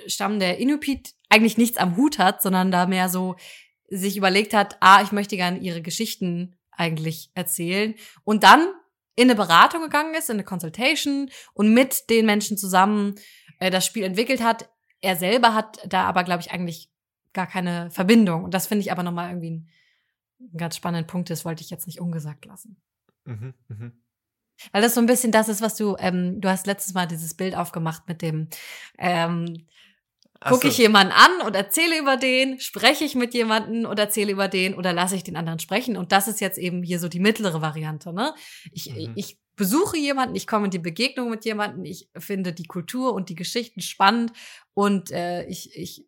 Stamm 0.08 0.40
der 0.40 0.58
Inuit 0.58 1.14
eigentlich 1.30 1.58
nichts 1.58 1.78
am 1.78 1.96
Hut 1.96 2.20
hat, 2.20 2.42
sondern 2.42 2.72
da 2.72 2.86
mehr 2.86 3.10
so 3.10 3.36
sich 3.90 4.18
überlegt 4.18 4.54
hat, 4.54 4.78
ah, 4.82 5.02
ich 5.04 5.12
möchte 5.12 5.38
gerne 5.38 5.60
ihre 5.60 5.82
Geschichten 5.82 6.58
eigentlich 6.72 7.32
erzählen 7.34 7.96
und 8.24 8.44
dann 8.44 8.68
in 9.16 9.30
eine 9.30 9.36
Beratung 9.36 9.82
gegangen 9.82 10.16
ist, 10.16 10.30
in 10.30 10.38
eine 10.38 10.44
Consultation 10.44 11.30
und 11.54 11.74
mit 11.74 12.10
den 12.10 12.26
Menschen 12.26 12.58
zusammen 12.58 13.16
äh, 13.60 13.70
das 13.70 13.86
Spiel 13.86 14.04
entwickelt 14.04 14.42
hat. 14.42 14.70
Er 15.02 15.16
selber 15.16 15.54
hat 15.54 15.80
da 15.86 16.06
aber, 16.06 16.24
glaube 16.24 16.42
ich, 16.42 16.52
eigentlich 16.52 16.90
gar 17.34 17.48
keine 17.48 17.92
Verbindung. 17.92 18.44
Und 18.44 18.54
das 18.54 18.68
finde 18.68 18.82
ich 18.82 18.92
aber 18.92 19.04
nochmal 19.04 19.30
irgendwie 19.30 19.52
ein, 19.52 19.70
ein 20.54 20.58
ganz 20.58 20.76
spannenden 20.76 21.08
Punkt 21.08 21.30
ist, 21.30 21.46
wollte 21.46 21.64
ich 21.64 21.70
jetzt 21.70 21.88
nicht 21.88 22.00
ungesagt 22.00 22.46
lassen. 22.46 22.82
Mhm, 23.26 23.54
mhm. 23.68 24.04
Weil 24.72 24.82
das 24.82 24.94
so 24.94 25.02
ein 25.02 25.08
bisschen 25.08 25.32
das 25.32 25.50
ist, 25.50 25.62
was 25.62 25.76
du, 25.76 25.96
ähm, 26.00 26.40
du 26.40 26.50
hast 26.50 26.68
letztes 26.68 26.94
Mal 26.94 27.08
dieses 27.08 27.34
Bild 27.34 27.56
aufgemacht 27.56 28.08
mit 28.08 28.22
dem, 28.22 28.48
ähm, 28.98 29.68
gucke 30.42 30.64
so. 30.64 30.68
ich 30.68 30.78
jemanden 30.78 31.14
an 31.14 31.46
und 31.46 31.56
erzähle 31.56 31.98
über 32.00 32.18
den, 32.18 32.60
spreche 32.60 33.04
ich 33.04 33.16
mit 33.16 33.34
jemandem 33.34 33.86
und 33.86 33.98
erzähle 33.98 34.32
über 34.32 34.48
den 34.48 34.76
oder 34.76 34.94
lasse 34.94 35.16
ich 35.16 35.24
den 35.24 35.38
anderen 35.38 35.60
sprechen. 35.60 35.98
Und 35.98 36.12
das 36.12 36.28
ist 36.28 36.42
jetzt 36.42 36.58
eben 36.58 36.84
hier 36.84 37.00
so 37.00 37.08
die 37.08 37.20
mittlere 37.20 37.62
Variante. 37.62 38.14
Ne? 38.14 38.34
Ich, 38.72 38.92
Mhm. 38.92 39.14
ich 39.16 39.40
besuche 39.56 39.98
jemanden, 39.98 40.36
ich 40.36 40.48
komme 40.48 40.66
in 40.66 40.72
die 40.72 40.80
Begegnung 40.80 41.30
mit 41.30 41.46
jemandem, 41.46 41.86
ich 41.86 42.10
finde 42.18 42.54
die 42.54 42.66
Kultur 42.66 43.14
und 43.14 43.30
die 43.30 43.36
Geschichten 43.36 43.82
spannend 43.82 44.34
und 44.74 45.12
äh, 45.12 45.46
ich, 45.46 45.78
ich 45.78 46.06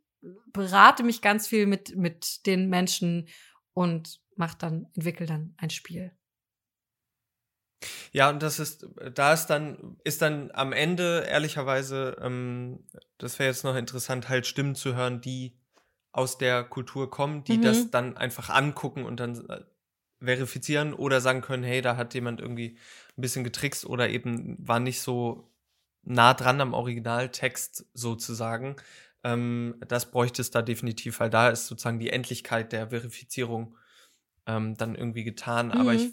berate 0.51 1.03
mich 1.03 1.21
ganz 1.21 1.47
viel 1.47 1.67
mit, 1.67 1.95
mit 1.95 2.45
den 2.45 2.69
Menschen 2.69 3.27
und 3.73 4.19
mach 4.35 4.53
dann, 4.55 4.87
entwickle 4.95 5.25
dann 5.25 5.53
ein 5.57 5.69
Spiel. 5.69 6.11
Ja, 8.11 8.29
und 8.29 8.41
das 8.41 8.59
ist, 8.59 8.87
da 9.13 9.33
ist 9.33 9.47
dann, 9.47 9.97
ist 10.03 10.21
dann 10.21 10.51
am 10.53 10.71
Ende, 10.73 11.25
ehrlicherweise, 11.27 12.17
ähm, 12.21 12.85
das 13.17 13.39
wäre 13.39 13.49
jetzt 13.49 13.63
noch 13.63 13.75
interessant, 13.75 14.29
halt 14.29 14.47
Stimmen 14.47 14.75
zu 14.75 14.95
hören, 14.95 15.21
die 15.21 15.57
aus 16.11 16.37
der 16.37 16.63
Kultur 16.63 17.09
kommen, 17.11 17.43
die 17.43 17.57
Mhm. 17.57 17.61
das 17.61 17.91
dann 17.91 18.17
einfach 18.17 18.49
angucken 18.49 19.03
und 19.05 19.19
dann 19.19 19.47
äh, 19.49 19.61
verifizieren 20.23 20.93
oder 20.93 21.21
sagen 21.21 21.41
können, 21.41 21.63
hey, 21.63 21.81
da 21.81 21.97
hat 21.97 22.13
jemand 22.13 22.39
irgendwie 22.41 22.77
ein 23.17 23.21
bisschen 23.21 23.43
getrickst 23.43 23.85
oder 23.85 24.09
eben 24.09 24.55
war 24.65 24.79
nicht 24.79 25.01
so 25.01 25.51
nah 26.03 26.33
dran 26.33 26.61
am 26.61 26.73
Originaltext 26.73 27.85
sozusagen. 27.93 28.77
Ähm, 29.23 29.75
das 29.87 30.11
bräuchte 30.11 30.41
es 30.41 30.51
da 30.51 30.61
definitiv, 30.61 31.19
weil 31.19 31.29
da 31.29 31.49
ist 31.49 31.67
sozusagen 31.67 31.99
die 31.99 32.11
Endlichkeit 32.11 32.71
der 32.71 32.89
Verifizierung 32.89 33.77
ähm, 34.47 34.75
dann 34.75 34.95
irgendwie 34.95 35.23
getan. 35.23 35.71
Aber 35.71 35.93
Mhm. 35.93 35.99
ich 35.99 36.11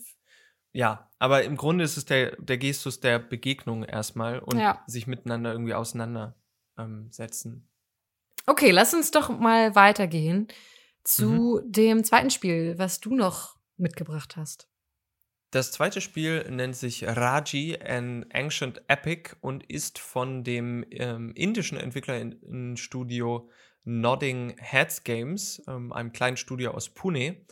ja, 0.75 1.11
aber 1.19 1.45
im 1.45 1.57
Grunde 1.57 1.85
ist 1.85 1.99
es 1.99 2.07
der, 2.07 2.35
der 2.41 2.57
Gestus 2.57 3.01
der 3.01 3.19
Begegnung 3.19 3.85
erstmal 3.85 4.39
und 4.39 4.59
Ja. 4.59 4.83
sich 4.87 5.07
miteinander 5.07 5.53
irgendwie 5.53 5.75
auseinandersetzen. 5.75 7.69
Okay, 8.47 8.71
lass 8.71 8.95
uns 8.95 9.11
doch 9.11 9.29
mal 9.39 9.75
weitergehen 9.75 10.49
zu 11.05 11.61
dem 11.67 12.05
zweiten 12.05 12.31
Spiel, 12.31 12.79
was 12.79 13.01
du 13.01 13.15
noch 13.15 13.57
mitgebracht 13.77 14.37
hast. 14.37 14.69
Das 15.51 15.71
zweite 15.73 16.01
Spiel 16.01 16.49
nennt 16.51 16.75
sich 16.75 17.05
Raji, 17.07 17.79
an 17.79 18.25
Ancient 18.33 18.81
Epic 18.89 19.37
und 19.43 19.69
ist 19.69 19.99
von 19.99 20.43
dem 20.45 20.87
ähm, 20.91 21.33
indischen 21.35 21.77
Entwicklerinnenstudio 21.77 23.51
Nodding 23.85 24.57
Heads 24.59 25.05
Games, 25.05 25.63
ähm, 25.69 25.93
einem 25.93 26.13
kleinen 26.13 26.39
Studio 26.39 26.71
aus 26.71 26.89
Pune. 26.89 27.45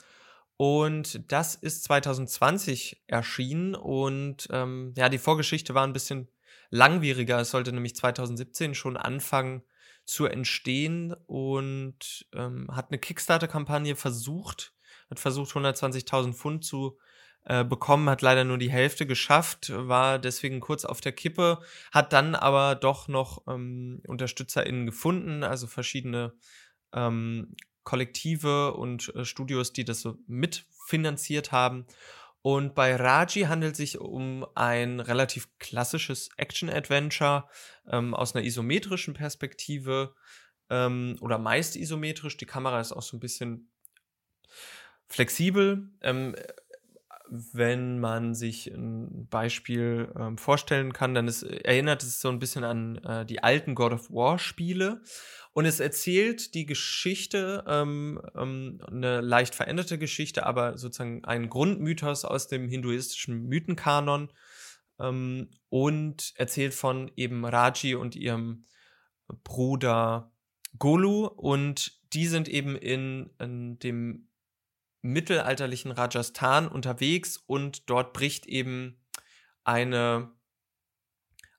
Und 0.60 1.32
das 1.32 1.54
ist 1.54 1.84
2020 1.84 3.04
erschienen 3.06 3.74
und 3.74 4.46
ähm, 4.50 4.92
ja, 4.94 5.08
die 5.08 5.16
Vorgeschichte 5.16 5.74
war 5.74 5.86
ein 5.86 5.94
bisschen 5.94 6.28
langwieriger. 6.68 7.40
Es 7.40 7.52
sollte 7.52 7.72
nämlich 7.72 7.96
2017 7.96 8.74
schon 8.74 8.98
anfangen 8.98 9.62
zu 10.04 10.26
entstehen 10.26 11.14
und 11.26 12.26
ähm, 12.34 12.68
hat 12.76 12.90
eine 12.90 12.98
Kickstarter-Kampagne 12.98 13.96
versucht, 13.96 14.74
hat 15.08 15.18
versucht 15.18 15.52
120.000 15.52 16.34
Pfund 16.34 16.62
zu 16.62 16.98
äh, 17.46 17.64
bekommen, 17.64 18.10
hat 18.10 18.20
leider 18.20 18.44
nur 18.44 18.58
die 18.58 18.70
Hälfte 18.70 19.06
geschafft, 19.06 19.72
war 19.74 20.18
deswegen 20.18 20.60
kurz 20.60 20.84
auf 20.84 21.00
der 21.00 21.12
Kippe, 21.12 21.62
hat 21.90 22.12
dann 22.12 22.34
aber 22.34 22.74
doch 22.74 23.08
noch 23.08 23.46
ähm, 23.48 24.02
UnterstützerInnen 24.06 24.84
gefunden, 24.84 25.42
also 25.42 25.66
verschiedene 25.66 26.34
ähm, 26.92 27.56
Kollektive 27.84 28.74
und 28.74 29.14
äh, 29.14 29.24
Studios, 29.24 29.72
die 29.72 29.84
das 29.84 30.00
so 30.00 30.18
mitfinanziert 30.26 31.52
haben. 31.52 31.86
Und 32.42 32.74
bei 32.74 32.96
Raji 32.96 33.42
handelt 33.42 33.72
es 33.72 33.78
sich 33.78 33.98
um 33.98 34.46
ein 34.54 35.00
relativ 35.00 35.48
klassisches 35.58 36.30
Action-Adventure 36.36 37.48
ähm, 37.86 38.14
aus 38.14 38.34
einer 38.34 38.44
isometrischen 38.44 39.12
Perspektive 39.12 40.14
ähm, 40.70 41.16
oder 41.20 41.38
meist 41.38 41.76
isometrisch. 41.76 42.38
Die 42.38 42.46
Kamera 42.46 42.80
ist 42.80 42.92
auch 42.92 43.02
so 43.02 43.16
ein 43.16 43.20
bisschen 43.20 43.70
flexibel. 45.06 45.90
Ähm, 46.00 46.34
wenn 47.30 48.00
man 48.00 48.34
sich 48.34 48.66
ein 48.68 49.26
Beispiel 49.28 50.12
ähm, 50.18 50.36
vorstellen 50.38 50.92
kann, 50.92 51.14
dann 51.14 51.28
ist, 51.28 51.42
erinnert 51.42 52.02
es 52.02 52.20
so 52.20 52.28
ein 52.28 52.38
bisschen 52.38 52.64
an 52.64 52.96
äh, 52.98 53.24
die 53.24 53.42
alten 53.42 53.74
God 53.74 53.92
of 53.92 54.10
War 54.10 54.38
Spiele. 54.38 55.02
Und 55.52 55.64
es 55.64 55.80
erzählt 55.80 56.54
die 56.54 56.66
Geschichte, 56.66 57.64
ähm, 57.66 58.20
ähm, 58.36 58.80
eine 58.86 59.20
leicht 59.20 59.54
veränderte 59.54 59.98
Geschichte, 59.98 60.46
aber 60.46 60.78
sozusagen 60.78 61.24
einen 61.24 61.48
Grundmythos 61.48 62.24
aus 62.24 62.48
dem 62.48 62.68
hinduistischen 62.68 63.46
Mythenkanon 63.46 64.30
ähm, 65.00 65.50
und 65.68 66.32
erzählt 66.36 66.74
von 66.74 67.10
eben 67.16 67.44
Raji 67.44 67.94
und 67.94 68.14
ihrem 68.16 68.66
Bruder 69.44 70.32
Golu. 70.78 71.26
Und 71.26 72.00
die 72.12 72.26
sind 72.26 72.48
eben 72.48 72.76
in, 72.76 73.30
in 73.38 73.78
dem 73.78 74.29
mittelalterlichen 75.02 75.90
Rajasthan 75.90 76.68
unterwegs 76.68 77.36
und 77.36 77.88
dort 77.88 78.12
bricht 78.12 78.46
eben 78.46 79.00
eine, 79.64 80.30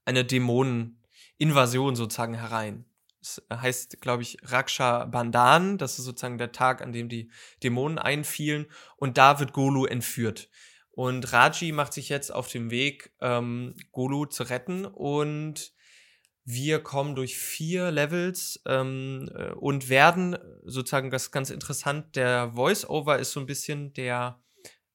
eine 0.05 0.25
Dämoneninvasion 0.25 1.95
sozusagen 1.95 2.35
herein. 2.35 2.85
Es 3.21 3.41
heißt, 3.53 4.01
glaube 4.01 4.23
ich, 4.23 4.37
Raksha 4.41 5.05
Bandhan, 5.05 5.77
das 5.77 5.99
ist 5.99 6.05
sozusagen 6.05 6.39
der 6.39 6.51
Tag, 6.51 6.81
an 6.81 6.91
dem 6.91 7.07
die 7.07 7.31
Dämonen 7.63 7.99
einfielen 7.99 8.65
und 8.97 9.17
da 9.17 9.39
wird 9.39 9.53
Golu 9.53 9.85
entführt. 9.85 10.49
Und 10.91 11.31
Raji 11.31 11.71
macht 11.71 11.93
sich 11.93 12.09
jetzt 12.09 12.33
auf 12.33 12.49
den 12.49 12.69
Weg, 12.69 13.13
ähm, 13.21 13.75
Golu 13.91 14.25
zu 14.25 14.43
retten 14.43 14.85
und 14.85 15.71
wir 16.53 16.79
kommen 16.79 17.15
durch 17.15 17.37
vier 17.37 17.91
Levels 17.91 18.61
ähm, 18.65 19.29
äh, 19.33 19.51
und 19.51 19.89
werden 19.89 20.37
sozusagen, 20.63 21.09
das 21.09 21.23
ist 21.23 21.31
ganz 21.31 21.49
interessant, 21.49 22.15
der 22.15 22.51
Voice-Over 22.53 23.19
ist 23.19 23.31
so 23.31 23.39
ein 23.39 23.45
bisschen 23.45 23.93
der, 23.93 24.41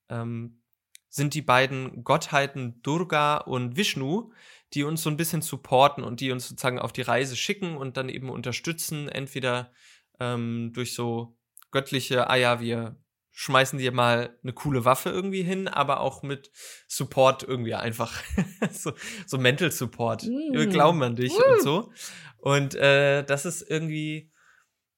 ähm, 0.08 0.62
sind 1.08 1.34
die 1.34 1.42
beiden 1.42 2.04
Gottheiten 2.04 2.82
Durga 2.82 3.38
und 3.38 3.76
Vishnu, 3.76 4.32
die 4.74 4.84
uns 4.84 5.02
so 5.02 5.10
ein 5.10 5.16
bisschen 5.16 5.42
supporten 5.42 6.04
und 6.04 6.20
die 6.20 6.30
uns 6.30 6.48
sozusagen 6.48 6.78
auf 6.78 6.92
die 6.92 7.02
Reise 7.02 7.36
schicken 7.36 7.76
und 7.76 7.96
dann 7.96 8.08
eben 8.08 8.28
unterstützen, 8.28 9.08
entweder 9.08 9.72
ähm, 10.20 10.72
durch 10.74 10.94
so 10.94 11.38
göttliche, 11.70 12.28
ah 12.28 12.36
ja, 12.36 12.60
wir 12.60 12.96
schmeißen 13.38 13.78
dir 13.78 13.92
mal 13.92 14.34
eine 14.42 14.54
coole 14.54 14.86
Waffe 14.86 15.10
irgendwie 15.10 15.42
hin, 15.42 15.68
aber 15.68 16.00
auch 16.00 16.22
mit 16.22 16.50
Support 16.88 17.42
irgendwie 17.42 17.74
einfach. 17.74 18.22
so, 18.72 18.94
so 19.26 19.36
Mental 19.36 19.70
Support. 19.70 20.22
Wir 20.22 20.66
Mm. 20.66 20.70
glauben 20.70 21.02
an 21.02 21.16
dich 21.16 21.34
und 21.34 21.62
so. 21.62 21.92
Und 22.38 22.74
äh, 22.76 23.24
das 23.24 23.44
ist 23.44 23.60
irgendwie 23.60 24.32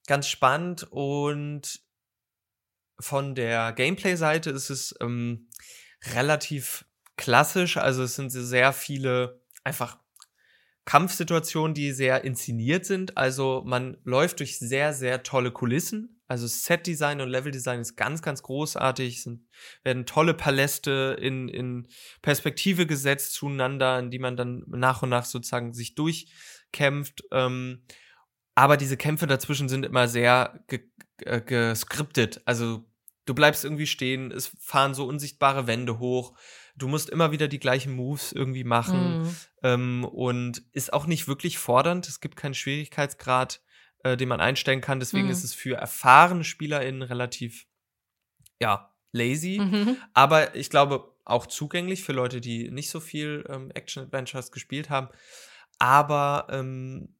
ganz 0.07 0.29
spannend 0.29 0.87
und 0.89 1.81
von 3.01 3.35
der 3.35 3.73
Gameplay-Seite 3.73 4.51
ist 4.51 4.71
es 4.71 4.95
ähm, 5.01 5.49
relativ 6.15 6.85
klassisch. 7.17 7.77
Also 7.77 8.05
es 8.05 8.15
sind 8.15 8.31
sehr 8.31 8.73
viele 8.73 9.43
einfach 9.65 9.99
Kampfsituationen, 10.85 11.75
die 11.75 11.91
sehr 11.91 12.23
inszeniert 12.23 12.87
sind. 12.87 13.17
Also 13.17 13.65
man 13.67 13.99
läuft 14.05 14.39
durch 14.39 14.61
sehr, 14.61 14.93
sehr 14.95 15.25
tolle 15.25 15.51
Kulissen. 15.51 16.18
Also 16.29 16.47
Set-Design 16.47 17.21
und 17.23 17.31
Level-Design 17.31 17.81
ist 17.81 17.97
ganz, 17.97 18.21
ganz 18.23 18.43
großartig. 18.43 19.17
Es 19.17 19.23
sind, 19.25 19.49
werden 19.83 20.05
tolle 20.07 20.35
Paläste 20.35 21.17
in, 21.21 21.49
in 21.49 21.89
Perspektive 22.23 22.87
gesetzt 22.87 23.33
zueinander, 23.33 23.99
in 23.99 24.11
die 24.11 24.19
man 24.19 24.37
dann 24.37 24.63
nach 24.69 25.03
und 25.03 25.09
nach 25.09 25.25
sozusagen 25.25 25.73
sich 25.73 25.95
durchkämpft. 25.95 27.25
Ähm, 27.33 27.83
aber 28.55 28.77
diese 28.77 28.97
Kämpfe 28.97 29.27
dazwischen 29.27 29.69
sind 29.69 29.87
immer 29.87 30.07
sehr 30.07 30.61
ge 30.69 30.81
äh, 31.25 31.41
geskriptet. 31.41 32.43
Also 32.45 32.85
du 33.25 33.35
bleibst 33.35 33.65
irgendwie 33.65 33.87
stehen, 33.87 34.31
es 34.31 34.53
fahren 34.61 34.95
so 34.95 35.07
unsichtbare 35.07 35.67
Wände 35.67 35.99
hoch. 35.99 36.37
Du 36.77 36.89
musst 36.89 37.11
immer 37.11 37.33
wieder 37.33 37.49
die 37.49 37.59
gleichen 37.59 37.93
Moves 37.93 38.33
irgendwie 38.33 38.65
machen 38.65 39.23
Mhm. 39.23 39.37
ähm, 39.63 40.05
und 40.05 40.63
ist 40.73 40.93
auch 40.93 41.07
nicht 41.07 41.27
wirklich 41.27 41.59
fordernd. 41.59 42.07
Es 42.07 42.21
gibt 42.21 42.37
keinen 42.37 42.55
Schwierigkeitsgrad, 42.55 43.61
äh, 44.13 44.17
den 44.17 44.29
man 44.29 44.41
einstellen 44.41 44.81
kann. 44.81 45.01
Deswegen 45.01 45.27
Mhm. 45.27 45.33
ist 45.33 45.45
es 45.45 45.55
für 45.55 45.77
erfahrene 45.77 46.45
SpielerInnen 46.45 47.03
relativ, 47.03 47.67
ja, 48.61 48.95
lazy. 49.13 49.59
Mhm. 49.61 49.97
Aber 50.15 50.55
ich 50.55 50.71
glaube 50.71 51.15
auch 51.25 51.47
zugänglich 51.47 52.03
für 52.05 52.13
Leute, 52.13 52.41
die 52.41 52.71
nicht 52.71 52.91
so 52.91 53.01
viel 53.01 53.45
ähm, 53.49 53.71
Action-Adventures 53.73 54.51
gespielt 54.53 54.89
haben. 54.91 55.09
Aber 55.79 56.47
ähm, 56.51 57.15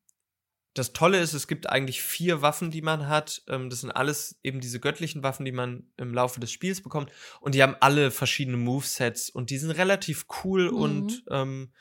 das 0.75 0.93
Tolle 0.93 1.21
ist, 1.21 1.33
es 1.33 1.49
gibt 1.49 1.69
eigentlich 1.69 2.03
vier 2.03 2.41
Waffen, 2.41 2.71
die 2.71 2.83
man 2.83 3.09
hat. 3.09 3.43
Ähm, 3.49 3.69
das 3.71 3.81
sind 3.81 3.91
alles 3.91 4.39
eben 4.43 4.61
diese 4.61 4.81
göttlichen 4.81 5.23
Waffen, 5.23 5.45
die 5.45 5.53
man 5.53 5.91
im 5.97 6.15
Laufe 6.15 6.41
des 6.41 6.53
Spiels 6.53 6.83
bekommt. 6.83 7.11
Und 7.41 7.55
die 7.55 7.63
haben 7.63 7.77
alle 7.81 8.11
verschiedene 8.11 8.57
Movesets 8.57 9.29
und 9.31 9.51
die 9.51 9.59
sind 9.59 9.71
relativ 9.73 10.27
cool 10.45 10.71
Mhm. 10.71 10.77
und 10.77 11.25
ähm, 11.31 11.73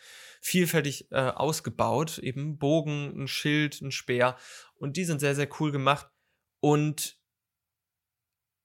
vielfältig 0.47 1.11
äh, 1.11 1.17
ausgebaut. 1.17 2.19
Eben 2.19 2.57
Bogen, 2.57 3.23
ein 3.23 3.27
Schild, 3.27 3.81
ein 3.81 3.91
Speer. 3.91 4.37
Und 4.75 4.95
die 4.95 5.03
sind 5.03 5.19
sehr, 5.19 5.35
sehr 5.35 5.49
cool 5.59 5.71
gemacht. 5.71 6.07
Und 6.61 7.17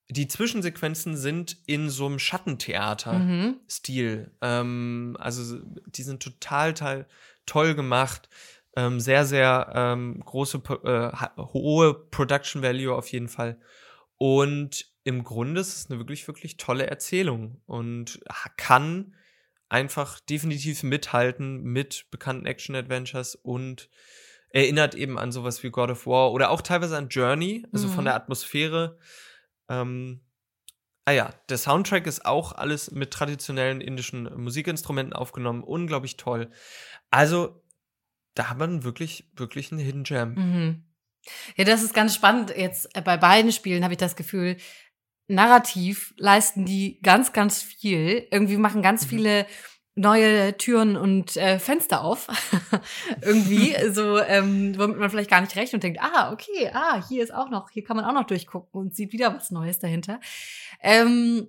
die 0.09 0.28
Zwischensequenzen 0.28 1.16
sind 1.16 1.59
in 1.66 1.91
so 1.91 2.07
einem 2.07 2.20
Schattentheater. 2.20 3.14
Mhm. 3.14 3.61
Ähm, 4.41 5.16
also 5.18 5.59
die 5.87 6.03
sind 6.03 6.22
total, 6.22 6.74
total 6.74 7.09
toll 7.47 7.74
gemacht. 7.74 8.28
Ähm, 8.76 9.01
sehr, 9.01 9.26
sehr 9.26 9.72
ähm, 9.74 10.22
große, 10.24 10.59
äh, 10.85 11.11
hohe 11.37 11.95
Production 12.11 12.62
Value 12.62 12.95
auf 12.95 13.09
jeden 13.09 13.28
Fall. 13.28 13.61
Und 14.18 14.87
im 15.03 15.24
Grunde 15.24 15.61
ist 15.61 15.76
es 15.76 15.91
eine 15.91 15.99
wirklich, 15.99 16.28
wirklich 16.28 16.59
tolle 16.59 16.87
Erzählung 16.87 17.61
und 17.66 18.20
kann 18.57 19.16
einfach 19.73 20.20
definitiv 20.20 20.83
mithalten 20.83 21.62
mit 21.62 22.07
bekannten 22.11 22.45
Action-Adventures 22.45 23.35
und 23.35 23.89
erinnert 24.51 24.95
eben 24.95 25.18
an 25.18 25.33
sowas 25.33 25.62
wie 25.62 25.70
God 25.70 25.91
of 25.91 26.07
War 26.07 26.31
oder 26.33 26.51
auch 26.51 26.61
teilweise 26.61 26.97
an 26.99 27.09
Journey, 27.09 27.66
also 27.73 27.89
Mhm. 27.89 27.93
von 27.93 28.05
der 28.05 28.14
Atmosphäre. 28.14 28.99
Ähm, 29.70 30.20
ah 31.07 31.12
ja, 31.12 31.31
der 31.49 31.57
Soundtrack 31.57 32.07
ist 32.07 32.27
auch 32.27 32.53
alles 32.53 32.91
mit 32.91 33.12
traditionellen 33.12 33.81
indischen 33.81 34.25
Musikinstrumenten 34.37 35.14
aufgenommen, 35.14 35.64
unglaublich 35.64 36.18
toll. 36.18 36.51
Also, 37.11 37.64
da 38.35 38.51
hat 38.51 38.59
man 38.59 38.85
wirklich, 38.85 39.31
wirklich 39.37 39.73
einen 39.73 39.81
Hidden 39.81 40.05
Gem. 40.05 40.35
Mhm. 40.35 40.85
Ja, 41.57 41.64
das 41.64 41.83
ist 41.83 41.95
ganz 41.95 42.14
spannend. 42.14 42.53
Jetzt 42.55 42.95
äh, 42.95 43.01
bei 43.01 43.16
beiden 43.16 43.53
Spielen 43.53 43.85
habe 43.85 43.95
ich 43.95 43.99
das 43.99 44.16
Gefühl, 44.16 44.57
narrativ 45.29 46.14
leisten 46.16 46.64
die 46.64 47.01
ganz, 47.03 47.33
ganz 47.33 47.62
viel. 47.62 48.27
Irgendwie 48.31 48.57
machen 48.57 48.83
ganz 48.83 49.05
Mhm. 49.05 49.09
viele 49.09 49.47
neue 49.95 50.57
Türen 50.57 50.97
und 50.97 51.37
äh, 51.37 51.59
Fenster 51.59 52.03
auf. 52.03 52.29
Irgendwie 53.23 53.75
so, 53.91 54.18
ähm, 54.18 54.75
womit 54.79 54.99
man 54.99 55.11
vielleicht 55.11 55.31
gar 55.31 55.41
nicht 55.41 55.55
rechnet 55.55 55.75
und 55.75 55.83
denkt, 55.85 56.01
ah, 56.01 56.33
okay, 56.33 56.70
ah, 56.73 57.03
hier 57.09 57.23
ist 57.23 57.35
auch 57.35 57.51
noch, 57.51 57.70
hier 57.70 57.85
kann 57.85 57.97
man 57.97 58.07
auch 58.07 58.14
noch 58.14 58.27
durchgucken 58.27 58.81
und 58.81 58.95
sieht 58.97 59.12
wieder 59.12 59.35
was 59.35 59.51
Neues 59.51 59.79
dahinter. 59.79 60.18
Ähm, 60.83 61.49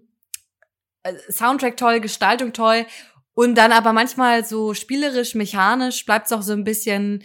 äh, 1.04 1.14
Soundtrack 1.32 1.78
toll, 1.78 2.02
Gestaltung 2.02 2.52
toll 2.52 2.86
und 3.34 3.56
dann 3.56 3.72
aber 3.72 3.94
manchmal 3.94 4.44
so 4.44 4.74
spielerisch, 4.74 5.36
mechanisch 5.36 6.06
bleibt 6.06 6.26
es 6.28 6.34
auch 6.34 6.42
so 6.42 6.54
ein 6.54 6.66
bisschen 6.66 7.24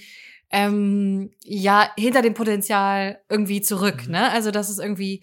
ähm, 0.50 1.32
ja 1.42 1.90
hinter 1.98 2.22
dem 2.22 2.34
Potenzial 2.34 3.20
irgendwie 3.28 3.60
zurück. 3.60 4.06
Mhm. 4.06 4.12
Ne? 4.12 4.30
Also 4.30 4.50
das 4.52 4.70
ist 4.70 4.78
irgendwie 4.78 5.22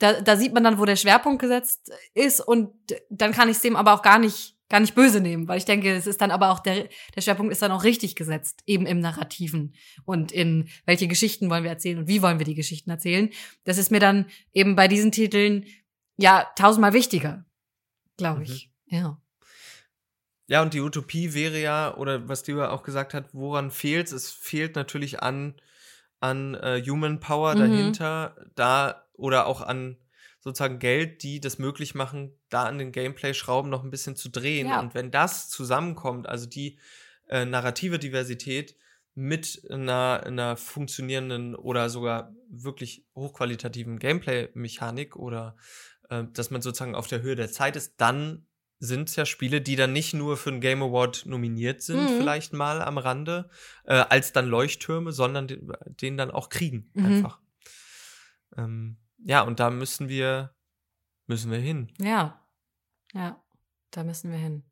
da, 0.00 0.20
da 0.20 0.36
sieht 0.36 0.52
man 0.52 0.64
dann, 0.64 0.78
wo 0.78 0.84
der 0.84 0.96
Schwerpunkt 0.96 1.40
gesetzt 1.40 1.92
ist 2.14 2.40
und 2.40 2.72
dann 3.08 3.32
kann 3.32 3.48
ich 3.48 3.56
es 3.56 3.62
dem 3.62 3.76
aber 3.76 3.94
auch 3.94 4.02
gar 4.02 4.18
nicht 4.18 4.56
gar 4.68 4.80
nicht 4.80 4.94
böse 4.94 5.20
nehmen, 5.20 5.48
weil 5.48 5.58
ich 5.58 5.64
denke, 5.64 5.92
es 5.92 6.06
ist 6.06 6.20
dann 6.20 6.30
aber 6.30 6.50
auch 6.50 6.60
der 6.60 6.88
der 7.16 7.20
Schwerpunkt 7.20 7.52
ist 7.52 7.60
dann 7.60 7.72
auch 7.72 7.84
richtig 7.84 8.14
gesetzt, 8.14 8.62
eben 8.66 8.86
im 8.86 9.00
Narrativen 9.00 9.74
und 10.04 10.32
in 10.32 10.68
welche 10.86 11.08
Geschichten 11.08 11.50
wollen 11.50 11.64
wir 11.64 11.70
erzählen 11.70 11.98
und 11.98 12.08
wie 12.08 12.22
wollen 12.22 12.38
wir 12.38 12.46
die 12.46 12.54
Geschichten 12.54 12.88
erzählen. 12.88 13.30
Das 13.64 13.78
ist 13.78 13.90
mir 13.90 14.00
dann 14.00 14.26
eben 14.52 14.76
bei 14.76 14.88
diesen 14.88 15.12
Titeln 15.12 15.66
ja 16.16 16.46
tausendmal 16.56 16.92
wichtiger, 16.92 17.44
glaube 18.16 18.44
ich. 18.44 18.70
Mhm. 18.86 18.96
Ja. 18.96 19.22
Ja, 20.46 20.62
und 20.62 20.74
die 20.74 20.80
Utopie 20.80 21.32
wäre 21.32 21.60
ja, 21.60 21.96
oder 21.96 22.28
was 22.28 22.42
Diva 22.42 22.70
auch 22.70 22.82
gesagt 22.82 23.14
hat, 23.14 23.26
woran 23.32 23.70
fehlt 23.70 24.10
es? 24.10 24.30
fehlt 24.30 24.74
natürlich 24.74 25.22
an, 25.22 25.54
an 26.18 26.54
äh, 26.54 26.82
Human 26.84 27.20
Power 27.20 27.54
mhm. 27.54 27.58
dahinter, 27.58 28.36
da 28.56 29.04
oder 29.20 29.46
auch 29.46 29.60
an 29.60 29.96
sozusagen 30.40 30.78
Geld, 30.78 31.22
die 31.22 31.40
das 31.40 31.58
möglich 31.58 31.94
machen, 31.94 32.32
da 32.48 32.64
an 32.64 32.78
den 32.78 32.92
Gameplay-Schrauben 32.92 33.70
noch 33.70 33.84
ein 33.84 33.90
bisschen 33.90 34.16
zu 34.16 34.30
drehen. 34.30 34.68
Ja. 34.68 34.80
Und 34.80 34.94
wenn 34.94 35.10
das 35.10 35.50
zusammenkommt, 35.50 36.28
also 36.28 36.46
die 36.46 36.78
äh, 37.28 37.44
narrative 37.44 37.98
Diversität 37.98 38.76
mit 39.14 39.62
einer, 39.70 40.22
einer 40.24 40.56
funktionierenden 40.56 41.54
oder 41.54 41.90
sogar 41.90 42.34
wirklich 42.48 43.04
hochqualitativen 43.14 43.98
Gameplay-Mechanik 43.98 45.16
oder 45.16 45.56
äh, 46.08 46.24
dass 46.32 46.50
man 46.50 46.62
sozusagen 46.62 46.94
auf 46.94 47.06
der 47.06 47.20
Höhe 47.20 47.36
der 47.36 47.52
Zeit 47.52 47.76
ist, 47.76 47.94
dann 47.98 48.46
sind 48.78 49.10
es 49.10 49.16
ja 49.16 49.26
Spiele, 49.26 49.60
die 49.60 49.76
dann 49.76 49.92
nicht 49.92 50.14
nur 50.14 50.38
für 50.38 50.48
einen 50.48 50.62
Game 50.62 50.82
Award 50.82 51.26
nominiert 51.26 51.82
sind, 51.82 52.02
mhm. 52.02 52.16
vielleicht 52.16 52.54
mal 52.54 52.80
am 52.80 52.96
Rande, 52.96 53.50
äh, 53.84 53.92
als 53.92 54.32
dann 54.32 54.48
Leuchttürme, 54.48 55.12
sondern 55.12 55.48
den, 55.48 55.70
den 56.00 56.16
dann 56.16 56.30
auch 56.30 56.48
kriegen, 56.48 56.88
mhm. 56.94 57.04
einfach. 57.04 57.40
Ähm, 58.56 58.96
ja, 59.24 59.42
und 59.42 59.60
da 59.60 59.70
müssen 59.70 60.08
wir, 60.08 60.54
müssen 61.26 61.50
wir 61.50 61.58
hin. 61.58 61.92
Ja. 61.98 62.44
Ja, 63.12 63.42
da 63.90 64.04
müssen 64.04 64.30
wir 64.30 64.38
hin. 64.38 64.62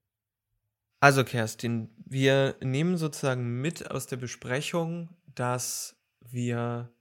Also, 1.00 1.24
Kerstin, 1.24 1.90
wir 2.04 2.56
nehmen 2.60 2.96
sozusagen 2.96 3.60
mit 3.60 3.90
aus 3.90 4.06
der 4.06 4.16
Besprechung, 4.16 5.16
dass 5.26 5.96
wir 6.20 6.92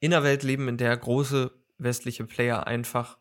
in 0.00 0.12
einer 0.12 0.22
Welt 0.22 0.42
leben, 0.42 0.68
in 0.68 0.76
der 0.76 0.96
große 0.96 1.50
westliche 1.78 2.24
Player 2.24 2.66
einfach 2.66 3.18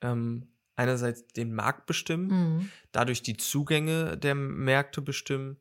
ähm, 0.00 0.48
einerseits 0.76 1.26
den 1.28 1.54
Markt 1.54 1.86
bestimmen, 1.86 2.28
mhm. 2.28 2.70
dadurch 2.92 3.22
die 3.22 3.36
Zugänge 3.36 4.18
der 4.18 4.34
Märkte 4.34 5.02
bestimmen, 5.02 5.60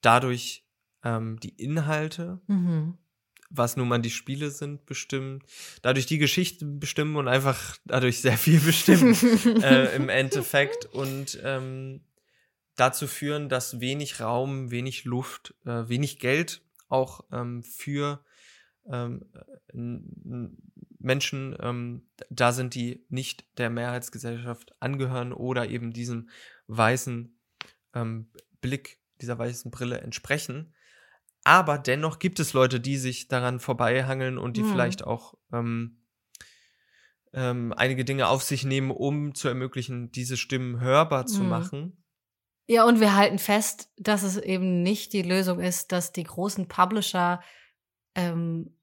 dadurch 0.00 0.66
ähm, 1.02 1.40
die 1.40 1.56
Inhalte 1.56 2.40
mhm 2.46 2.98
was 3.54 3.76
nun 3.76 3.88
mal 3.88 4.00
die 4.00 4.10
Spiele 4.10 4.50
sind, 4.50 4.86
bestimmen, 4.86 5.42
dadurch 5.82 6.06
die 6.06 6.18
Geschichte 6.18 6.64
bestimmen 6.64 7.16
und 7.16 7.28
einfach 7.28 7.76
dadurch 7.84 8.20
sehr 8.20 8.38
viel 8.38 8.60
bestimmen 8.60 9.14
äh, 9.62 9.94
im 9.94 10.08
Endeffekt 10.08 10.86
und 10.86 11.38
ähm, 11.44 12.00
dazu 12.76 13.06
führen, 13.06 13.48
dass 13.48 13.80
wenig 13.80 14.20
Raum, 14.20 14.70
wenig 14.70 15.04
Luft, 15.04 15.54
äh, 15.64 15.88
wenig 15.88 16.18
Geld 16.18 16.62
auch 16.88 17.24
ähm, 17.30 17.62
für 17.62 18.24
ähm, 18.90 19.24
Menschen 20.98 21.56
ähm, 21.60 22.06
da 22.30 22.52
sind, 22.52 22.74
die 22.74 23.04
nicht 23.08 23.44
der 23.58 23.70
Mehrheitsgesellschaft 23.70 24.74
angehören 24.80 25.32
oder 25.32 25.68
eben 25.68 25.92
diesem 25.92 26.28
weißen 26.66 27.36
ähm, 27.94 28.30
Blick, 28.60 28.98
dieser 29.20 29.38
weißen 29.38 29.70
Brille 29.70 30.00
entsprechen. 30.00 30.74
Aber 31.44 31.78
dennoch 31.78 32.18
gibt 32.18 32.38
es 32.40 32.52
Leute, 32.52 32.80
die 32.80 32.96
sich 32.96 33.28
daran 33.28 33.58
vorbeihangeln 33.58 34.38
und 34.38 34.56
die 34.56 34.62
mhm. 34.62 34.70
vielleicht 34.70 35.04
auch 35.04 35.34
ähm, 35.52 36.02
ähm, 37.32 37.72
einige 37.76 38.04
Dinge 38.04 38.28
auf 38.28 38.42
sich 38.42 38.64
nehmen, 38.64 38.90
um 38.90 39.34
zu 39.34 39.48
ermöglichen, 39.48 40.12
diese 40.12 40.36
Stimmen 40.36 40.80
hörbar 40.80 41.26
zu 41.26 41.42
mhm. 41.42 41.48
machen. 41.48 42.04
Ja, 42.68 42.84
und 42.84 43.00
wir 43.00 43.16
halten 43.16 43.38
fest, 43.38 43.90
dass 43.96 44.22
es 44.22 44.36
eben 44.36 44.82
nicht 44.82 45.12
die 45.12 45.22
Lösung 45.22 45.58
ist, 45.58 45.90
dass 45.90 46.12
die 46.12 46.22
großen 46.22 46.68
Publisher 46.68 47.42
ähm, 48.14 48.76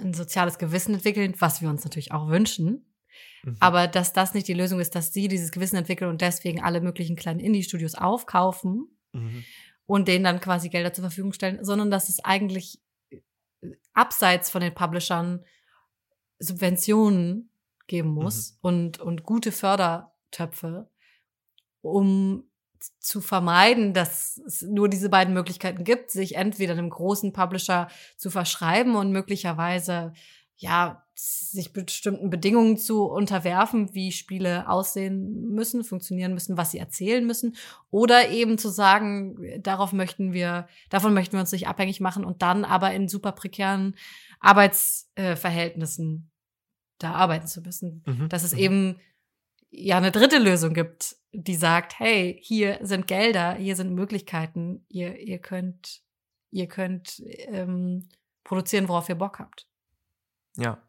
ein 0.00 0.14
soziales 0.14 0.58
Gewissen 0.58 0.94
entwickeln, 0.94 1.34
was 1.38 1.60
wir 1.60 1.68
uns 1.68 1.82
natürlich 1.82 2.12
auch 2.12 2.28
wünschen. 2.28 2.94
Mhm. 3.42 3.56
Aber 3.58 3.88
dass 3.88 4.12
das 4.12 4.34
nicht 4.34 4.46
die 4.46 4.54
Lösung 4.54 4.78
ist, 4.78 4.94
dass 4.94 5.12
sie 5.12 5.26
dieses 5.26 5.50
Gewissen 5.50 5.76
entwickeln 5.76 6.10
und 6.10 6.20
deswegen 6.20 6.62
alle 6.62 6.80
möglichen 6.80 7.16
kleinen 7.16 7.40
Indie-Studios 7.40 7.96
aufkaufen. 7.96 8.86
Mhm 9.12 9.44
und 9.88 10.06
denen 10.06 10.22
dann 10.22 10.40
quasi 10.40 10.68
Gelder 10.68 10.92
zur 10.92 11.02
Verfügung 11.02 11.32
stellen, 11.32 11.64
sondern 11.64 11.90
dass 11.90 12.10
es 12.10 12.22
eigentlich 12.22 12.78
äh, 13.10 13.20
abseits 13.94 14.50
von 14.50 14.60
den 14.60 14.74
Publishern 14.74 15.44
Subventionen 16.38 17.50
geben 17.86 18.10
muss 18.10 18.52
mhm. 18.52 18.58
und, 18.60 19.00
und 19.00 19.22
gute 19.22 19.50
Fördertöpfe, 19.50 20.90
um 21.80 22.44
zu 23.00 23.22
vermeiden, 23.22 23.94
dass 23.94 24.36
es 24.46 24.60
nur 24.60 24.90
diese 24.90 25.08
beiden 25.08 25.32
Möglichkeiten 25.32 25.84
gibt, 25.84 26.10
sich 26.10 26.36
entweder 26.36 26.74
einem 26.74 26.90
großen 26.90 27.32
Publisher 27.32 27.88
zu 28.18 28.30
verschreiben 28.30 28.94
und 28.94 29.10
möglicherweise 29.10 30.12
ja 30.58 31.04
sich 31.14 31.72
bestimmten 31.72 32.30
Bedingungen 32.30 32.76
zu 32.76 33.04
unterwerfen, 33.04 33.94
wie 33.94 34.12
Spiele 34.12 34.68
aussehen 34.68 35.48
müssen, 35.48 35.82
funktionieren 35.82 36.34
müssen, 36.34 36.56
was 36.56 36.70
sie 36.70 36.78
erzählen 36.78 37.26
müssen, 37.26 37.56
oder 37.90 38.28
eben 38.28 38.58
zu 38.58 38.68
sagen, 38.68 39.36
darauf 39.60 39.92
möchten 39.92 40.32
wir, 40.32 40.68
davon 40.90 41.14
möchten 41.14 41.32
wir 41.32 41.40
uns 41.40 41.52
nicht 41.52 41.66
abhängig 41.66 42.00
machen 42.00 42.24
und 42.24 42.42
dann 42.42 42.64
aber 42.64 42.92
in 42.92 43.08
super 43.08 43.32
prekären 43.32 43.96
Arbeitsverhältnissen 44.40 46.30
da 46.98 47.12
arbeiten 47.12 47.46
zu 47.46 47.62
müssen. 47.62 48.02
Mhm. 48.06 48.28
Dass 48.28 48.44
es 48.44 48.52
mhm. 48.52 48.58
eben 48.58 49.00
ja 49.70 49.96
eine 49.96 50.12
dritte 50.12 50.38
Lösung 50.38 50.74
gibt, 50.74 51.16
die 51.32 51.56
sagt, 51.56 51.98
hey, 51.98 52.38
hier 52.42 52.78
sind 52.82 53.06
Gelder, 53.06 53.54
hier 53.54 53.76
sind 53.76 53.94
Möglichkeiten, 53.94 54.84
ihr, 54.88 55.18
ihr 55.18 55.38
könnt, 55.38 56.02
ihr 56.50 56.66
könnt 56.66 57.22
ähm, 57.48 58.08
produzieren, 58.44 58.88
worauf 58.88 59.08
ihr 59.08 59.14
Bock 59.14 59.38
habt. 59.38 59.67
Ja. 60.56 60.82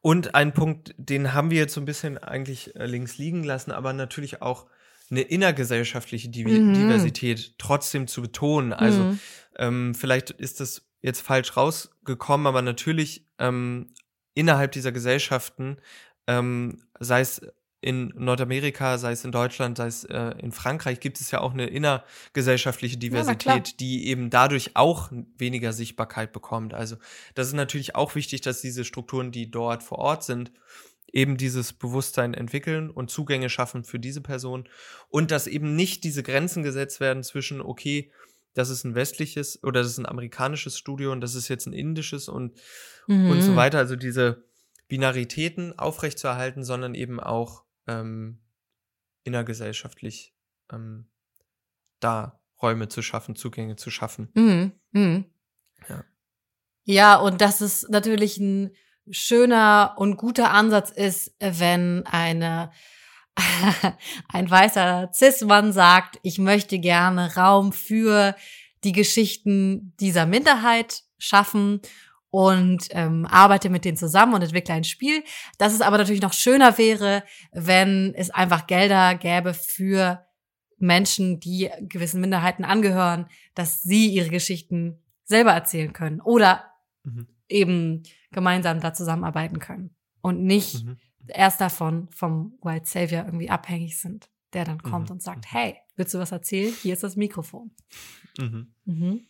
Und 0.00 0.34
ein 0.34 0.52
Punkt, 0.52 0.94
den 0.96 1.34
haben 1.34 1.50
wir 1.50 1.58
jetzt 1.58 1.74
so 1.74 1.80
ein 1.80 1.84
bisschen 1.86 2.18
eigentlich 2.18 2.76
äh, 2.76 2.86
links 2.86 3.18
liegen 3.18 3.42
lassen, 3.44 3.72
aber 3.72 3.92
natürlich 3.92 4.40
auch 4.40 4.66
eine 5.10 5.22
innergesellschaftliche 5.22 6.28
Div 6.28 6.46
mhm. 6.46 6.74
Diversität 6.74 7.54
trotzdem 7.58 8.06
zu 8.06 8.22
betonen. 8.22 8.72
Also 8.72 9.02
mhm. 9.02 9.20
ähm, 9.56 9.94
vielleicht 9.94 10.30
ist 10.30 10.60
das 10.60 10.86
jetzt 11.00 11.20
falsch 11.20 11.56
rausgekommen, 11.56 12.46
aber 12.46 12.62
natürlich 12.62 13.26
ähm, 13.38 13.94
innerhalb 14.34 14.72
dieser 14.72 14.92
Gesellschaften, 14.92 15.78
ähm, 16.26 16.82
sei 17.00 17.20
es 17.20 17.40
in 17.80 18.12
Nordamerika, 18.16 18.98
sei 18.98 19.12
es 19.12 19.24
in 19.24 19.30
Deutschland, 19.30 19.78
sei 19.78 19.86
es 19.86 20.04
äh, 20.04 20.34
in 20.40 20.50
Frankreich, 20.50 20.98
gibt 20.98 21.20
es 21.20 21.30
ja 21.30 21.40
auch 21.40 21.52
eine 21.52 21.66
innergesellschaftliche 21.66 22.96
Diversität, 22.96 23.68
ja, 23.68 23.74
die 23.78 24.08
eben 24.08 24.30
dadurch 24.30 24.72
auch 24.74 25.10
weniger 25.36 25.72
Sichtbarkeit 25.72 26.32
bekommt. 26.32 26.74
Also 26.74 26.96
das 27.34 27.46
ist 27.46 27.52
natürlich 27.52 27.94
auch 27.94 28.16
wichtig, 28.16 28.40
dass 28.40 28.60
diese 28.60 28.84
Strukturen, 28.84 29.30
die 29.30 29.50
dort 29.50 29.84
vor 29.84 29.98
Ort 29.98 30.24
sind, 30.24 30.50
eben 31.12 31.36
dieses 31.36 31.72
Bewusstsein 31.72 32.34
entwickeln 32.34 32.90
und 32.90 33.10
Zugänge 33.10 33.48
schaffen 33.48 33.84
für 33.84 33.98
diese 33.98 34.20
Person 34.20 34.68
und 35.08 35.30
dass 35.30 35.46
eben 35.46 35.76
nicht 35.76 36.04
diese 36.04 36.22
Grenzen 36.22 36.62
gesetzt 36.62 37.00
werden 37.00 37.22
zwischen, 37.22 37.60
okay, 37.60 38.10
das 38.54 38.70
ist 38.70 38.84
ein 38.84 38.96
westliches 38.96 39.62
oder 39.62 39.82
das 39.82 39.92
ist 39.92 39.98
ein 39.98 40.06
amerikanisches 40.06 40.76
Studio 40.76 41.12
und 41.12 41.20
das 41.20 41.36
ist 41.36 41.48
jetzt 41.48 41.66
ein 41.66 41.72
indisches 41.72 42.28
und, 42.28 42.54
mhm. 43.06 43.30
und 43.30 43.42
so 43.42 43.52
mhm. 43.52 43.56
weiter. 43.56 43.78
Also 43.78 43.94
diese 43.94 44.44
Binaritäten 44.88 45.78
aufrechtzuerhalten, 45.78 46.64
sondern 46.64 46.94
eben 46.94 47.20
auch 47.20 47.62
ähm, 47.88 48.40
innergesellschaftlich 49.24 50.34
ähm, 50.72 51.10
da 52.00 52.40
Räume 52.62 52.88
zu 52.88 53.02
schaffen, 53.02 53.36
Zugänge 53.36 53.76
zu 53.76 53.90
schaffen. 53.90 54.30
Mhm. 54.34 54.72
Mhm. 54.92 55.24
Ja. 55.88 56.04
ja, 56.84 57.16
und 57.16 57.40
dass 57.40 57.60
es 57.60 57.88
natürlich 57.88 58.38
ein 58.38 58.74
schöner 59.10 59.94
und 59.96 60.16
guter 60.16 60.50
Ansatz 60.50 60.90
ist, 60.90 61.34
wenn 61.40 62.04
eine 62.06 62.70
ein 64.28 64.50
weißer 64.50 65.10
Cis-Mann 65.12 65.72
sagt, 65.72 66.18
ich 66.22 66.38
möchte 66.38 66.78
gerne 66.78 67.36
Raum 67.36 67.72
für 67.72 68.34
die 68.84 68.92
Geschichten 68.92 69.94
dieser 70.00 70.26
Minderheit 70.26 71.02
schaffen 71.18 71.80
und 72.30 72.88
ähm, 72.90 73.26
arbeite 73.26 73.70
mit 73.70 73.84
denen 73.84 73.96
zusammen 73.96 74.34
und 74.34 74.42
entwickle 74.42 74.74
ein 74.74 74.84
Spiel. 74.84 75.22
Dass 75.56 75.72
es 75.72 75.80
aber 75.80 75.98
natürlich 75.98 76.22
noch 76.22 76.32
schöner 76.32 76.76
wäre, 76.78 77.22
wenn 77.52 78.14
es 78.14 78.30
einfach 78.30 78.66
Gelder 78.66 79.14
gäbe 79.14 79.54
für 79.54 80.26
Menschen, 80.78 81.40
die 81.40 81.70
gewissen 81.80 82.20
Minderheiten 82.20 82.64
angehören, 82.64 83.26
dass 83.54 83.82
sie 83.82 84.08
ihre 84.08 84.28
Geschichten 84.28 85.02
selber 85.24 85.52
erzählen 85.52 85.92
können 85.92 86.20
oder 86.20 86.64
mhm. 87.04 87.26
eben 87.48 88.02
gemeinsam 88.30 88.80
da 88.80 88.92
zusammenarbeiten 88.94 89.58
können 89.58 89.90
und 90.20 90.42
nicht 90.42 90.84
mhm. 90.84 90.96
erst 91.26 91.60
davon 91.60 92.08
vom 92.10 92.58
White 92.62 92.86
Savior 92.86 93.24
irgendwie 93.24 93.50
abhängig 93.50 94.00
sind, 94.00 94.30
der 94.52 94.64
dann 94.64 94.82
kommt 94.82 95.08
Mhm. 95.08 95.14
und 95.14 95.22
sagt, 95.22 95.52
hey, 95.52 95.76
willst 95.96 96.14
du 96.14 96.18
was 96.18 96.32
erzählen? 96.32 96.72
Hier 96.82 96.94
ist 96.94 97.02
das 97.02 97.16
Mikrofon. 97.16 97.72
Mhm. 98.84 99.26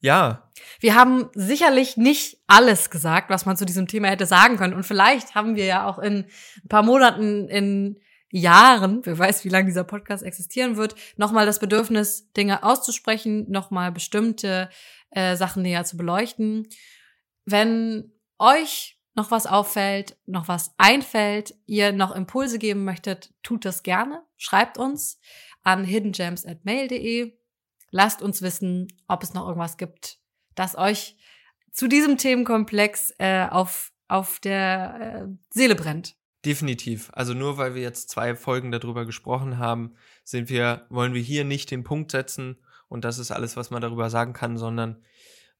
Ja, 0.00 0.48
Wir 0.80 0.94
haben 0.94 1.28
sicherlich 1.34 1.96
nicht 1.96 2.38
alles 2.46 2.90
gesagt, 2.90 3.30
was 3.30 3.46
man 3.46 3.56
zu 3.56 3.64
diesem 3.64 3.88
Thema 3.88 4.08
hätte 4.08 4.26
sagen 4.26 4.56
können. 4.56 4.74
Und 4.74 4.84
vielleicht 4.84 5.34
haben 5.34 5.56
wir 5.56 5.64
ja 5.64 5.86
auch 5.86 5.98
in 5.98 6.24
ein 6.62 6.68
paar 6.68 6.82
Monaten, 6.82 7.48
in 7.48 8.00
Jahren, 8.30 9.00
wer 9.04 9.18
weiß, 9.18 9.44
wie 9.44 9.48
lange 9.48 9.66
dieser 9.66 9.84
Podcast 9.84 10.22
existieren 10.22 10.76
wird, 10.76 10.94
nochmal 11.16 11.46
das 11.46 11.60
Bedürfnis, 11.60 12.30
Dinge 12.32 12.62
auszusprechen, 12.62 13.50
nochmal 13.50 13.90
bestimmte 13.90 14.68
äh, 15.10 15.34
Sachen 15.36 15.62
näher 15.62 15.84
zu 15.84 15.96
beleuchten. 15.96 16.68
Wenn 17.46 18.12
euch 18.38 19.00
noch 19.14 19.30
was 19.30 19.46
auffällt, 19.46 20.16
noch 20.26 20.46
was 20.46 20.74
einfällt, 20.76 21.54
ihr 21.66 21.92
noch 21.92 22.14
Impulse 22.14 22.58
geben 22.58 22.84
möchtet, 22.84 23.32
tut 23.42 23.64
das 23.64 23.82
gerne. 23.82 24.22
Schreibt 24.36 24.78
uns 24.78 25.18
an 25.62 25.84
hiddengems@mail.de. 25.84 27.37
Lasst 27.90 28.22
uns 28.22 28.42
wissen, 28.42 28.88
ob 29.06 29.22
es 29.22 29.34
noch 29.34 29.46
irgendwas 29.46 29.76
gibt, 29.76 30.18
das 30.54 30.76
euch 30.76 31.16
zu 31.72 31.88
diesem 31.88 32.16
Themenkomplex 32.18 33.12
äh, 33.18 33.46
auf, 33.48 33.92
auf 34.08 34.40
der 34.40 35.26
äh, 35.28 35.34
Seele 35.50 35.74
brennt. 35.74 36.16
definitiv. 36.44 37.10
Also 37.12 37.34
nur 37.34 37.58
weil 37.58 37.74
wir 37.74 37.82
jetzt 37.82 38.10
zwei 38.10 38.34
Folgen 38.34 38.70
darüber 38.72 39.04
gesprochen 39.06 39.58
haben, 39.58 39.94
sind 40.24 40.48
wir, 40.48 40.86
wollen 40.88 41.14
wir 41.14 41.20
hier 41.22 41.44
nicht 41.44 41.70
den 41.70 41.84
Punkt 41.84 42.10
setzen 42.12 42.58
und 42.88 43.04
das 43.04 43.18
ist 43.18 43.30
alles, 43.30 43.56
was 43.56 43.70
man 43.70 43.82
darüber 43.82 44.08
sagen 44.10 44.32
kann, 44.32 44.56
sondern 44.56 45.02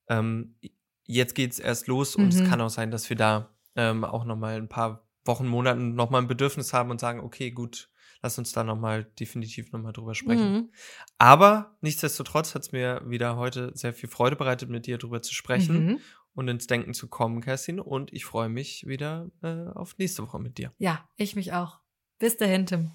ähm, 0.08 0.56
jetzt 1.04 1.34
geht's 1.34 1.58
erst 1.58 1.86
los 1.88 2.16
und 2.16 2.24
Mhm. 2.24 2.28
es 2.30 2.48
kann 2.48 2.60
auch 2.60 2.70
sein, 2.70 2.90
dass 2.90 3.08
wir 3.10 3.16
da 3.16 3.54
ähm, 3.76 4.04
auch 4.04 4.24
noch 4.24 4.36
mal 4.36 4.56
ein 4.56 4.68
paar 4.68 5.06
Wochen, 5.24 5.46
Monaten 5.46 5.94
noch 5.94 6.10
mal 6.10 6.22
ein 6.22 6.28
Bedürfnis 6.28 6.72
haben 6.72 6.90
und 6.90 7.00
sagen, 7.00 7.20
okay, 7.20 7.50
gut, 7.50 7.90
lass 8.22 8.38
uns 8.38 8.52
da 8.52 8.64
noch 8.64 8.78
mal 8.78 9.04
definitiv 9.04 9.72
noch 9.72 9.80
mal 9.80 9.92
drüber 9.92 10.14
sprechen. 10.14 10.52
Mhm. 10.52 10.70
Aber 11.18 11.76
nichtsdestotrotz 11.80 12.54
hat 12.54 12.62
es 12.62 12.72
mir 12.72 13.02
wieder 13.06 13.36
heute 13.36 13.72
sehr 13.74 13.92
viel 13.92 14.08
Freude 14.08 14.36
bereitet, 14.36 14.68
mit 14.70 14.86
dir 14.86 14.98
drüber 14.98 15.22
zu 15.22 15.34
sprechen 15.34 15.86
Mhm. 15.86 16.00
und 16.34 16.48
ins 16.48 16.66
Denken 16.66 16.94
zu 16.94 17.08
kommen, 17.08 17.40
Kerstin. 17.40 17.80
Und 17.80 18.12
ich 18.12 18.24
freue 18.24 18.48
mich 18.48 18.86
wieder 18.86 19.30
äh, 19.42 19.66
auf 19.74 19.96
nächste 19.98 20.22
Woche 20.22 20.38
mit 20.38 20.58
dir. 20.58 20.72
Ja, 20.78 21.08
ich 21.16 21.36
mich 21.36 21.52
auch. 21.52 21.80
Bis 22.18 22.36
dahin, 22.36 22.66
Tim. 22.66 22.90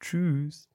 Tschüss. 0.00 0.68